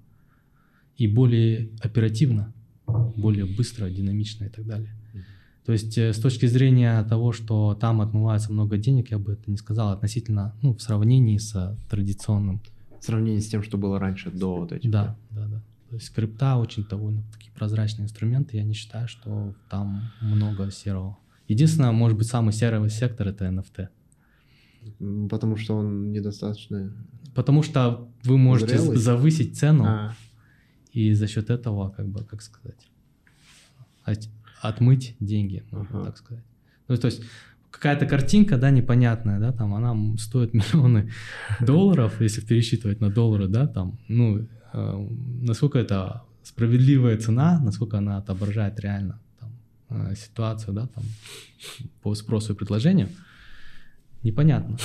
[0.97, 2.53] И более оперативно,
[2.89, 4.93] более быстро, динамично и так далее.
[5.65, 9.49] То есть э, с точки зрения того, что там отмывается много денег, я бы это
[9.49, 12.63] не сказал относительно, ну, в сравнении с традиционным.
[13.01, 14.91] В сравнении с тем, что было раньше, до вот этих.
[14.91, 15.63] Да, да, да.
[15.91, 18.57] То есть крипта очень довольно такие прозрачные инструменты.
[18.57, 21.17] Я не считаю, что там много серого.
[21.49, 23.89] Единственное, может быть, самый серый сектор— это NFT.
[25.31, 26.93] Потому что он недостаточно...
[27.35, 28.97] Потому что вы можете Зрелый?
[28.97, 30.15] завысить цену, а.
[30.93, 32.89] и за счет этого, как бы, как сказать,
[34.05, 34.29] от-
[34.63, 36.07] отмыть деньги, можно Ага.
[36.07, 36.45] так сказать.
[36.89, 37.23] Ну, то есть
[37.77, 41.11] какая-то картинка, да, непонятная, да, там она стоит миллионы
[41.61, 45.09] долларов, если пересчитывать на доллары, да, там, ну, э,
[45.43, 49.51] насколько это справедливая цена, насколько она отображает реально там,
[49.91, 51.05] э, ситуацию, да, там,
[52.03, 53.09] по спросу и предложению,
[54.23, 54.79] непонятно.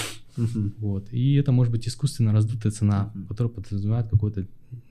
[0.77, 1.13] Вот.
[1.13, 4.45] И это может быть искусственно раздутая цена, которая подразумевает какой-то,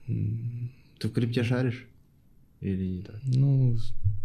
[0.05, 1.87] Ты в крипте шаришь?
[2.61, 3.15] Или не так?
[3.23, 3.75] ну,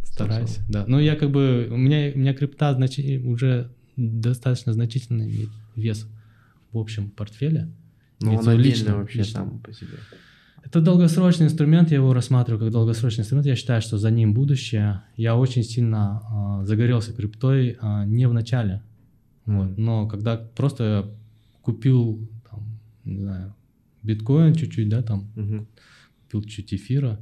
[0.05, 0.84] стараюсь, да.
[0.87, 6.07] Но я как бы, у меня, у меня крипта значи- уже достаточно значительный имеет вес
[6.72, 7.68] в общем портфеле.
[8.20, 9.32] Ну, он отдельно лично- вообще лично.
[9.41, 9.97] сам по себе.
[10.64, 13.47] Это долгосрочный инструмент, я его рассматриваю как долгосрочный инструмент.
[13.47, 15.03] Я считаю, что за ним будущее.
[15.16, 18.82] Я очень сильно а, загорелся криптой а, не в начале,
[19.47, 19.84] вот, Мгм.
[19.84, 21.14] но когда просто
[21.62, 22.64] купил, там,
[23.05, 23.55] не знаю,
[24.03, 25.66] биткоин чуть-чуть, да, там, Мгм.
[26.24, 27.20] купил чуть эфира,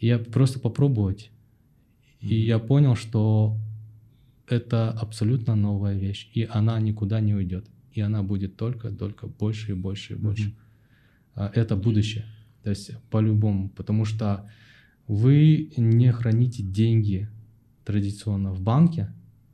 [0.00, 1.30] и я просто попробовать.
[2.20, 3.56] И я понял, что
[4.48, 7.66] это абсолютно новая вещь, и она никуда не уйдет.
[7.92, 10.52] И она будет только, только больше и больше и больше.
[11.34, 12.24] А, Это будущее.
[12.62, 14.48] То есть по-любому, потому что
[15.08, 17.28] вы не храните деньги
[17.84, 19.12] традиционно в банке,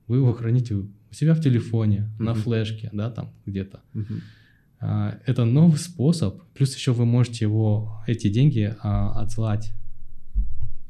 [0.08, 2.40] вы его храните у себя в телефоне, на Мгм.
[2.42, 3.80] флешке, да, там где-то.
[4.80, 9.72] А, Это новый способ, плюс еще вы можете его, эти деньги а, отсылать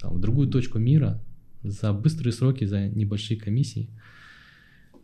[0.01, 1.21] там, в другую точку мира
[1.63, 3.89] за быстрые сроки, за небольшие комиссии.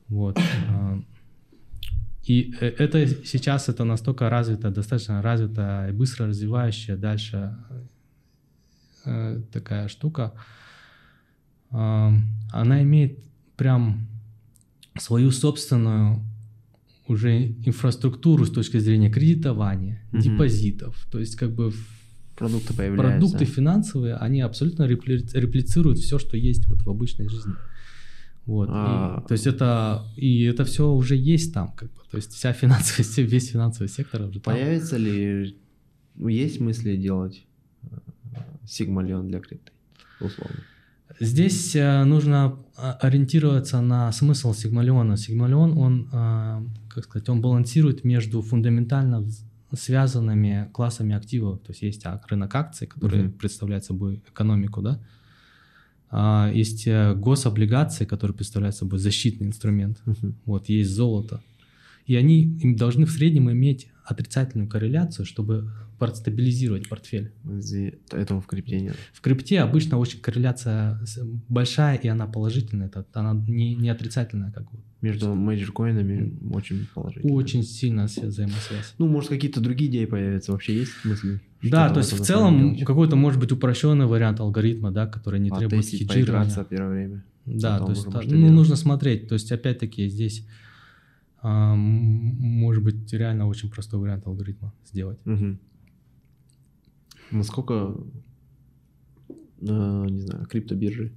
[0.08, 0.38] Вот.
[0.68, 1.02] а,
[2.24, 7.56] И э, это сейчас это настолько развито, достаточно развито и быстро развивающая дальше
[9.04, 10.32] э, такая штука.
[11.70, 12.12] А,
[12.52, 13.18] Она имеет
[13.56, 14.06] прям
[14.98, 16.20] свою собственную
[17.08, 20.22] уже инфраструктуру с точки зрения кредитования, Мгм.
[20.22, 21.06] депозитов.
[21.10, 21.72] То есть как бы
[22.42, 23.18] Продукты появляются.
[23.20, 27.54] продукты финансовые, они абсолютно репли- реплицируют все, что есть вот в обычной жизни.
[28.46, 28.68] Вот.
[28.68, 29.24] и- А.
[29.28, 32.00] то есть это и это все уже есть там, как бы.
[32.10, 34.54] То есть вся финансовая, весь финансовый сектор уже там.
[34.54, 35.56] Появится ли,
[36.16, 37.46] ну, есть мысли делать
[38.66, 39.72] сигмалион для крипты,
[40.20, 40.56] условно?
[41.20, 45.16] Здесь э, нужно а, ориентироваться на смысл Сигмалиона.
[45.16, 49.22] Сигмалион, он, а, как сказать, он балансирует между фундаментально
[49.74, 51.60] связанными классами активов.
[51.60, 53.32] То есть есть рынок акций, который Мгм.
[53.32, 54.98] представляет собой экономику, да.
[56.10, 60.00] А, Есть э, гособлигации, которые представляют собой защитный инструмент.
[60.04, 60.34] Мгм.
[60.44, 61.40] Вот, есть золото.
[62.06, 65.70] И они должны в среднем иметь отрицательную корреляцию, чтобы
[66.14, 67.32] стабилизировать портфель.
[68.10, 68.96] Этого в крипте нет.
[69.12, 71.00] В крипте обычно очень корреляция
[71.48, 74.66] большая, и она положительная, это, она не, не отрицательная, как.
[75.00, 77.32] Между major coin ами очень положительно.
[77.34, 78.94] Очень сильно свя- взаимосвязь.
[78.98, 80.52] Ну, может, какие-то другие идеи появятся.
[80.52, 81.40] Вообще есть мысли?
[81.62, 85.84] Да, то есть в целом какой-то может быть упрощенный вариант алгоритма, да, который не требует
[85.84, 86.64] Потестить, хеджирования.
[86.64, 87.24] первое время.
[87.44, 89.28] Да, Потом то есть ну, нужно смотреть.
[89.28, 90.61] То есть опять-таки здесь а,
[91.42, 95.18] может быть реально очень простой вариант алгоритма сделать.
[95.24, 95.58] Мгм.
[97.30, 97.96] Насколько,
[99.28, 101.12] э, не знаю, криптобиржи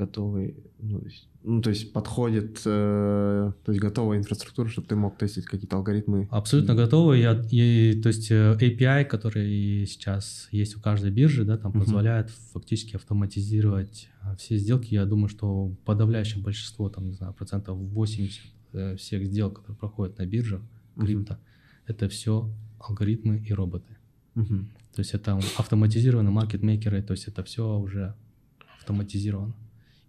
[0.00, 4.96] готовы, ну, то есть, ну, то есть подходит, э, то есть готовая инфраструктура, чтобы ты
[4.96, 6.26] мог тестить какие-то алгоритмы.
[6.30, 7.18] Абсолютно готовы.
[7.18, 11.80] Я, и, то есть э, API, который сейчас есть у каждой биржи, да, там Мгм.
[11.80, 14.94] позволяет фактически автоматизировать а, все сделки.
[14.94, 18.59] Я думаю, что подавляющее большинство, там, не знаю, процентов 80 э,
[18.96, 20.60] всех сделок, которые проходят на биржах
[20.96, 21.06] Мгм.
[21.06, 21.38] крипто,
[21.86, 23.96] это все алгоритмы и роботы.
[24.34, 24.70] Мгм.
[24.94, 28.14] То есть это автоматизированные маркетмейкеры, то есть это все уже
[28.78, 29.54] автоматизировано.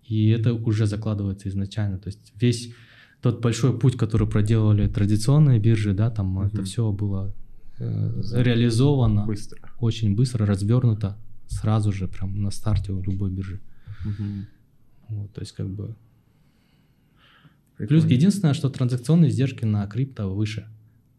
[0.03, 1.97] И это уже закладывается изначально.
[1.99, 2.73] То есть весь
[3.21, 6.65] тот большой путь, который проделывали традиционные биржи, да, там это Мгм.
[6.65, 7.33] все было
[7.79, 9.59] э, реализовано Быстро.
[9.79, 13.59] очень быстро, развернуто сразу же, прям на старте у любой биржи.
[14.05, 14.45] Мгм.
[15.09, 15.95] Вот, то есть как бы...
[17.77, 18.13] Плюс Прикольно.
[18.13, 20.67] единственное, что транзакционные издержки на крипто выше,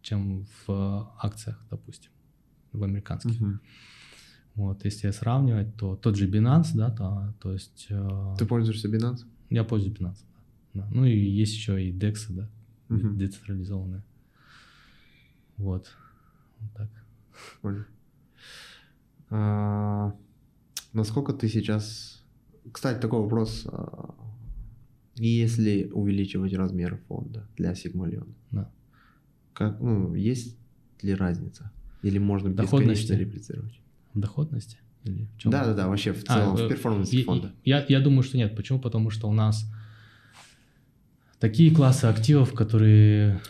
[0.03, 2.11] чем в акциях, допустим,
[2.73, 3.41] в американских.
[3.41, 3.61] Мгм.
[4.55, 9.25] Вот, если сравнивать, то тот же Binance, да, то, то есть э, Ты пользуешься Binance?
[9.51, 10.25] я пользуюсь Binance.
[10.75, 10.87] Да.
[10.93, 12.49] Ну и есть еще и DEX, да,
[12.89, 13.17] Мгм.
[13.19, 14.03] децентрализованные.
[15.57, 15.91] Вот.
[16.61, 16.91] Вот так.
[17.63, 17.85] Понял.
[19.31, 20.15] А,
[20.93, 22.23] насколько ты сейчас...
[22.73, 23.67] Кстати, такой вопрос.
[25.19, 28.71] А, Если увеличивать размер фонда для Сигмалиона, Да.
[29.53, 30.57] как, ну, есть
[31.03, 31.71] ли разница?
[32.03, 33.79] Или можно бесконечно реплицировать?
[34.15, 34.79] Доходности?
[35.05, 35.51] Или в чем?
[35.53, 37.53] Да-да-да, вообще в А, целом, э, в перформансе и- фонда.
[37.65, 38.55] Я, я думаю, что нет.
[38.57, 38.79] Почему?
[38.81, 39.65] Потому что у нас
[41.39, 43.41] такие классы активов, которые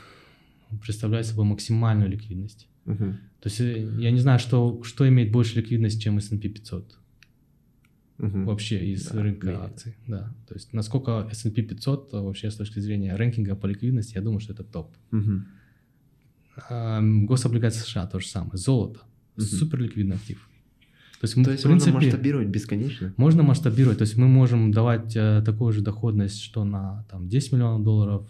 [0.82, 2.68] представляют собой максимальную ликвидность.
[2.86, 3.18] Мгм.
[3.40, 6.98] То есть э, я не знаю, что, что имеет больше ликвидность, чем S&P 500.
[8.22, 8.44] Мгм.
[8.46, 9.64] вообще из Да, рынка менее.
[9.64, 9.96] акций.
[10.06, 10.32] Да.
[10.48, 14.52] То есть насколько S&P 500 вообще с точки зрения рэнкинга по ликвидности, я думаю, что
[14.54, 14.94] это топ.
[15.10, 15.46] Мгм.
[16.68, 18.56] А, гособлигации США то же самое.
[18.56, 19.00] Золото.
[19.36, 19.46] Мгм.
[19.46, 20.48] Супер ликвидный актив.
[21.20, 23.14] То есть, мы, То в есть принципе, можно масштабировать бесконечно?
[23.16, 23.98] можно масштабировать.
[23.98, 28.28] То есть мы можем давать э, такую же доходность, что на там, 10 миллионов долларов,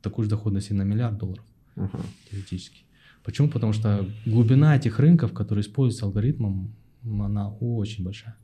[0.00, 1.44] такую же доходность и на миллиард долларов
[1.76, 2.00] Ага.
[2.30, 2.84] теоретически.
[3.22, 3.48] Почему?
[3.48, 6.74] Потому что глубина этих рынков, которые используются алгоритмом,
[7.04, 8.34] она очень большая.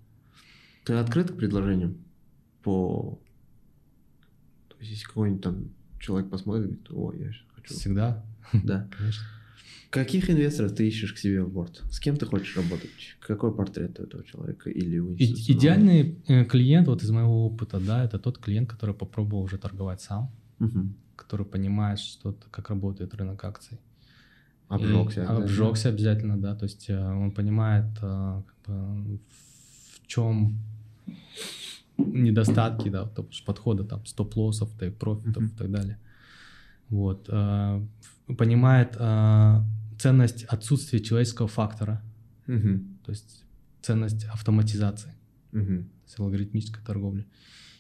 [0.85, 1.97] Ты открыт к предложениям
[2.63, 3.19] по...
[4.69, 5.69] То есть если какой-нибудь там
[5.99, 7.75] человек посмотрит, говорит, о, я хочу.
[7.75, 8.25] Всегда,
[8.65, 8.89] Да.
[8.97, 9.25] конечно.
[9.91, 11.83] Каких инвесторов ты ищешь к себе в борт?
[11.91, 12.91] С кем ты хочешь работать?
[13.19, 18.05] Какой портрет у этого человека или у идеальный э, клиент, вот из моего опыта, да,
[18.05, 20.95] это тот клиент, который попробовал уже торговать сам, Мгм.
[21.17, 23.79] который понимает, что как работает рынок акций.
[24.69, 25.27] Обжегся.
[25.29, 26.55] Обжегся обязательно, да.
[26.55, 29.19] То есть э, он понимает, э, как бы,
[30.11, 30.59] чем
[31.99, 35.47] недостатки, да, то подхода там стоп-лоссов, тейк-профитов Мгм.
[35.55, 35.99] и так далее.
[36.89, 37.27] Вот.
[37.29, 37.87] э,
[38.39, 39.61] Понимает э,
[39.99, 42.01] ценность отсутствия человеческого фактора,
[42.47, 42.99] Мгм.
[43.05, 43.45] то есть
[43.83, 45.13] ценность автоматизации,
[45.53, 47.25] то есть алгоритмической торговли.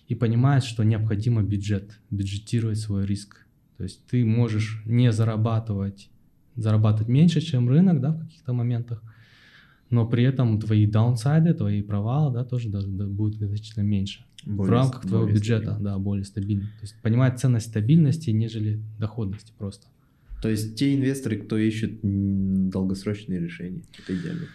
[0.09, 3.47] И понимает, что необходимо бюджет, бюджетировать свой риск.
[3.77, 6.11] То есть ты можешь не зарабатывать,
[6.57, 9.03] зарабатывать меньше, чем рынок, да, в каких-то моментах,
[9.91, 14.25] но при этом твои даунсайды, твои провалы, да, тоже даже, да, будут значительно меньше.
[14.45, 15.91] в Более- рамках твоего бюджета, стабильно.
[15.91, 16.65] да, более стабильно.
[16.65, 19.87] То есть понимает ценность стабильности, нежели доходности просто.
[20.43, 22.01] То есть те инвесторы, кто ищет
[22.71, 24.49] долгосрочные решения, это клиент.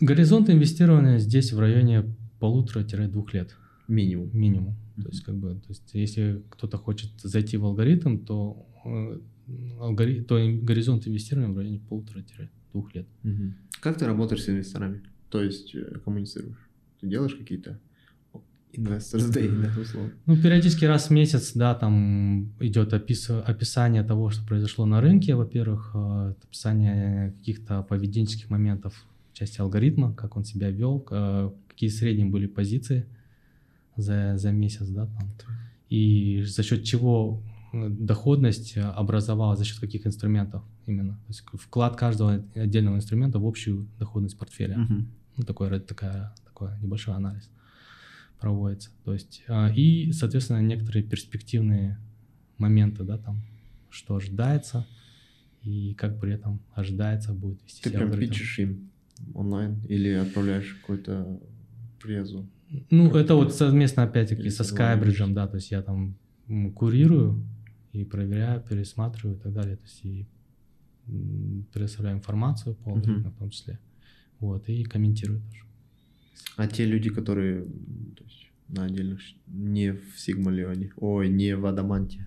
[0.00, 2.04] Горизонт инвестирования здесь в районе
[2.40, 3.54] полутора-двух лет.
[3.88, 4.30] Минимум.
[4.32, 4.76] минимум.
[4.96, 5.02] Мгм.
[5.04, 9.18] То есть, как бы, то есть, если кто-то хочет зайти в алгоритм, то, э,
[9.80, 10.20] алгори...
[10.22, 12.38] то горизонт инвестирования в районе полутора-двух
[12.94, 13.06] лет.
[13.22, 13.54] Мгм.
[13.80, 15.02] Как ты работаешь с инвесторами?
[15.30, 16.68] То есть э, коммуницируешь?
[17.00, 17.78] Ты делаешь какие-то
[18.72, 20.12] Investors Day, да, условно?
[20.26, 23.30] Ну, периодически раз в месяц, да, там идет опис...
[23.30, 28.94] описание того, что произошло на рынке, во-первых, э, описание каких-то поведенческих моментов
[29.32, 33.06] в части алгоритма, как он себя вел, э, какие средние были позиции
[33.96, 35.28] за, за месяц, да, там.
[35.88, 41.14] И за счет чего доходность образовалась, за счет каких инструментов именно.
[41.14, 44.78] То есть вклад каждого отдельного инструмента в общую доходность портфеля.
[44.78, 45.08] Мгм.
[45.36, 47.48] Ну, такой, ра- такая, такой небольшой анализ
[48.40, 48.90] проводится.
[49.04, 51.98] То есть, а, и, соответственно, некоторые перспективные
[52.56, 53.42] моменты, да, там,
[53.90, 54.86] что ожидается
[55.62, 58.32] и как при этом ожидается будет вести Ты себя прям алгоритм.
[58.32, 58.90] пичешь им
[59.34, 61.40] онлайн или отправляешь какую-то
[62.00, 62.46] презу?
[62.90, 64.62] Ну, Как это вот совместно, опять-таки, или со?
[64.62, 66.16] Skybridge, да, то есть я там
[66.74, 67.44] курирую
[67.92, 70.26] и проверяю, пересматриваю и так далее, то есть и
[71.72, 72.98] предоставляю информацию по Мгм.
[73.00, 73.78] алгоритму в том числе,
[74.40, 75.62] вот, и комментирую тоже.
[76.56, 77.66] А те люди, которые
[78.24, 82.26] есть, на отдельных, не в Сигмалионе, ой, не в Адаманте.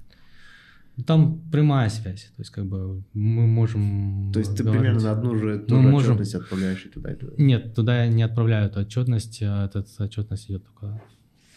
[0.97, 4.31] Ну, Там прямая связь, то есть как бы мы можем...
[4.33, 4.81] То есть ты говорить.
[4.81, 7.33] примерно на одну же ту Мы же можем- отчетность отправляешь и туда, и туда.
[7.37, 11.01] Нет, туда я не отправляю эту отчетность, а эта отчетность идет только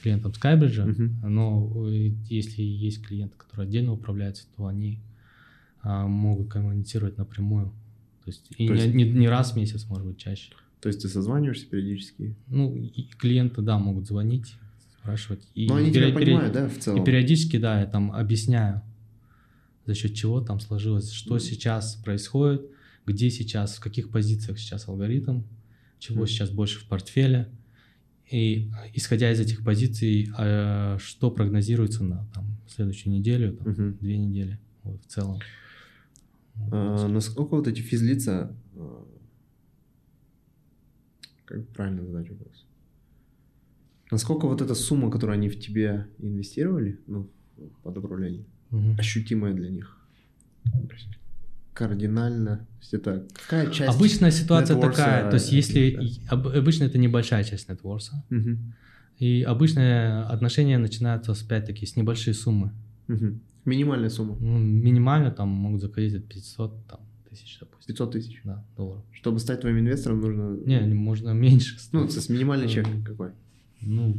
[0.03, 1.21] клиентам Skybridge, Мгм.
[1.35, 5.01] но э, если есть клиенты, которые отдельно управляются, то они
[5.85, 7.73] могут коммуницировать напрямую.
[8.25, 10.53] То есть, и То не, есть- не- не раз в месяц, может быть, чаще.
[10.81, 12.35] То есть ты созваниваешься периодически.
[12.49, 14.55] Ну, и клиенты, да, могут звонить,
[14.99, 15.47] спрашивать.
[15.55, 17.03] И Но они пере- тебя понимают, да, в целом?
[17.03, 18.83] И периодически, да, я там объясняю,
[19.87, 21.41] за счет чего там сложилось, что Мгм.
[21.41, 22.63] сейчас происходит,
[23.07, 25.43] где сейчас, в каких позициях сейчас алгоритм,
[25.99, 26.27] чего Мгм.
[26.27, 27.51] сейчас больше в портфеле.
[28.31, 33.99] И исходя из этих позиций, э, что прогнозируется на там, следующую неделю, там, Мгм.
[33.99, 35.41] две недели вот, в целом.
[36.71, 38.57] А, насколько вот эти физлица...
[38.77, 39.07] а,
[41.45, 42.67] Как правильно задать вопрос?
[44.11, 47.31] Насколько вот эта сумма, которую они в тебе инвестировали, ну,
[47.83, 48.97] под управление, Мгм.
[48.99, 49.99] ощутимая для них?
[51.73, 52.57] Кардинально.
[52.59, 53.97] То есть это какая часть...
[53.97, 55.91] Обычная ситуация нетворса, такая, то есть если
[56.27, 56.33] да.
[56.37, 58.75] об- обычно это небольшая часть нетворса, Мгм.
[59.19, 62.73] и обычные отношения начинаются опять-таки с небольшой суммы.
[63.09, 63.41] Мгм.
[63.65, 64.37] Минимальная сумма.
[64.41, 67.95] Ну, минимально там могут заходить от 500 там, тысяч, допустим.
[67.95, 68.41] 500 тысяч.
[68.45, 69.05] Да, долларов.
[69.13, 70.57] Чтобы стать твоим инвестором, нужно...
[70.67, 71.77] Не, можно меньше.
[71.93, 73.31] Ну, то есть минимальный чек Эм, какой?
[73.81, 74.17] Ну,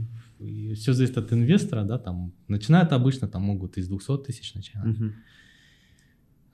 [0.74, 4.86] все зависит от инвестора, да, там, начинают обычно, там могут из 200 тысяч начинать.
[4.86, 5.14] Мгм.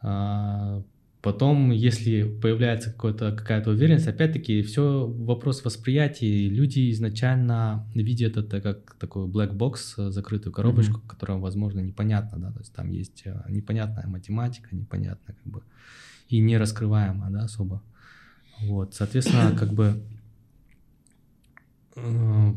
[0.01, 0.83] А,
[1.21, 6.49] потом, если появляется какая-то уверенность, опять-таки, все вопрос восприятия.
[6.49, 12.51] Люди изначально видят это как такой black box, э, закрытую коробочку, которая, возможно, непонятна, да,
[12.51, 15.63] то есть там есть э, непонятная математика, непонятная как бы
[16.29, 17.83] и не раскрываемая, да, особо.
[18.61, 20.03] Вот, соответственно, как бы
[21.95, 22.53] э,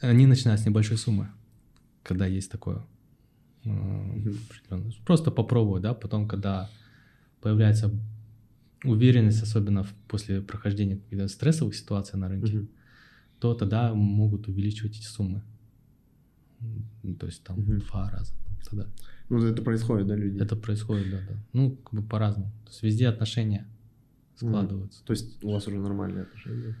[0.00, 1.28] они начинают с небольшой суммы,
[2.02, 2.82] когда есть такое.
[3.64, 4.92] э, определенное.
[5.06, 6.68] Просто попробовать, да, потом, когда
[7.40, 7.90] появляется
[8.84, 12.68] уверенность, особенно после прохождения каких-то стрессовых ситуаций на рынке, Мгм.
[13.40, 15.42] то тогда могут увеличивать эти суммы.
[17.18, 18.32] То есть там в два раза.
[18.68, 18.86] Тогда.
[19.30, 20.40] Ну, это происходит, да, люди?
[20.42, 21.36] Это происходит, да, да.
[21.52, 22.50] Ну, как бы по-разному.
[22.64, 23.66] То есть везде отношения
[24.36, 25.04] складываются.
[25.04, 26.76] То есть у вас уже нормальные отношения?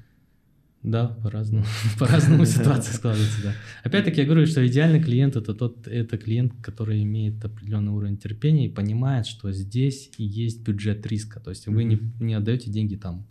[0.82, 1.64] Да, по-разному.
[1.98, 3.52] По-разному ситуация складывается, да.
[3.82, 8.66] Опять-таки я говорю, что идеальный клиент это тот, это клиент, который имеет определенный уровень терпения
[8.66, 11.40] и понимает, что здесь и есть бюджет риска.
[11.40, 13.26] То есть вы не, не отдаете деньги там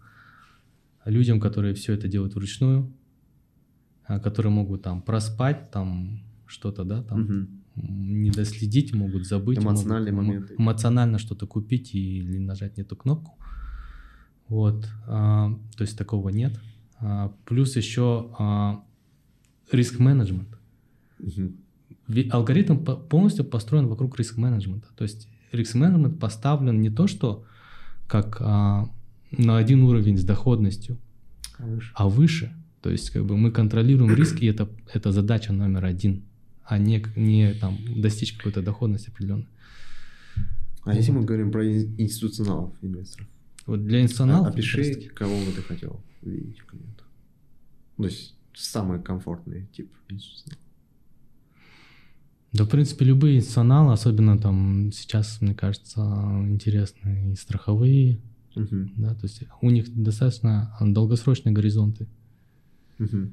[1.05, 2.93] людям, которые все это делают вручную,
[4.05, 9.59] а, которые могут там проспать там что-то, да, там не доследить, могут забыть.
[9.59, 10.55] Эмоциональные могут, моменты.
[10.57, 13.37] Эмоционально что-то купить или нажать не ту кнопку.
[14.47, 14.87] Вот.
[15.07, 16.59] а, то есть такого нет.
[16.99, 18.83] А, плюс еще а,
[19.71, 20.47] риск-менеджмент.
[22.07, 24.87] Ви- Алгоритм по- полностью построен вокруг риск-менеджмента.
[24.95, 27.43] То есть риск-менеджмент поставлен не то, что
[28.07, 28.89] как а,
[29.31, 30.97] на один уровень с доходностью,
[31.59, 31.91] А выше?
[31.95, 32.53] а выше.
[32.81, 36.23] То есть как бы мы контролируем риск, и это, это задача номер один,
[36.63, 39.47] а не, не там, достичь какой-то доходности определенной.
[40.83, 43.27] А если мы говорим про ин- институционалов, инвесторов?
[43.65, 44.47] Вот для институционалов...
[44.47, 47.07] А- Опиши, кого бы ты хотел видеть в клиентах.
[47.97, 50.61] То есть самый комфортный тип институционала.
[52.53, 56.01] Да, в принципе, любые институционалы, особенно там сейчас, мне кажется,
[56.47, 58.19] интересны и страховые,
[58.55, 58.93] Мгм.
[58.97, 62.07] да, то есть у них достаточно долгосрочные горизонты.
[62.97, 63.31] Мгм.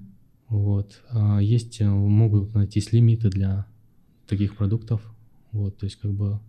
[0.48, 1.02] Вот.
[1.10, 3.66] А Есть, могут найтись лимиты для
[4.26, 5.02] таких продуктов.
[5.52, 6.40] Вот, то есть как бы...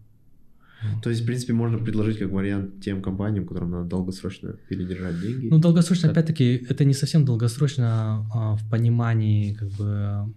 [1.03, 5.47] То есть, в принципе, можно предложить как вариант тем компаниям, которым надо долгосрочно передержать деньги.
[5.47, 10.33] Ну, долгосрочно, опять-таки, это не совсем долгосрочно а, в понимании как бы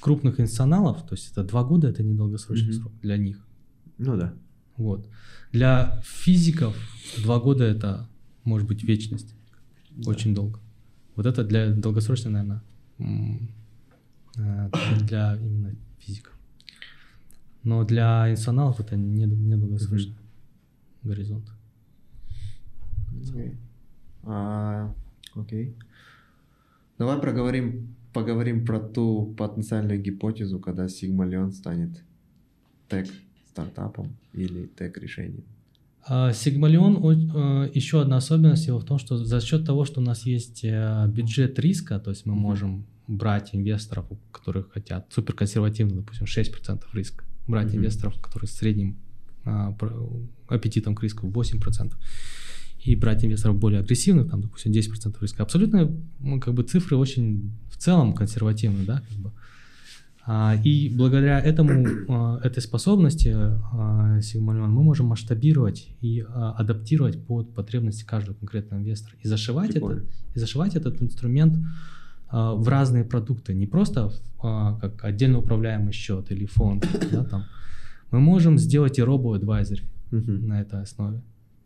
[0.00, 2.80] крупных институционалов, то есть это два года, это не долгосрочный Мгм.
[2.80, 3.38] срок для них.
[3.98, 4.34] Ну да.
[4.76, 5.08] Вот.
[5.52, 6.76] Для физиков
[7.24, 8.08] два года это
[8.44, 9.34] может быть вечность.
[10.06, 10.60] Очень долго.
[11.16, 12.62] Вот это для долгосрочно, наверное,
[14.36, 14.70] э,
[15.02, 16.37] для именно физиков.
[17.64, 20.16] Но для институционалов это не, не долгосрочный
[21.02, 21.44] горизонт.
[23.28, 23.56] Окей.
[24.24, 24.94] А,
[25.34, 25.74] окей.
[26.98, 32.02] Давай проговорим, поговорим про ту потенциальную гипотезу, когда Sigma станет
[32.88, 35.44] тег-стартапом или тег-решением.
[36.10, 40.04] А, Сигмалион, э, еще одна особенность его в том, что за счет того, что у
[40.04, 45.96] нас есть э, бюджет риска, то есть мы можем брать инвесторов, у которых хотят суперконсервативно,
[45.96, 47.78] допустим, 6% риска, брать Мгм.
[47.78, 48.96] инвесторов, которые с средним
[49.44, 49.74] а,
[50.48, 51.96] аппетитом к риску 8%,
[52.84, 55.42] и брать инвесторов более агрессивных, там, допустим, 10% риска.
[55.42, 55.90] Абсолютно,
[56.20, 59.32] ну, как бы цифры очень в целом консервативны, да, как бы.
[60.30, 67.24] А, И благодаря этому, а, этой способности а, Sigma-Leon мы можем масштабировать и а, адаптировать
[67.24, 69.14] под потребности каждого конкретного инвестора.
[69.22, 71.56] И зашивать, это, и зашивать этот инструмент
[72.30, 73.54] в разные продукты.
[73.54, 76.86] Не просто в, а, как отдельно управляемый счет или фонд.
[77.12, 77.44] да, там.
[78.10, 81.22] Мы можем сделать и робо-адвайзер на этой основе.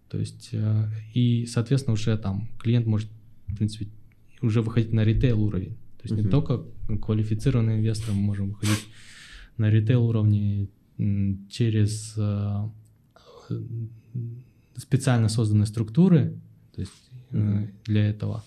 [0.09, 3.09] То есть, э, и, соответственно, уже там клиент может,
[3.47, 3.89] в принципе,
[4.41, 5.77] уже выходить на ритейл уровень.
[6.03, 6.65] То есть не только
[7.01, 8.87] квалифицированные инвесторы, мы можем выходить
[9.57, 10.69] на ритейл уровне
[11.49, 12.69] через э,
[13.51, 13.61] э,
[14.77, 16.39] специально созданные структуры,
[16.75, 18.43] то есть для этого.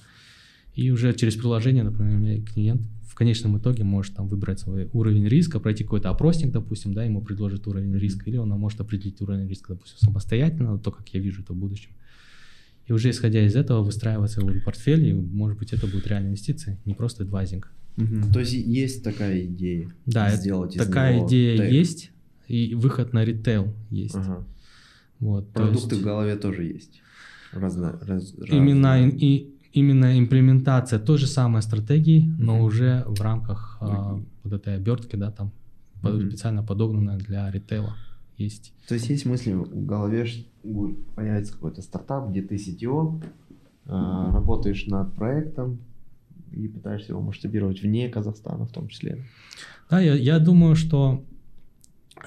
[0.75, 5.59] И уже через приложение, например, клиент в конечном итоге может там выбрать свой уровень риска,
[5.61, 9.73] пройти какой-то опросник, допустим, да, ему предложит уровень риска, или он может определить уровень риска,
[9.73, 11.91] допустим, самостоятельно, то, как я вижу это в будущем.
[12.87, 16.77] И уже исходя из этого выстраивать свой портфель, и, может быть, это будет реальная инвестиция,
[16.85, 17.71] не просто адвайзинг.
[17.95, 18.31] Мгм.
[18.33, 19.89] То есть есть такая идея.
[20.05, 21.71] Да, сделать из такая него идея тег.
[21.71, 22.11] есть,
[22.49, 24.15] и выход на ритейл есть.
[24.15, 24.45] Ага.
[25.19, 27.01] Вот, Продукты есть в голове тоже есть.
[27.53, 33.77] Разно, раз- именно, ин- и, именно имплементация той же самой стратегии, но уже в рамках
[33.81, 35.51] а, вот этой обертки, да, там
[36.01, 36.29] Мгм.
[36.29, 37.95] специально подогнанная для ритейла
[38.37, 38.73] есть.
[38.87, 40.27] То есть есть мысли в голове,
[41.15, 43.21] появится какой-то стартап, где ты CTO,
[43.87, 45.79] а, работаешь над проектом
[46.51, 49.25] и пытаешься его масштабировать вне Казахстана в том числе.
[49.89, 51.23] Да, я, я думаю, что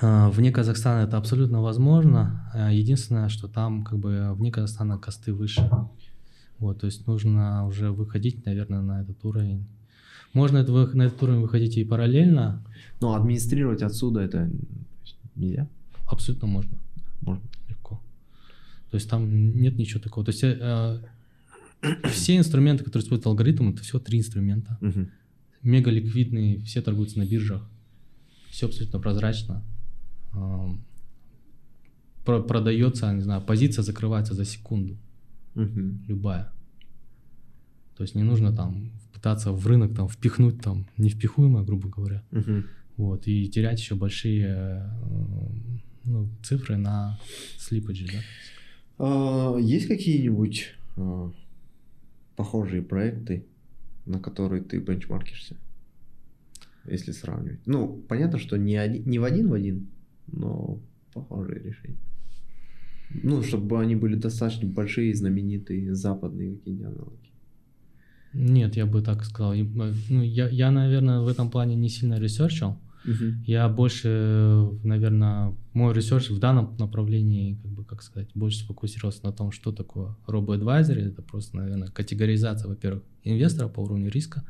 [0.02, 2.50] а, вне Казахстана это абсолютно возможно.
[2.52, 5.70] А, Единственное, что там как бы вне Казахстана косты выше.
[6.58, 9.64] Вот, то есть нужно уже выходить, наверное, на этот уровень.
[10.32, 12.62] Можно это, на этот уровень выходить и параллельно,
[13.00, 14.50] Но администрировать отсюда это
[15.36, 15.68] нельзя.
[16.06, 16.76] абсолютно можно.
[17.22, 17.42] Можно.
[17.68, 18.00] легко.
[18.90, 20.24] То есть там нет ничего такого.
[20.26, 21.00] То есть э,
[21.82, 24.76] э, все инструменты, которые используют алгоритм, это всего три инструмента.
[24.80, 25.10] Мгм.
[25.62, 27.62] мега ликвидные, все торгуются на биржах,
[28.50, 29.62] все абсолютно прозрачно.
[32.24, 34.96] Про- продается, не знаю, позиция закрывается за секунду,
[35.54, 36.04] Мгм.
[36.06, 36.52] любая.
[37.96, 42.64] То есть не нужно там пытаться в рынок там впихнуть там невпихуемое, грубо говоря, Мгм.
[42.96, 44.90] вот, и терять еще большие э,
[46.04, 47.18] ну, цифры на
[47.58, 48.18] слипадже, да.
[48.98, 51.32] А, Есть какие-нибудь а,
[52.36, 53.44] похожие проекты,
[54.06, 55.56] на которые ты бенчмаркишься,
[56.84, 57.66] если сравнивать?
[57.66, 59.88] Ну, понятно, что не, один, не в один в один,
[60.28, 60.78] но
[61.12, 61.98] похожие решения.
[63.10, 67.28] Ну, чтобы они были достаточно большие, знаменитые, западные какие-нибудь аналоги.
[68.34, 69.54] Нет, я бы так сказал.
[69.54, 69.64] Э,
[70.10, 72.76] Ну, я, я, наверное, в этом плане не сильно research ил.
[73.46, 79.32] Я больше, наверное, мой research в данном направлении, как бы, как сказать, больше сфокусировался на
[79.32, 80.98] том, что такое robo-advisor.
[80.98, 84.44] Это просто, наверное, категоризация, во-первых, инвестора по уровню риска,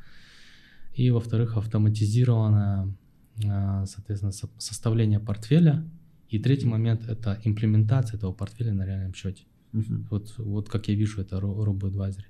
[0.97, 2.89] и, во-вторых, автоматизированное,
[3.47, 5.85] а, соответственно, со- составление портфеля.
[6.29, 9.45] И третий момент— это имплементация этого портфеля на реальном счете.
[9.73, 10.07] Мгм.
[10.11, 12.27] Вот, вот как я вижу это робо-адвайзере.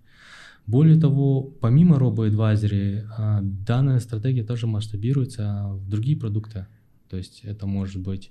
[0.66, 6.66] Более того, помимо робо-адвайзери, а, данная стратегия тоже масштабируется в другие продукты.
[7.08, 8.30] То есть это может быть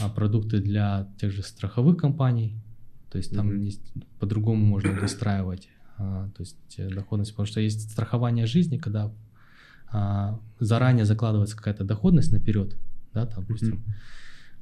[0.00, 2.60] а, продукты для тех же страховых компаний,
[3.10, 3.60] то есть там Мгм.
[3.62, 5.68] есть, по-другому можно выстраивать
[5.98, 9.12] а, то есть э, доходность, потому что есть страхование жизни, когда
[9.90, 12.76] а, заранее закладывается какая-то доходность наперед,
[13.14, 13.94] да, там, допустим, Мгм.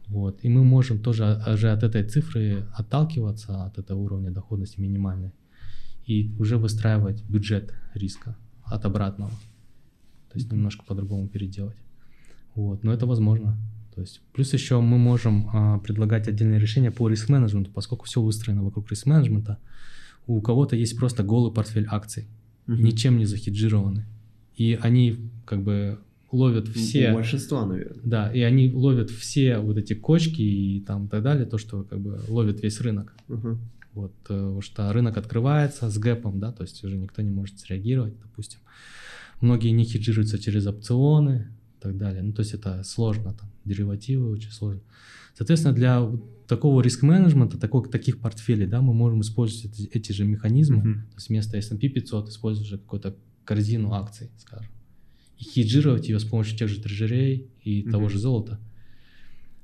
[0.08, 0.38] Вот.
[0.44, 5.32] И мы можем тоже уже от этой цифры отталкиваться, от этого уровня доходности минимальной,
[6.06, 9.30] и уже выстраивать бюджет риска от обратного.
[9.30, 11.76] То есть немножко по-другому переделать.
[12.54, 12.84] Вот.
[12.84, 13.56] Но это возможно.
[13.94, 18.64] То есть, плюс еще мы можем а, предлагать отдельные решения по риск-менеджменту, поскольку все выстроено
[18.64, 19.58] вокруг риск-менеджмента.
[20.26, 22.26] У кого-то есть просто голый портфель акций,
[22.66, 22.82] Мгм.
[22.82, 24.06] ничем не захеджированы.
[24.56, 25.98] И они как бы
[26.34, 27.10] ловят все...
[27.10, 28.00] У большинства, наверное.
[28.04, 32.00] Да, и они ловят все вот эти кочки и там так далее, то, что как
[32.00, 33.14] бы ловит весь рынок.
[33.28, 33.60] Мгм.
[33.92, 37.60] Вот, э, потому что рынок открывается с гэпом, да, то есть уже никто не может
[37.60, 38.58] среагировать, допустим.
[39.40, 42.22] Многие не хеджируются через опционы и так далее.
[42.22, 44.82] Ну, то есть это сложно, там, деривативы очень сложно.
[45.36, 46.10] Соответственно, для
[46.48, 50.78] такого риск-менеджмента, такого, таких портфелей, да, мы можем использовать эти, эти же механизмы.
[50.78, 50.94] Мгм.
[51.10, 54.73] То есть вместо S&P 500 использовать уже какую-то корзину акций, скажем.
[55.44, 58.10] Хеджировать ее с помощью тех же трежерей и того Мгм.
[58.12, 58.52] же золота.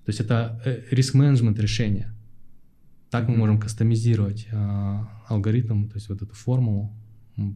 [0.05, 2.15] То есть это э, риск-менеджмент решения.
[3.11, 6.93] Так мы можем кастомизировать а, алгоритм, то есть вот эту формулу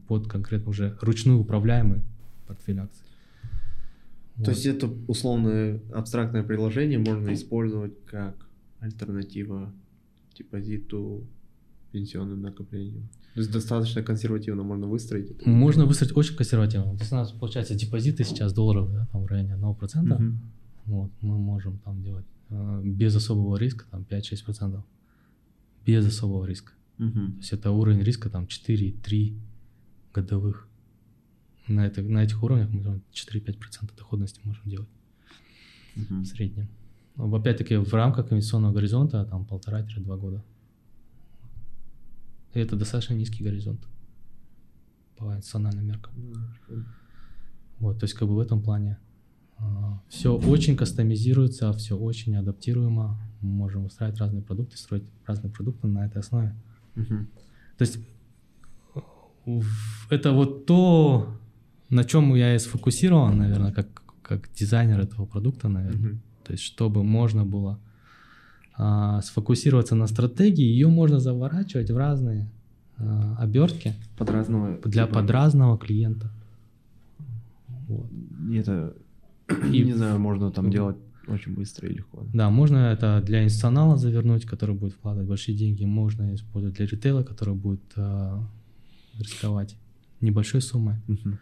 [0.08, 2.02] под конкретно уже ручную управляемый
[2.46, 3.04] портфель акций.
[4.42, 8.48] То есть это условное абстрактное приложение можно использовать как
[8.80, 9.72] альтернатива
[10.36, 11.24] депозиту,
[11.92, 13.08] пенсионным накоплениям.
[13.34, 15.50] То есть достаточно консервативно можно выстроить это.
[15.50, 16.92] Можно выстроить очень консервативно.
[16.92, 20.02] То есть у нас получается депозиты сейчас долларов да, там в районе 1%.
[20.02, 20.40] Мгм.
[20.86, 24.82] Вот, мы можем там делать э, без особого риска там 5-6%.
[25.84, 26.72] Без особого риска.
[26.98, 27.32] Мгм.
[27.32, 29.36] То есть это уровень риска там 4-3
[30.14, 30.68] годовых.
[31.66, 34.88] На, это, на этих уровнях мы там 4-5% доходности можем делать
[35.96, 36.22] Мгм.
[36.22, 36.68] в среднем.
[37.16, 40.44] Опять-таки в рамках инвестиционного горизонта там полтора-два года.
[42.54, 43.80] И это достаточно низкий горизонт
[45.16, 46.12] по национальным меркам.
[47.78, 48.98] Вот, то есть как бы в этом плане
[50.08, 53.18] все очень кастомизируется, все очень адаптируемо.
[53.40, 56.54] Мы можем устраивать разные продукты, строить разные продукты на этой основе.
[56.94, 57.28] Мгм.
[57.78, 57.98] То есть
[58.94, 59.60] э,
[60.10, 61.38] это вот то,
[61.90, 66.10] на чем я и сфокусирован, наверное, как, как дизайнер этого продукта, наверное.
[66.10, 66.22] Мгм.
[66.44, 67.78] То есть чтобы можно было
[68.76, 72.48] а, сфокусироваться на стратегии, ее можно заворачивать в разные
[72.98, 74.78] а, обертки Под разного...
[74.84, 76.30] для типа- под разного клиента.
[77.88, 78.10] Вот.
[78.52, 78.94] Это,
[79.72, 80.96] И- не знаю, можно там делать
[81.26, 82.26] очень быстро и легко.
[82.32, 87.22] Да, можно это для институционала завернуть, который будет вкладывать большие деньги, можно использовать для ритейла,
[87.22, 88.42] который будет а,
[89.18, 89.76] рисковать
[90.20, 90.96] небольшой суммой.
[91.06, 91.38] Мгм.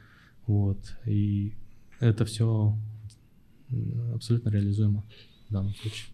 [0.47, 0.97] Вот.
[1.07, 1.55] И
[2.01, 2.77] это все
[4.15, 5.05] абсолютно реализуемо
[5.53, 6.07] в данном случае.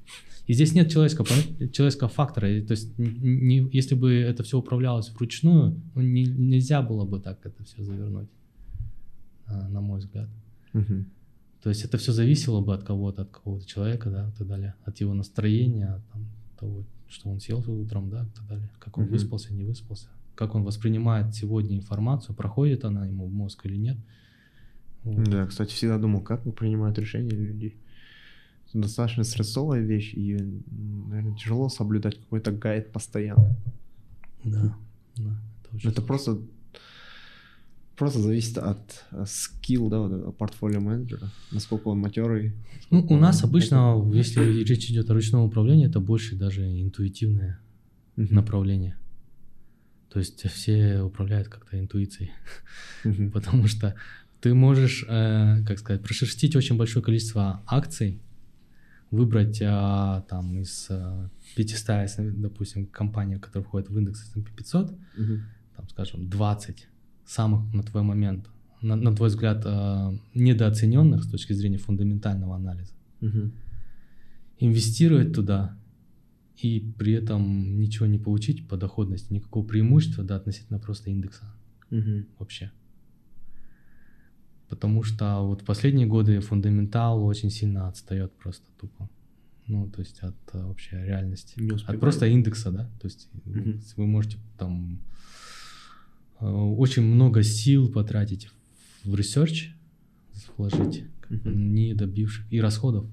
[0.49, 1.28] И здесь нет человеческого,
[1.72, 2.51] человеческого фактора.
[2.51, 7.20] И То есть, не, если бы это все управлялось вручную, ну, не- нельзя было бы
[7.20, 8.28] так это все завернуть,
[9.47, 10.28] а, на мой взгляд.
[10.72, 11.07] Мгм.
[11.62, 14.74] То есть это все зависело бы от кого-то, от какого-то человека, да, и так далее,
[14.84, 16.26] от его настроения, от там,
[16.59, 19.12] того, что он съел утром, да, и так далее, как он Мгм.
[19.12, 23.99] выспался, не выспался, как он воспринимает сегодня информацию, проходит она ему в мозг или нет.
[25.05, 25.28] Вот.
[25.28, 27.76] Да, кстати, всегда думал, как принимают решения люди.
[28.71, 30.37] Это достаточно стрессовая вещь, и,
[31.07, 33.57] наверное, тяжело соблюдать какой-то гайд постоянно.
[34.45, 34.77] Да,
[35.16, 36.39] да, это очень Это просто
[37.97, 42.53] Просто зависит от э, скилл, да, вот портфолио менеджера, насколько он матерый.
[42.91, 47.59] Ну, у нас он- обычно, если речь идет о ручном управлении, это больше даже интуитивное
[48.14, 48.37] Мгм.
[48.37, 48.97] направление.
[50.11, 52.31] То есть все управляют как-то интуицией,
[53.03, 53.31] Мгм.
[53.33, 53.97] потому что
[54.41, 58.21] ты можешь, э, как сказать, прошерстить очень большое количество акций,
[59.11, 64.93] выбрать а, там из а, 500, если, допустим, компаний, которые входят в индекс S&P 500,
[65.17, 65.43] Мгм.
[65.77, 66.89] там, скажем, 20
[67.27, 68.49] самых на твой момент,
[68.83, 73.53] на, на твой взгляд, а, недооцененных с точки зрения фундаментального анализа, Мгм.
[74.59, 75.77] инвестировать туда
[76.57, 81.45] и при этом ничего не получить по доходности, никакого преимущества да, относительно просто индекса
[81.91, 82.27] Мгм.
[82.39, 82.73] вообще.
[84.69, 89.09] Потому что вот в последние годы фундаментал очень сильно отстает просто тупо.
[89.66, 91.55] Ну, то есть от э, вообще реальности.
[91.61, 92.85] Не От просто индекса, да.
[93.01, 93.81] То есть Мгм.
[93.97, 94.99] вы можете там
[96.41, 98.51] э, очень много сил потратить
[99.05, 99.75] в research,
[100.57, 101.75] вложить, Мгм.
[101.75, 103.07] не добивших, и расходов.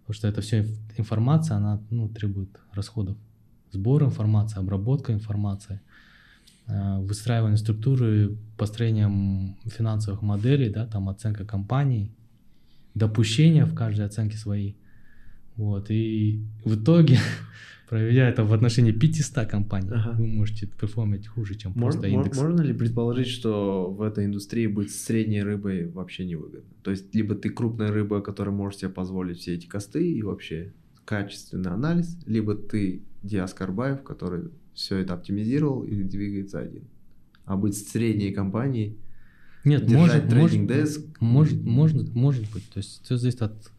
[0.00, 0.66] Потому что это все
[0.96, 3.16] информация, она ну, требует расходов.
[3.70, 5.80] Сбор информации, обработка информации,
[6.66, 12.12] э, выстраивание структуры, построением финансовых моделей, да, там оценка компаний,
[12.94, 14.74] допущения в каждой оценке свои.
[15.56, 17.18] Вот, и в итоге,
[17.88, 20.16] проведя это в отношении 500 компаний, Ага.
[20.18, 22.38] вы можете perform ить хуже, чем Можно, просто индекс.
[22.38, 26.70] можно ли предположить, что в этой индустрии быть средней рыбой вообще невыгодно?
[26.82, 30.72] То есть, либо ты крупная рыба, которая может себе позволить все эти косты и вообще
[31.04, 36.84] качественный анализ, либо ты Диас Карбаев, который все это оптимизировал и двигается один.
[37.44, 38.96] А быть средней компанией,
[39.64, 42.68] Нет, держать может, трейдинг деск, может, может, может быть.
[42.70, 43.72] То есть все зависит от,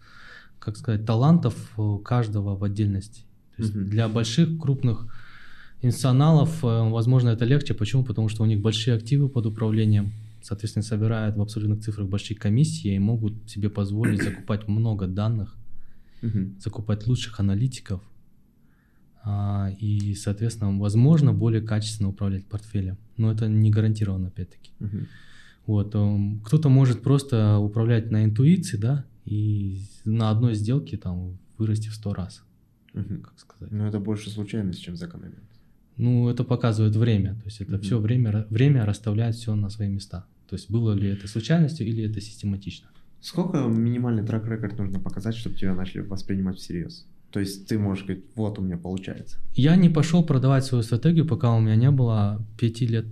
[0.59, 3.21] как сказать, талантов э, каждого в отдельности.
[3.55, 3.85] То есть Мгм.
[3.89, 5.07] для больших, крупных
[5.81, 7.73] институционалов, э, возможно, это легче.
[7.73, 8.03] Почему?
[8.03, 12.95] Потому что у них большие активы под управлением, соответственно, собирают в абсолютных цифрах большие комиссии
[12.95, 15.55] и могут себе позволить закупать много данных,
[16.21, 16.55] Мгм.
[16.59, 18.01] закупать лучших аналитиков
[19.79, 22.97] и, соответственно, возможно, более качественно управлять портфелем.
[23.17, 24.71] Но это не гарантированно, опять-таки.
[24.79, 25.07] Мгм.
[25.65, 31.87] Вот, эм, кто-то может просто управлять на интуиции, да, и на одной сделке там вырасти
[31.87, 32.43] в сто раз,
[32.93, 33.21] Мгм.
[33.21, 33.71] как сказать.
[33.71, 35.59] Но это больше случайность, чем закономерность.
[35.95, 37.81] Ну, это показывает время, то есть это Мгм.
[37.81, 40.25] все время, время расставляет все на свои места.
[40.49, 42.89] То есть было ли это случайностью или это систематично.
[43.21, 47.07] Сколько минимальный трек-рекорд нужно показать, чтобы тебя начали воспринимать всерьез?
[47.33, 49.39] То есть ты можешь говорить, вот у меня получается.
[49.55, 53.07] Я не пошел продавать свою стратегию, пока у меня не было пяти лет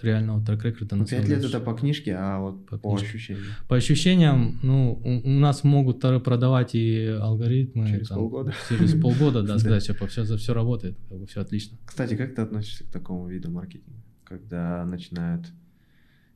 [0.00, 3.16] реального трек-рекорда на Ну, Пять лет это по книжке, а вот По по, книжке.
[3.16, 3.44] ощущениям.
[3.68, 7.86] По ощущениям, ну, у, у нас могут продавать и алгоритмы.
[7.88, 8.54] Через полгода.
[8.70, 11.76] Через полгода, да, сказать, что все, все работает, как бы все отлично.
[11.84, 14.00] Кстати, как ты относишься к такому виду маркетинга?
[14.24, 15.46] Когда начинают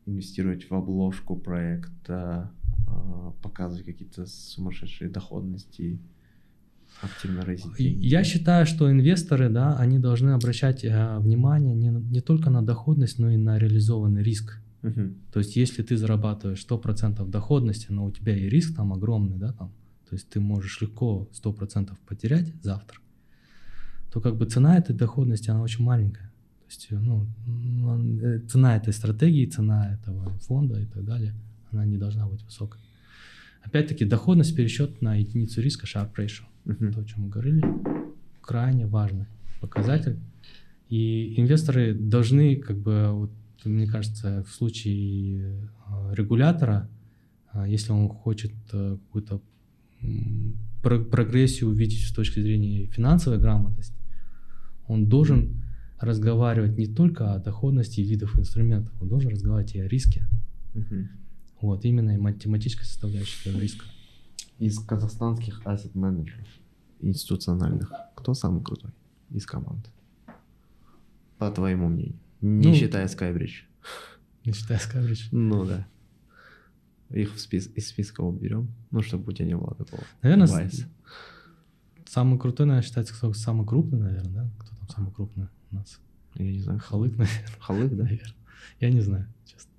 [0.05, 2.51] инвестировать в обложку проекта,
[2.87, 6.01] а, показывать какие-то сумасшедшие доходности,
[7.03, 8.07] активно деньги?
[8.07, 13.19] Я считаю, что инвесторы, да, они должны обращать э, внимание не, не только на доходность,
[13.19, 14.59] но и на реализованный риск.
[14.83, 15.17] Мгм.
[15.33, 19.53] То есть, если ты зарабатываешь 100% доходности, но у тебя и риск там огромный, да,
[19.53, 19.73] там,
[20.09, 22.99] то есть ты можешь легко 100% потерять завтра,
[24.13, 26.31] то как бы цена этой доходности, она очень маленькая.
[26.61, 27.27] То есть, э, ну,
[28.23, 31.35] э, цена этой стратегии, цена этого фонда и так далее,
[31.73, 32.81] она не должна быть высокой.
[33.63, 36.45] Опять-таки, доходность пересчет на единицу риска Sharp Ratio.
[36.65, 36.93] Мгм.
[36.93, 37.65] То, о чем мы говорили,
[38.41, 39.27] крайне важный
[39.61, 40.19] показатель.
[40.89, 43.31] И инвесторы должны, как бы, вот,
[43.65, 46.89] мне кажется, в случае э, регулятора,
[47.53, 49.41] э, если он хочет э, какую-то
[50.83, 54.01] прогрессию увидеть с точки зрения финансовой грамотности,
[54.89, 55.63] он должен
[56.01, 60.25] разговаривать не только о доходности видов инструментов, он должен разговаривать и о риске.
[60.75, 61.11] Мгм.
[61.61, 63.85] Вот, именно и математическая составляющая риска.
[64.61, 66.47] Из казахстанских asset менеджеров
[67.01, 68.93] институциональных, кто самый крутой
[69.31, 69.91] из команд?
[71.39, 72.19] По твоему мнению.
[72.43, 73.65] Не Ну, считая Skybridge.
[74.45, 75.29] Не считая Skybridge.
[75.33, 75.89] Ну да.
[77.09, 80.03] Их в спис- из списка уберем, ну, чтобы у тебя не было такого.
[80.21, 80.87] Наверное, с-.
[82.07, 84.51] Самый крутой, наверное, считается кто самый крупный, наверное, да?
[84.59, 85.99] Кто там самый крупный у нас?
[86.35, 86.81] Я не знаю.
[86.81, 87.57] Халык, наверное.
[87.61, 88.03] Халык, да?
[88.05, 88.35] наверное.
[88.79, 89.73] Я не знаю, честно.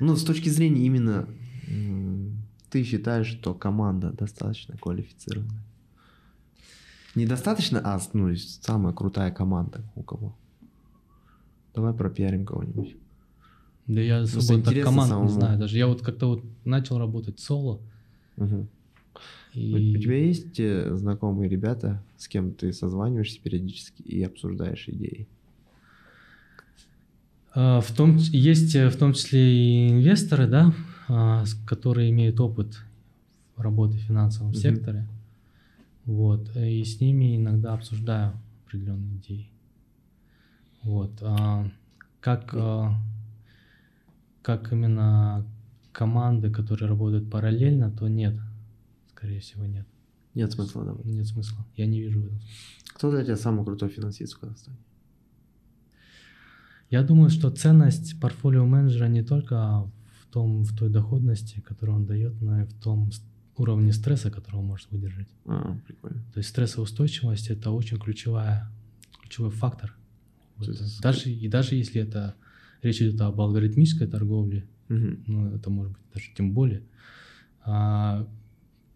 [0.00, 1.28] Ну, с точки зрения именно
[2.74, 5.62] ты считаешь, что команда достаточно квалифицированная?
[7.14, 10.36] Недостаточно, а ну, есть самая крутая команда у кого?
[11.72, 12.96] Давай пропиарим кого-нибудь.
[13.86, 15.28] Да я особо так команд самому.
[15.28, 15.56] не знаю.
[15.56, 17.80] Даже я вот как-то вот начал работать соло.
[18.36, 18.68] Мгм.
[19.54, 24.88] У- И У тебя есть э, знакомые ребята, с кем ты созваниваешься периодически и обсуждаешь
[24.88, 25.28] идеи?
[27.54, 30.74] А, в том, есть э, в том числе и инвесторы, да,
[31.66, 32.78] которые имеют опыт
[33.56, 34.56] работы в финансовом mm-hmm.
[34.56, 35.08] секторе.
[36.04, 38.32] Вот, и с ними иногда обсуждаю
[38.66, 39.50] определенные идеи.
[40.82, 41.70] Вот, а,
[42.20, 42.94] как, а,
[44.42, 45.46] как именно
[45.92, 48.38] команды, которые работают параллельно, то нет,
[49.10, 49.86] скорее всего, нет.
[50.34, 50.94] Нет смысла, да?
[51.04, 51.64] Нет смысла.
[51.76, 52.40] Я не вижу в этом.
[52.94, 54.76] Кто для тебя самый крутой финансист в Казахстане?
[56.90, 59.88] Я думаю, что ценность портфолио менеджера не только
[60.34, 63.10] том, в той доходности, которую он дает, и в том
[63.56, 65.28] уровне стресса, который он может выдержать.
[65.46, 66.22] А, прикольно.
[66.32, 68.68] То есть стрессоустойчивость это очень ключевая,
[69.22, 69.96] ключевой фактор.
[70.56, 70.68] Вот.
[70.68, 71.00] Есть...
[71.00, 72.34] Даже, и даже если это
[72.82, 75.16] речь идет об алгоритмической торговле, угу.
[75.28, 76.82] ну, это может быть даже тем более.
[77.64, 78.26] А,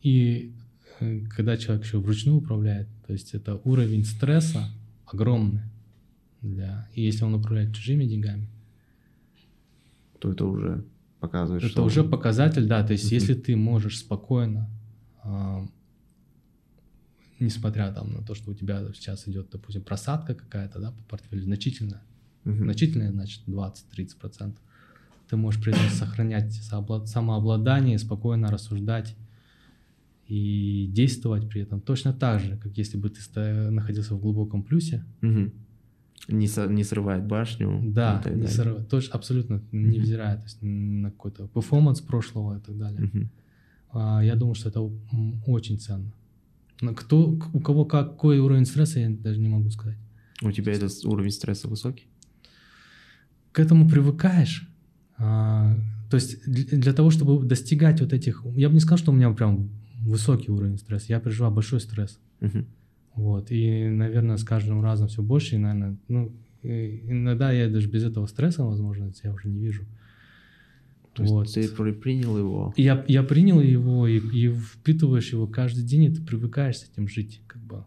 [0.03, 0.53] и
[0.99, 4.69] э, когда человек еще вручную управляет, то есть это уровень стресса
[5.07, 5.63] огромный.
[6.43, 6.89] Для...
[6.95, 8.49] И если он управляет чужими деньгами,
[10.19, 10.85] то это уже
[11.21, 11.85] показывает, это что...
[11.85, 12.85] уже показатель, да.
[12.85, 14.71] То есть uh если ты можешь спокойно,
[15.25, 15.67] э,
[17.41, 21.43] несмотря там на то, что у тебя сейчас идет, допустим, просадка какая-то, да, по портфелю,
[21.43, 22.03] значительная,
[22.45, 24.57] uh значительная, значит, 20-30%,
[25.29, 29.15] ты можешь при этом сохранять самообладание, спокойно рассуждать
[30.27, 35.05] и действовать при этом точно так же, как если бы ты находился в глубоком плюсе.
[35.23, 35.53] Угу.
[36.29, 37.81] Не, со, не срывает башню.
[37.83, 38.89] Да, не срывает.
[38.89, 43.31] Тоже абсолютно не взирая то есть, на какой-то перформанс прошлого и так далее.
[43.91, 44.83] А, я думаю, что это
[45.47, 46.13] очень ценно.
[46.81, 49.97] Но кто, у кого какой уровень стресса, я даже не могу сказать.
[50.43, 52.07] У тебя этот уровень стресса высокий?
[53.53, 54.69] К этому привыкаешь.
[55.17, 55.75] А,
[56.11, 58.45] то есть для, для того, чтобы достигать вот этих...
[58.55, 61.07] Я бы не сказал, что у меня прям высокий уровень стресса.
[61.09, 62.21] Я переживаю большой стресс.
[63.19, 63.51] Вот.
[63.51, 65.57] И, наверное, с каждым разом все больше.
[65.57, 66.33] И, наверное, ну,
[66.63, 69.85] иногда я даже без этого стресса, возможно, я уже не вижу.
[71.15, 71.49] То вот.
[71.49, 72.73] есть ты принял его?
[72.77, 77.09] Я, я принял его и, и впитываешь его каждый день, и ты привыкаешь с этим
[77.09, 77.85] жить, как бы.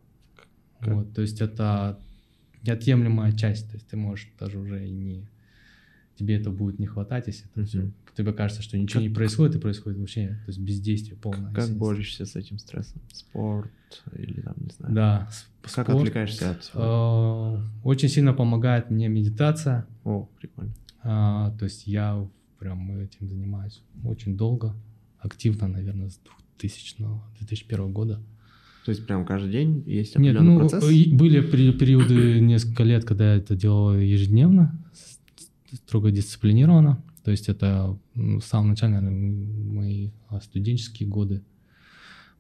[0.81, 0.95] Как?
[0.95, 1.97] Вот, то есть это
[2.63, 5.29] неотъемлемая часть, то есть ты можешь даже уже и не
[6.15, 9.55] тебе это будет не хватать, если это все, тебе кажется, что ничего как, не происходит,
[9.55, 11.53] и происходит вообще, то есть бездействие полное.
[11.53, 13.01] Как борешься с этим стрессом?
[13.11, 13.71] Спорт
[14.15, 14.93] или там, не знаю?
[14.93, 15.29] Да,
[15.61, 17.63] Как спорт, отвлекаешься от всего?
[17.83, 19.85] Э, очень сильно помогает мне медитация.
[20.03, 20.73] О, прикольно.
[21.03, 22.27] А, то есть я
[22.59, 24.75] прям этим занимаюсь очень долго,
[25.19, 26.19] активно, наверное, с
[26.59, 27.03] 2000,
[27.39, 28.21] 2001 года.
[28.85, 30.83] То есть прям каждый день есть определенный Нет, ну, процесс?
[31.11, 34.79] Были периоды несколько лет, когда я это делал ежедневно,
[35.75, 37.03] строго дисциплинировано.
[37.23, 40.11] То есть это в самом начале, наверное, мои
[40.41, 41.43] студенческие годы.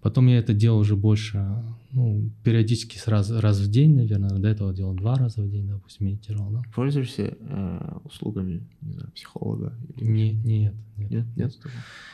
[0.01, 4.29] Потом я это делал уже больше, ну, периодически раз, раз в день, наверное.
[4.29, 6.49] До этого делал два раза в день, допустим, медитировал.
[6.49, 6.63] Да?
[6.73, 9.77] Пользуешься э, услугами, не знаю, психолога?
[9.97, 10.09] Или...
[10.09, 11.11] Не, нет, нет.
[11.11, 11.25] Нет?
[11.35, 11.57] нет?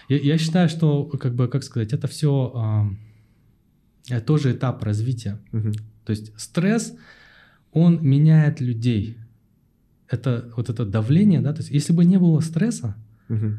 [0.10, 2.89] Я, я считаю, что, как бы, как сказать, это все
[4.10, 5.39] э, это тоже этап развития.
[5.52, 5.72] Угу.
[6.06, 6.94] То есть стресс,
[7.72, 9.18] он меняет людей
[10.10, 12.96] это вот это давление, да, то есть если бы не было стресса,
[13.30, 13.58] угу.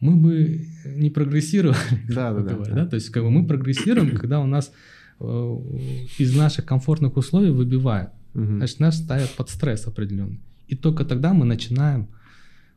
[0.00, 1.76] мы бы не прогрессировали,
[2.08, 2.84] да, да, говоря, да.
[2.84, 4.72] да, то есть как бы мы прогрессируем, когда у нас
[5.20, 5.24] э,
[6.18, 8.44] из наших комфортных условий выбивают, угу.
[8.44, 12.08] значит нас ставят под стресс определенный, и только тогда мы начинаем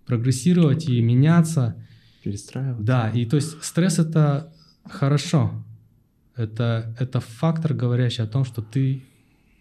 [0.06, 1.76] прогрессировать и меняться,
[2.24, 2.84] перестраиваться.
[2.84, 5.64] Да, и то есть стресс это хорошо,
[6.36, 9.04] это это фактор, говорящий о том, что ты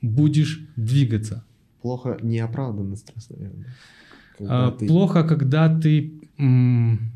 [0.00, 1.44] будешь двигаться
[1.82, 3.66] плохо неоправданный стресс, наверное.
[4.40, 4.86] А, ты...
[4.86, 7.12] Плохо, когда ты м-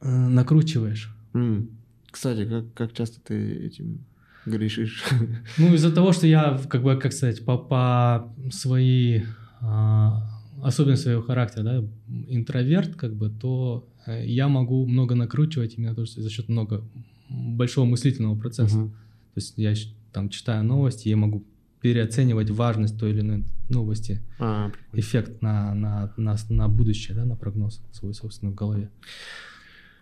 [0.00, 1.14] э, накручиваешь.
[1.34, 1.70] М.
[2.10, 4.04] Кстати, как, как часто ты этим
[4.46, 5.04] грешишь?
[5.58, 9.24] Ну, из-за того, что я, как бы, как сказать, по, по своей
[9.60, 10.28] а,
[10.62, 11.84] особенности своего характера, да,
[12.28, 16.84] интроверт, как бы, то э, я могу много накручивать именно то, что за счет много
[17.28, 18.76] большого мыслительного процесса.
[18.76, 18.88] Uh-huh.
[18.88, 19.74] То есть я
[20.12, 21.44] там читаю новости, я могу
[21.80, 27.36] переоценивать важность той или иной новости, а, эффект на, на, на, на будущее, да, на
[27.36, 28.90] прогноз свой, собственно, в голове.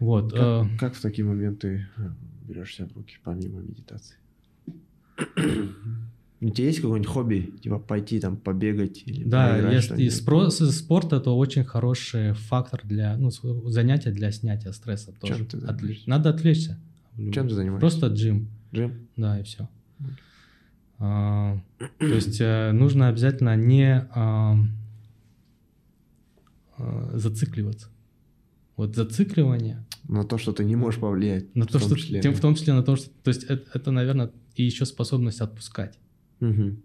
[0.01, 0.33] Вот.
[0.33, 2.11] Как, э, как в такие моменты э,
[2.49, 4.17] берешь себя в руки, помимо медитации?
[6.41, 11.33] У тебя есть какое-нибудь хобби, типа пойти там побегать или Да, если спро- спорт это
[11.33, 13.31] очень хороший фактор для, ну,
[13.71, 15.35] занятия для снятия стресса тоже.
[15.35, 16.07] Чем ты Отвлечь.
[16.07, 16.79] Надо отвлечься.
[17.17, 17.81] Чем ты занимаешься?
[17.81, 18.49] Просто джим.
[18.73, 19.09] Джим?
[19.17, 19.69] Да, и все.
[19.99, 20.05] А,
[20.99, 21.63] то
[22.01, 24.57] есть э, нужно обязательно не а,
[26.77, 27.89] а, зацикливаться.
[28.77, 29.85] Вот зацикливание.
[30.09, 31.55] На то, что ты не можешь повлиять.
[31.55, 32.21] На то, что числе.
[32.21, 33.11] Тем, в том числе на то, что.
[33.23, 35.99] То есть это, это, наверное, и еще способность отпускать.
[36.41, 36.77] Угу.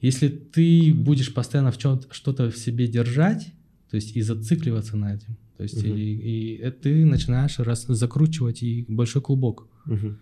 [0.00, 3.52] Если ты будешь постоянно в чем что-то в себе держать,
[3.90, 5.96] то есть и зацикливаться на этом, то есть Мгм.
[5.96, 9.68] и, и э, ты начинаешь раз, закручивать и большой клубок.
[9.86, 10.18] Мгм.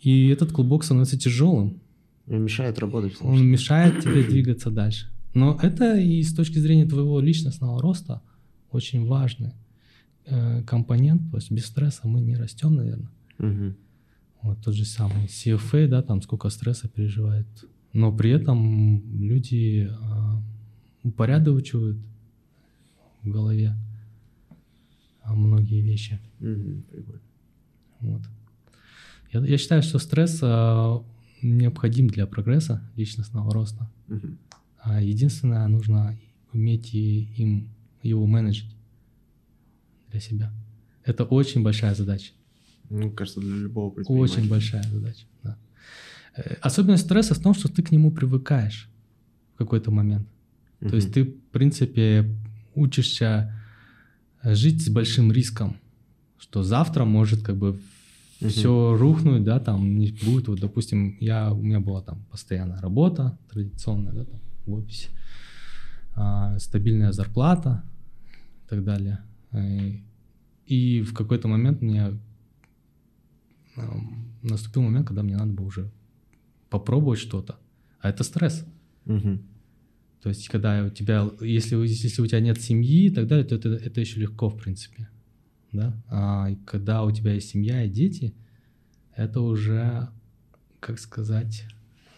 [0.00, 1.80] И этот клубок становится тяжелым.
[2.26, 3.16] И Мешает работать.
[3.20, 5.08] Он мешает тебе двигаться дальше.
[5.34, 8.22] Но это и с точки зрения твоего личностного роста
[8.70, 9.52] очень важный
[10.26, 11.30] э, компонент.
[11.30, 13.10] То есть без стресса мы не растем, наверное.
[13.38, 13.76] Мгм.
[14.42, 17.46] Вот тот же самый CFA, да, там сколько стресса переживает.
[17.92, 20.42] Но при этом люди а,
[21.02, 21.98] упорядочивают
[23.22, 23.76] в голове
[25.22, 26.18] а, многие вещи.
[26.38, 26.84] Мгм.
[26.90, 27.20] Прикольно.
[28.00, 28.22] Вот.
[29.32, 31.02] Я, я считаю, что стресс а,
[31.42, 33.88] необходим для прогресса личностного роста.
[34.08, 34.38] Мгм.
[34.82, 36.18] А единственное, нужно
[36.52, 37.68] уметь и им
[38.02, 38.74] его менеджить
[40.10, 40.52] для себя.
[41.04, 42.32] Это очень большая задача.
[42.88, 44.48] Ну, кажется, для любого Очень предпринимателя.
[44.48, 45.56] большая задача, да.
[46.36, 48.88] Э, Особенность стресса в том, что ты к нему привыкаешь
[49.54, 50.26] в какой-то момент.
[50.80, 52.24] То есть ты, в принципе,
[52.74, 53.54] учишься
[54.42, 55.76] э, жить с большим риском,
[56.38, 57.78] что завтра может как бы
[58.40, 58.50] Мгм.
[58.50, 63.38] все рухнуть, да, там не будет, вот, допустим, я, у меня была там постоянная работа,
[63.50, 65.08] традиционная, да, там, в офисе,
[66.14, 67.82] а, стабильная зарплата
[68.66, 69.20] и так далее.
[69.52, 69.92] Э,
[70.66, 72.16] И в какой-то момент мне
[73.76, 75.90] ам, наступил момент, когда мне надо было уже
[76.68, 77.58] попробовать что-то,
[78.00, 78.64] а это стресс.
[79.04, 79.42] Мгм.
[80.22, 83.54] То есть, когда у тебя, если, если у тебя нет семьи и так далее, то
[83.54, 85.08] это, это еще легко, в принципе.
[85.72, 85.94] Да?
[86.08, 88.34] А когда у тебя есть семья и дети,
[89.14, 90.08] это уже,
[90.80, 91.64] как сказать...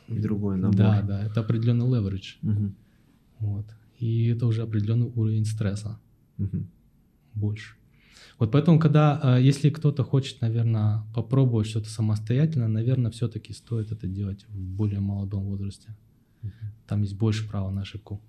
[0.09, 0.77] Другой набор.
[0.77, 2.37] Да, да, это определенный leverage.
[2.43, 2.75] Мгм.
[3.39, 3.67] Вот.
[3.99, 5.99] И это уже определенный уровень стресса
[6.37, 6.69] Мгм.
[7.35, 7.77] больше.
[8.39, 14.07] Вот поэтому, когда, а, если кто-то хочет, наверное, попробовать что-то самостоятельно, наверное, все-таки стоит это
[14.07, 15.95] делать в более молодом возрасте.
[16.87, 18.21] Там есть больше права на ошибку.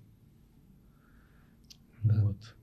[2.02, 2.22] Да.
[2.22, 2.54] Вот.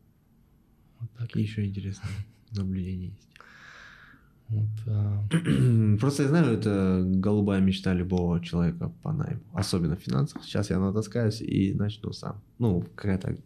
[0.99, 1.35] Вот так.
[1.35, 2.11] Еще интересные
[2.51, 3.29] наблюдения есть?
[4.49, 5.23] Вот, а,
[5.99, 10.43] Просто я знаю, это голубая мечта любого человека по найму, особенно в финансах.
[10.43, 12.41] Сейчас я натаскаюсь и начну сам.
[12.59, 13.37] Ну, какая-то...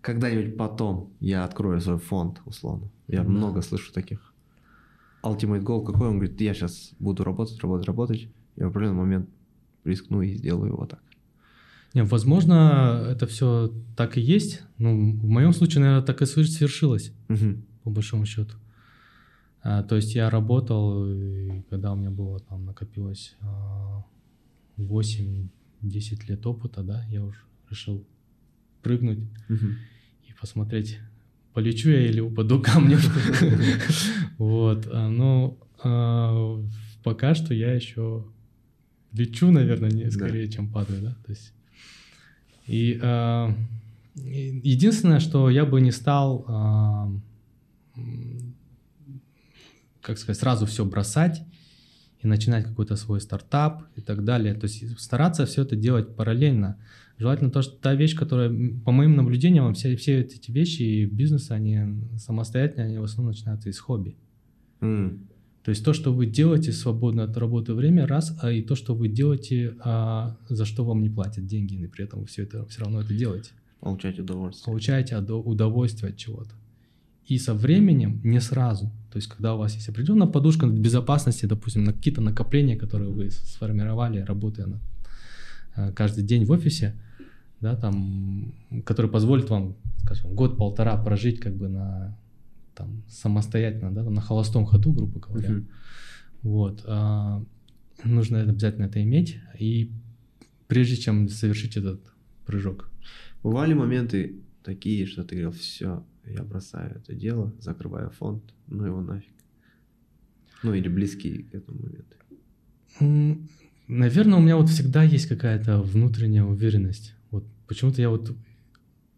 [0.00, 2.88] Когда-нибудь потом я открою свой фонд, условно.
[3.08, 3.28] Я Да.
[3.28, 4.32] много слышу таких.
[5.22, 6.08] Ultimate goal какой?
[6.08, 9.28] Он говорит, я сейчас буду работать, работать, работать, и в определенный момент
[9.84, 11.00] рискну и сделаю его так.
[11.92, 14.62] Не, возможно, это все так и есть.
[14.78, 17.64] Ну, в моем случае, наверное, так и свер- свершилось, Мгм.
[17.84, 18.54] По большому счету.
[19.62, 24.04] А, то есть я работал, и когда у меня было там накопилось а,
[24.78, 25.48] 8-10
[26.28, 28.04] лет опыта, да, я уже решил
[28.82, 29.76] прыгнуть Мгм.
[30.28, 30.98] и посмотреть,
[31.52, 32.98] полечу я или упаду камнем.
[34.38, 34.88] Вот.
[34.90, 36.64] а, Но а,
[37.04, 38.24] пока что я еще
[39.12, 40.10] лечу, наверное, не Да.
[40.10, 41.16] скорее, чем падаю, да.
[41.26, 41.52] То есть
[42.66, 43.54] и а,
[44.14, 46.44] единственное, что я бы не стал,
[50.02, 51.42] как сказать, сразу все бросать
[52.20, 54.54] и начинать какой-то свой стартап и так далее.
[54.54, 56.78] То есть стараться все это делать параллельно.
[57.18, 58.50] Желательно то, что та вещь, которая,
[58.84, 61.78] по моим наблюдениям, все, все эти вещи и бизнесы, они
[62.18, 64.16] самостоятельно, они в основном начинаются из хобби.
[64.80, 65.28] М.
[65.62, 68.74] То есть то, что вы делаете в свободное от работы время, раз, а и то,
[68.74, 72.44] что вы делаете, а, за что вам не платят деньги, и при этом вы все
[72.44, 73.50] это все равно это делаете.
[73.80, 74.64] Получать удовольствие.
[74.64, 76.54] Получаете удовольствие от чего-то.
[77.30, 81.84] И со временем, не сразу, то есть когда у вас есть определенная подушка безопасности, допустим,
[81.84, 84.80] на какие-то накопления, которые вы сформировали, работая на,
[85.76, 87.00] э, каждый день в офисе,
[87.60, 88.52] да, там,
[88.84, 92.18] который позволит вам, скажем, год-полтора прожить как бы на
[92.74, 95.50] там, самостоятельно, да, на холостом ходу, грубо говоря.
[95.50, 95.68] Мгм.
[96.42, 96.82] Вот.
[96.86, 97.44] а,
[98.02, 99.38] нужно это- обязательно это иметь.
[99.56, 99.92] И
[100.66, 102.00] прежде чем совершить этот
[102.44, 102.90] прыжок.
[103.44, 104.34] Бывали моменты
[104.64, 106.02] такие, что ты говорил, все,
[106.32, 109.34] я бросаю это дело, закрываю фонд, ну его нафиг.
[110.62, 112.16] Ну или близкие к этому моменту.
[113.88, 117.14] Наверное, у меня вот всегда есть какая-то внутренняя уверенность.
[117.30, 118.36] Вот почему-то я вот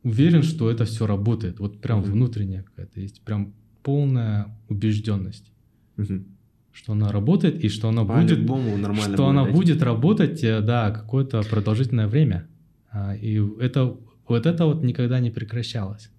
[0.03, 1.59] уверен, что это все работает.
[1.61, 2.13] Вот прям Мгм.
[2.13, 5.53] внутренняя какая-то есть, прям полная убежденность,
[5.97, 6.27] Мгм.
[6.73, 9.57] что она работает и что она будет, По-любому нормально что она найти.
[9.59, 12.47] будет работать, э, да, какое-то продолжительное время.
[12.91, 13.97] А, И это
[14.29, 16.11] вот это вот никогда не прекращалось.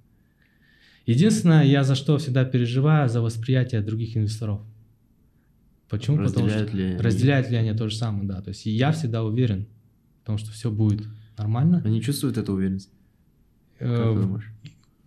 [1.06, 4.62] Единственное, я за что всегда переживаю, за восприятие других инвесторов.
[5.90, 6.18] Почему?
[6.18, 6.98] Потому Разделяют что ли они?
[6.98, 8.42] разделяют ли они то же самое, да.
[8.42, 9.68] То есть я всегда уверен
[10.24, 11.06] в том, что все будет
[11.38, 11.82] нормально.
[11.86, 12.90] Они чувствуют эту уверенность?
[13.78, 14.52] Как Э, ты думаешь?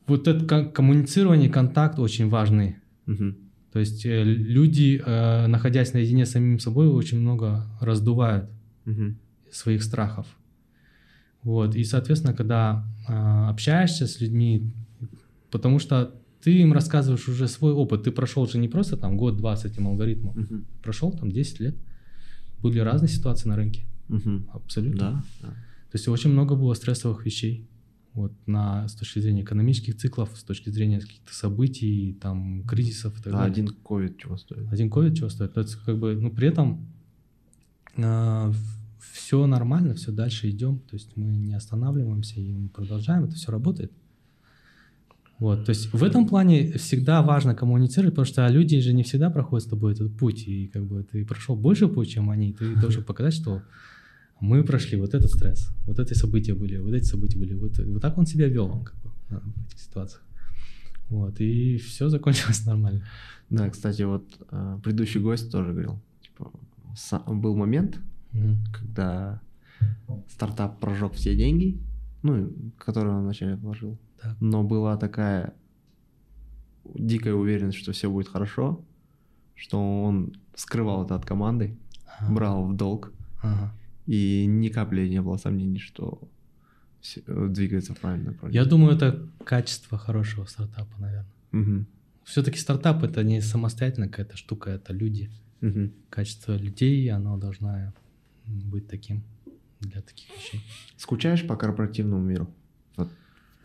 [0.07, 2.77] Вот это коммуницирование, контакт очень важный.
[3.07, 3.37] Мгм.
[3.73, 8.49] То есть э, люди, э, находясь наедине с самим собой, очень много раздувают
[8.85, 9.19] Мгм.
[9.51, 10.27] своих страхов.
[11.43, 14.73] Вот, и, соответственно, когда общаешься с людьми,
[15.51, 19.57] потому что ты им рассказываешь уже свой опыт, ты прошел уже не просто там год-два
[19.57, 20.67] с этим алгоритмом, Мгм.
[20.83, 21.77] прошел там 10 лет,
[22.63, 24.49] были разные ситуации на рынке, Мгм.
[24.53, 24.99] абсолютно.
[24.99, 25.25] Да.
[25.43, 25.49] да.
[25.49, 27.67] То есть очень много было стрессовых вещей.
[28.13, 33.23] Вот на, с точки зрения экономических циклов, с точки зрения каких-то событий, там, кризисов и
[33.23, 33.53] так А далее.
[33.53, 34.73] один ковид чего стоит?
[34.73, 35.53] Один ковид чего стоит?
[35.53, 36.87] То есть, как бы, ну, при этом
[39.13, 43.51] все нормально, все дальше идем, то есть мы не останавливаемся и мы продолжаем, это все
[43.51, 43.93] работает.
[45.39, 49.29] Вот, то есть в этом плане всегда важно коммуницировать, потому что люди же не всегда
[49.31, 52.75] проходят с тобой этот путь, и как бы ты прошел больше путь, чем они, ты
[52.81, 53.63] должен показать, что
[54.41, 58.01] мы прошли вот этот стресс, вот эти события были, вот эти события были, вот, вот
[58.03, 60.23] так он себя вел как бы, в этих ситуациях.
[61.11, 63.05] Вот, и все закончилось нормально.
[63.51, 66.51] Да, кстати, вот э, предыдущий гость тоже говорил, типа,
[67.35, 67.99] был момент,
[68.33, 68.65] Мгм.
[68.73, 69.41] когда
[70.29, 71.79] стартап прожег все деньги,
[72.23, 73.99] ну, которые он вначале вложил.
[74.41, 75.55] Но была такая
[76.95, 78.85] дикая уверенность, что все будет хорошо,
[79.55, 81.77] что он скрывал это от команды,
[82.19, 82.33] Ага.
[82.35, 83.13] брал в долг,
[83.43, 83.73] Ага.
[84.07, 86.29] и ни капли не было сомнений, что
[87.27, 91.31] э, двигается в правильном Я думаю, это качество хорошего стартапа, наверное.
[91.53, 91.87] Мгм.
[92.25, 95.31] Все-таки стартап это не самостоятельная какая-то штука, это люди.
[95.61, 95.93] Мгм.
[96.11, 97.93] Качество людей, оно должно
[98.47, 99.23] быть таким
[99.81, 100.61] для таких вещей.
[100.97, 102.49] Скучаешь по корпоративному миру?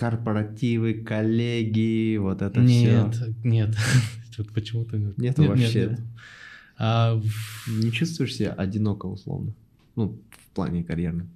[0.02, 3.34] Корпоративы, коллеги, вот это нет, все.
[3.44, 3.76] нет.
[4.36, 5.16] Тут почему-то нет.
[5.20, 6.00] Нету Нет, вообще, нет, нет.
[6.80, 7.22] А,
[7.68, 9.54] Не чувствуешь себя одиноко условно?
[9.96, 11.30] Ну, в плане карьерном.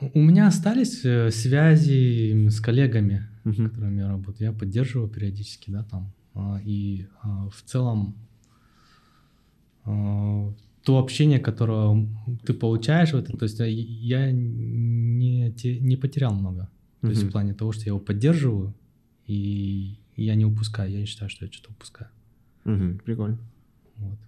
[0.00, 3.68] у меня остались э, связи с коллегами, с Мгм.
[3.70, 4.50] которыми я работаю.
[4.52, 6.12] Я поддерживаю периодически, да, там.
[6.34, 8.14] А, И а, в целом
[9.84, 10.52] а,
[10.84, 12.06] то общение, которое
[12.46, 16.68] ты получаешь в этом, то есть я не, не потерял много.
[17.00, 18.74] То есть в плане того, что я его поддерживаю,
[19.26, 22.10] и я не упускаю, я не считаю, что я что-то упускаю.
[22.64, 22.98] Мгм.
[22.98, 23.38] Прикольно.
[23.96, 24.18] Вот.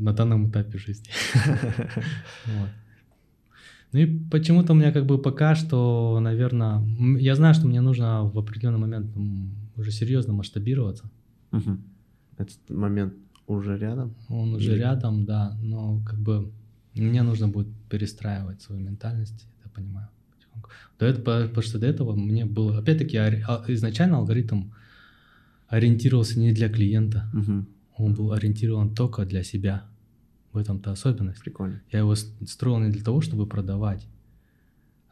[0.00, 1.08] На данном этапе жизни.
[2.46, 2.68] Вот.
[3.92, 6.82] Ну и почему-то у меня как бы пока что, наверное,
[7.18, 9.14] я знаю, что мне нужно в определенный момент
[9.76, 11.10] уже серьезно масштабироваться.
[12.38, 13.14] Этот момент
[13.46, 14.14] уже рядом?
[14.28, 16.50] Он уже Или- рядом, да, но как бы
[16.94, 20.08] мне нужно будет перестраивать свою ментальность, я понимаю.
[20.98, 24.70] До этого, потому что до этого мне было, опять-таки, а- изначально алгоритм
[25.68, 27.66] ориентировался не для клиента, Мгм.
[27.96, 29.84] он был ориентирован только для себя.
[30.52, 31.40] В этом-то особенность.
[31.40, 31.80] Прикольно.
[31.90, 34.06] Я его строил не для того, чтобы продавать,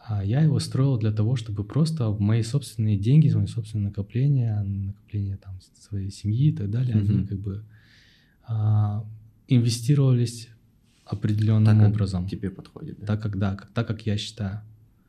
[0.06, 4.60] а я его строил для того, чтобы просто в мои собственные деньги, мои собственные накопления,
[4.62, 7.26] накопления там своей семьи и так далее, они Мгм.
[7.26, 7.64] как бы
[8.46, 9.04] а,
[9.48, 10.48] инвестировались
[11.06, 13.06] определенным Так, как образом, Тебе подходит, да?
[13.06, 14.60] так как да, как, так как я считаю.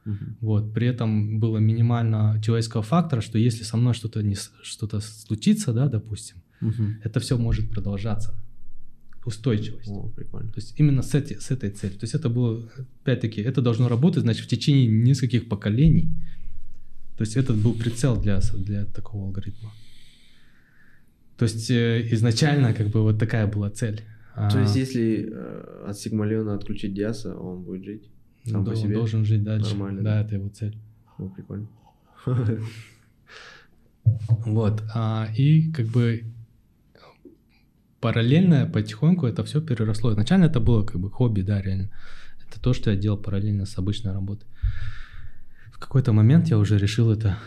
[0.06, 0.38] Мгм.
[0.41, 5.73] Вот, при этом было минимально человеческого фактора, что если со мной что-то не что-то случится,
[5.73, 6.99] да, допустим, Мгм.
[7.03, 8.34] это все может продолжаться.
[9.26, 9.88] Устойчивость.
[9.90, 10.49] О, прикольно.
[10.52, 11.99] То есть именно с, эти, с этой целью.
[11.99, 12.68] То есть это было,
[13.03, 16.10] опять-таки, это должно работать, значит, в течение нескольких поколений.
[17.18, 19.72] То есть этот был прицел для, для такого алгоритма.
[21.38, 23.98] То есть э, изначально как бы вот такая была цель.
[24.34, 28.10] То А, есть, если э, от Сигмалиона отключить Диаса, он будет жить?
[28.45, 28.95] Сам по себе?
[28.95, 29.69] должен жить дальше.
[29.72, 30.22] Нормально, да, да?
[30.26, 30.77] это его цель.
[31.18, 31.68] О, прикольно.
[34.45, 34.84] Вот.
[34.95, 36.23] а, и как бы
[37.99, 40.11] параллельно, потихоньку это все переросло.
[40.11, 41.89] Изначально это было как бы хобби, да, реально.
[42.47, 44.47] Это то, что я делал параллельно с обычной работой.
[45.72, 47.38] В какой-то момент я уже решил это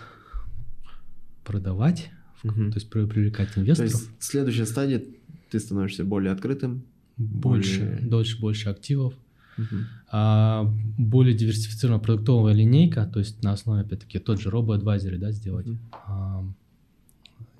[1.45, 2.11] продавать,
[2.43, 2.71] Мгм.
[2.73, 3.93] то есть при- привлекать То инвесторов.
[3.93, 5.03] есть, следующая стадия,
[5.51, 6.85] ты становишься более открытым.
[7.17, 9.15] больше, более- дольше, больше активов.
[10.11, 10.65] А,
[10.99, 15.67] более диверсифицированная продуктовая линейка, то есть на основе, опять-таки, тот же робо-адвайзер, да, сделать.
[16.07, 16.45] А,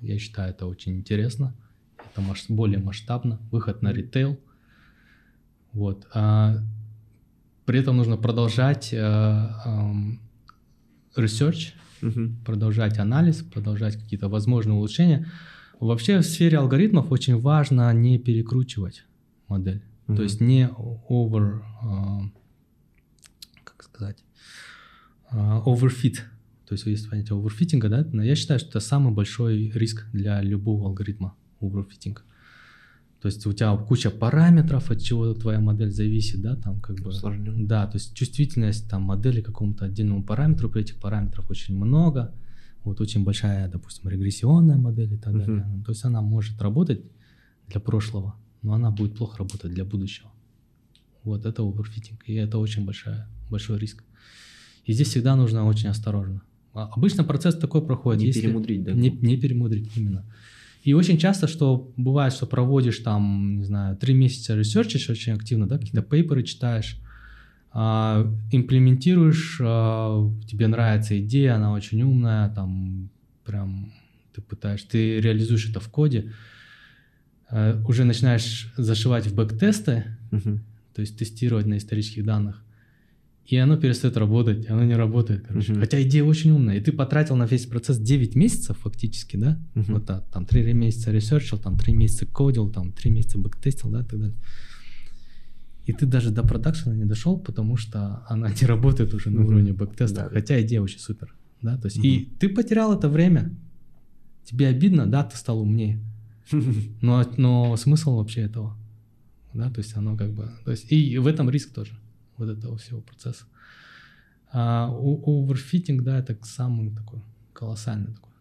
[0.01, 1.53] Я считаю, это очень интересно.
[1.97, 3.39] Это маш- более масштабно.
[3.51, 4.37] Выход на ритейл.
[5.73, 6.07] Вот.
[6.13, 6.57] А,
[7.65, 10.19] При этом нужно продолжать ам,
[11.17, 12.37] research, Мгм.
[12.45, 15.25] продолжать анализ, продолжать какие-то возможные улучшения.
[15.79, 19.03] Вообще в сфере алгоритмов очень важно не перекручивать
[19.47, 19.81] модель.
[20.07, 22.21] То есть не over, а,
[23.63, 24.23] как сказать,
[25.29, 26.17] а, overfit.
[26.67, 28.07] То есть есть понятие оверфитинга, да?
[28.11, 32.23] Но я считаю, что это самый большой риск для любого алгоритма оверфитинг.
[33.21, 37.09] То есть у тебя куча параметров, от чего твоя модель зависит, да, там как бы.
[37.09, 37.67] Усложнённо.
[37.67, 42.33] Да, то есть чувствительность там модели к какому-то отдельному параметру, при этих параметров очень много.
[42.83, 45.39] Вот очень большая, допустим, регрессионная модель и так Мгм.
[45.45, 45.83] далее.
[45.85, 47.01] То есть она может работать
[47.67, 48.35] для прошлого,
[48.65, 50.31] но она будет плохо работать для будущего.
[51.23, 54.03] Вот это оверфитинг, и это очень большая, большой риск.
[54.85, 56.41] И здесь всегда нужно очень осторожно.
[56.73, 58.21] А обычно процесс такой проходит.
[58.21, 58.91] Не если- перемудрить, да?
[58.93, 60.25] Не, не перемудрить, именно.
[60.83, 65.67] И очень часто, что бывает, что проводишь там, не знаю, три месяца ресерчишь очень активно,
[65.67, 66.99] да, какие-то пейперы читаешь,
[67.71, 73.09] а, имплементируешь, а, тебе нравится идея, она очень умная, там
[73.43, 73.93] прям
[74.33, 76.31] ты пытаешься, ты реализуешь это в коде,
[77.87, 80.63] уже начинаешь зашивать в бэк-тесты, Мгм.
[80.93, 82.61] то есть тестировать на исторических данных,
[83.45, 85.73] и оно перестает работать, оно не работает, короче.
[85.73, 85.81] Мгм.
[85.81, 89.59] Хотя идея очень умная, и ты потратил на весь процесс 9 месяцев фактически, да?
[89.75, 89.93] Мгм.
[89.93, 93.76] Вот так, там 3 месяца research ил, там 3 месяца кодил, там 3 месяца backtest
[93.76, 94.35] ил, да, и так далее.
[95.85, 99.41] И ты даже до production а не дошел, потому что она не работает уже на
[99.41, 99.47] Мгм.
[99.49, 100.29] уровне backtest а, Да.
[100.29, 103.51] хотя идея очень супер, да, то есть и ты потерял это время,
[104.43, 105.99] тебе обидно, да, ты стал умнее,
[107.01, 108.77] но, но смысл вообще этого,
[109.53, 111.97] да, то есть оно как бы, то есть и в этом риск тоже,
[112.37, 113.45] вот этого всего процесса.
[114.51, 117.21] А оверфитинг, да, это самый такой
[117.53, 118.33] колоссальный такой,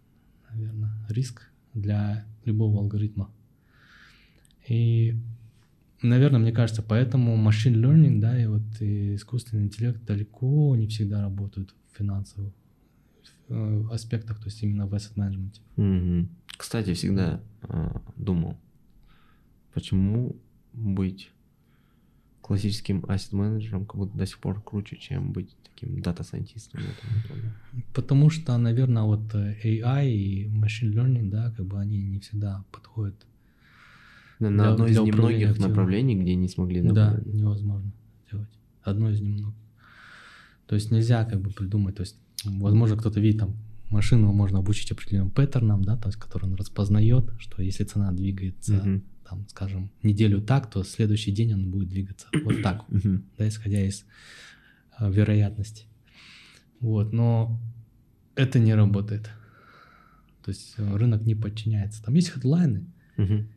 [0.51, 3.31] наверное, риск для любого алгоритма.
[4.69, 5.17] И,
[6.03, 11.21] наверное, мне кажется, поэтому machine learning, да, и вот и искусственный интеллект далеко не всегда
[11.21, 12.55] работают в финансовых
[13.91, 15.61] аспектах, то есть именно в asset management.
[15.77, 16.29] Мгм.
[16.57, 18.57] Кстати, всегда а, думал,
[19.73, 20.37] почему
[20.73, 21.31] быть
[22.41, 26.81] классическим asset-менеджером как будто до сих пор круче, чем быть таким дата-сайентистом.
[27.95, 32.65] Потому что, наверное, вот э, AI и machine learning, да, как бы они не всегда
[32.71, 33.15] подходят.
[34.41, 35.71] На, Для- одно из немногих активом.
[35.71, 37.27] направлений, где не смогли Да, добавить.
[37.35, 37.91] невозможно
[38.31, 38.49] делать.
[38.83, 39.55] Одно из немногих.
[40.67, 43.57] То есть нельзя как бы придумать, то есть, возможно, кто-то видит там
[43.91, 48.75] машину можно обучить определенным паттернам, да, то есть, который он распознает, что если цена двигается,
[48.75, 49.05] Мгм.
[49.29, 53.25] там, скажем, неделю так, то следующий день он будет двигаться вот так, Мгм.
[53.39, 54.05] да, исходя из
[54.97, 55.87] а, вероятности.
[56.81, 57.61] Вот, но
[58.35, 59.31] это не работает.
[60.45, 62.03] То есть э, рынок не подчиняется.
[62.03, 62.85] Там есть хедлайны,
[63.17, 63.49] Мгм.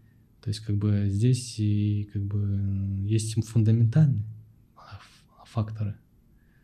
[0.41, 4.23] то есть, как бы здесь и как бы м, есть фундаментальные
[4.75, 5.95] а, ф- факторы,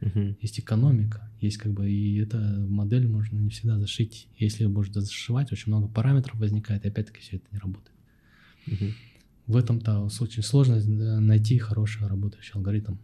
[0.04, 0.38] Мгм.
[0.42, 4.28] есть экономика, есть как бы и эта модель можно не всегда зашить.
[4.38, 7.96] Если ее можно зашивать, очень много параметров возникает, и опять-таки все это не работает.
[8.66, 8.96] Мгм.
[9.48, 12.96] В этом-то очень сложно э, найти хороший работающий алгоритм.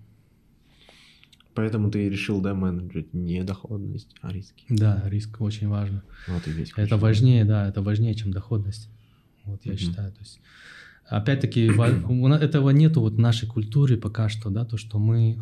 [1.54, 4.64] Поэтому ты и решил, да, менеджить не доходность, а риски.
[4.70, 6.04] Да, риск очень важно.
[6.28, 8.90] Вот и весь Это важнее, да, это важнее, чем доходность.
[9.44, 9.80] Вот я Мгм.
[9.80, 10.14] считаю.
[10.14, 10.40] То есть,
[11.10, 11.68] опять-таки,
[12.42, 15.38] этого нету вот в нашей культуре пока что, да, то, что мы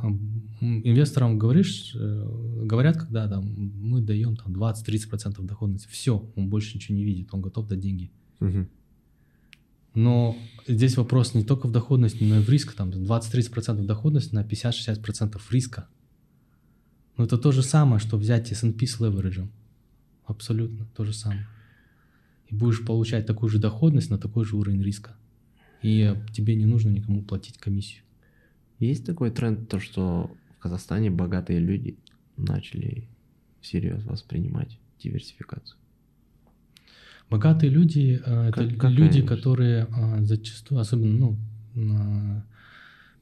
[0.61, 6.95] инвесторам говоришь, э, говорят, когда там мы даем там 20-30% доходности, все, он больше ничего
[6.95, 8.11] не видит, он готов дать деньги.
[9.93, 10.37] Но
[10.67, 12.73] здесь вопрос не только в доходности, но и в риск.
[12.73, 15.87] Там 20-30% доходности на 50-60% риска.
[17.17, 19.49] Но это то же самое, что взять S&P с левериджем.
[20.23, 21.47] Абсолютно то же самое.
[22.45, 25.15] И будешь получать такую же доходность на такой же уровень риска.
[25.83, 28.03] И тебе не нужно никому платить комиссию.
[28.79, 31.97] Есть такой тренд, то, что в Казахстане богатые люди
[32.35, 33.07] начали
[33.61, 35.77] всерьез воспринимать диверсификацию.
[37.29, 39.27] Богатые люди э, это Как- люди, они?
[39.27, 41.37] которые э, зачастую, особенно
[41.75, 42.43] ну,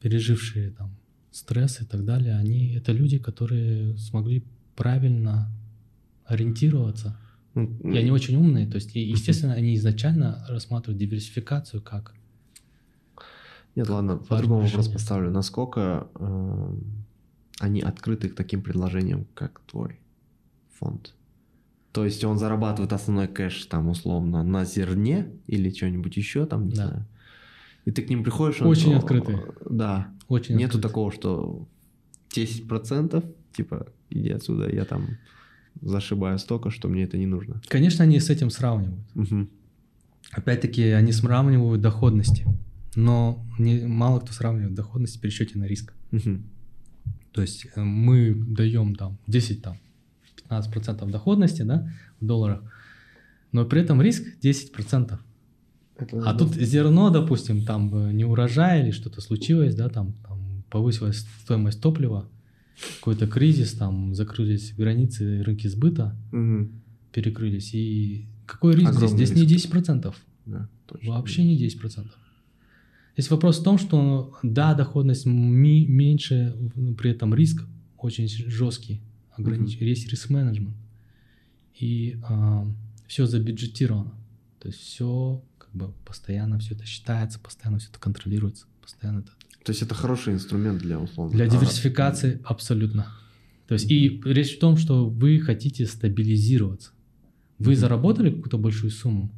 [0.01, 0.95] пережившие там
[1.31, 4.43] стресс и так далее, они это люди, которые смогли
[4.75, 5.49] правильно
[6.25, 7.17] ориентироваться.
[7.55, 12.13] Ну, И они очень умные, то есть, естественно, они изначально рассматривают диверсификацию как
[13.75, 15.31] Нет, ладно, по-другому вопрос поставлю.
[15.31, 16.83] Насколько эм,
[17.59, 19.99] они открыты к таким предложениям, как твой
[20.79, 21.13] фонд?
[21.91, 26.75] То есть он зарабатывает основной кэш там условно на зерне или что-нибудь еще там, не
[26.75, 26.87] Да.
[26.87, 27.05] знаю.
[27.85, 28.61] И ты к ним приходишь...
[28.61, 29.43] он- Очень о, открытые.
[29.69, 30.09] Да.
[30.27, 30.87] очень Нету открыты.
[30.87, 31.67] такого, что
[32.35, 33.23] 10%
[33.55, 35.07] типа иди отсюда, я там
[35.81, 37.61] зашибаю столько, что мне это не нужно.
[37.67, 38.99] Конечно, они с этим сравнивают.
[39.13, 39.49] Мгм.
[40.31, 42.45] Опять-таки, они сравнивают доходности,
[42.95, 45.93] но не, мало кто сравнивает доходность в пересчете на риск.
[46.11, 46.45] Мгм.
[47.31, 49.77] То есть э, мы даем там 10 там
[50.49, 52.61] 15% доходности, да, в долларах,
[53.51, 55.19] но при этом риск 10%.
[55.97, 61.25] А тут зерно, допустим, там э, не урожай или что-то случилось, да, там, там повысилась
[61.43, 62.29] стоимость топлива,
[62.99, 66.81] какой-то кризис, там закрылись границы, рынки сбыта Мгм.
[67.13, 67.73] перекрылись.
[67.73, 69.29] И какой риск Огромный здесь?
[69.29, 69.73] Здесь не риск.
[69.73, 70.13] 10%.
[70.45, 71.13] Да, точно.
[71.13, 72.07] Вообще не 10%.
[73.17, 77.63] Здесь вопрос в том, что да, доходность ми- меньше, но при этом риск
[77.97, 79.01] очень жесткий,
[79.37, 79.77] огранич...
[79.77, 80.75] есть риск-менеджмент.
[81.79, 82.17] И
[83.07, 84.13] все забюджетировано.
[84.59, 89.31] То есть все как бы постоянно все это считается, постоянно все это контролируется, постоянно это
[89.63, 91.33] То есть это хороший инструмент для условно.
[91.33, 93.07] Для диверсификации абсолютно.
[93.67, 96.91] То есть и речь в том, что вы хотите стабилизироваться.
[97.57, 97.75] Вы mm-hmm.
[97.75, 99.31] заработали какую-то большую сумму,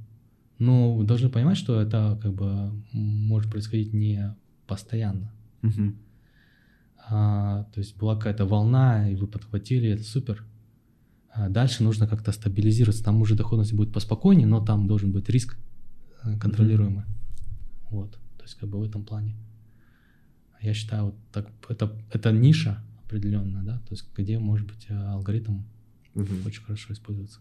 [0.60, 4.36] но вы должны понимать, что это как бы может происходить не
[4.66, 5.32] постоянно.
[5.62, 5.96] Mm-hmm.
[7.10, 10.46] А, то есть была какая-то волна, и вы подхватили, это супер.
[11.32, 13.04] А дальше нужно как-то стабилизироваться.
[13.04, 15.58] Там уже доходность будет поспокойнее, но там должен быть риск
[16.24, 17.04] э, контролируемый.
[17.04, 17.88] Mm-hmm.
[17.92, 18.12] Вот.
[18.38, 19.36] То есть как бы в этом плане.
[20.62, 24.94] Я считаю, вот так, это, это ниша определенная, да, то есть где может быть э,
[24.94, 25.62] алгоритм
[26.16, 26.48] mm-hmm.
[26.48, 27.40] очень хорошо использоваться.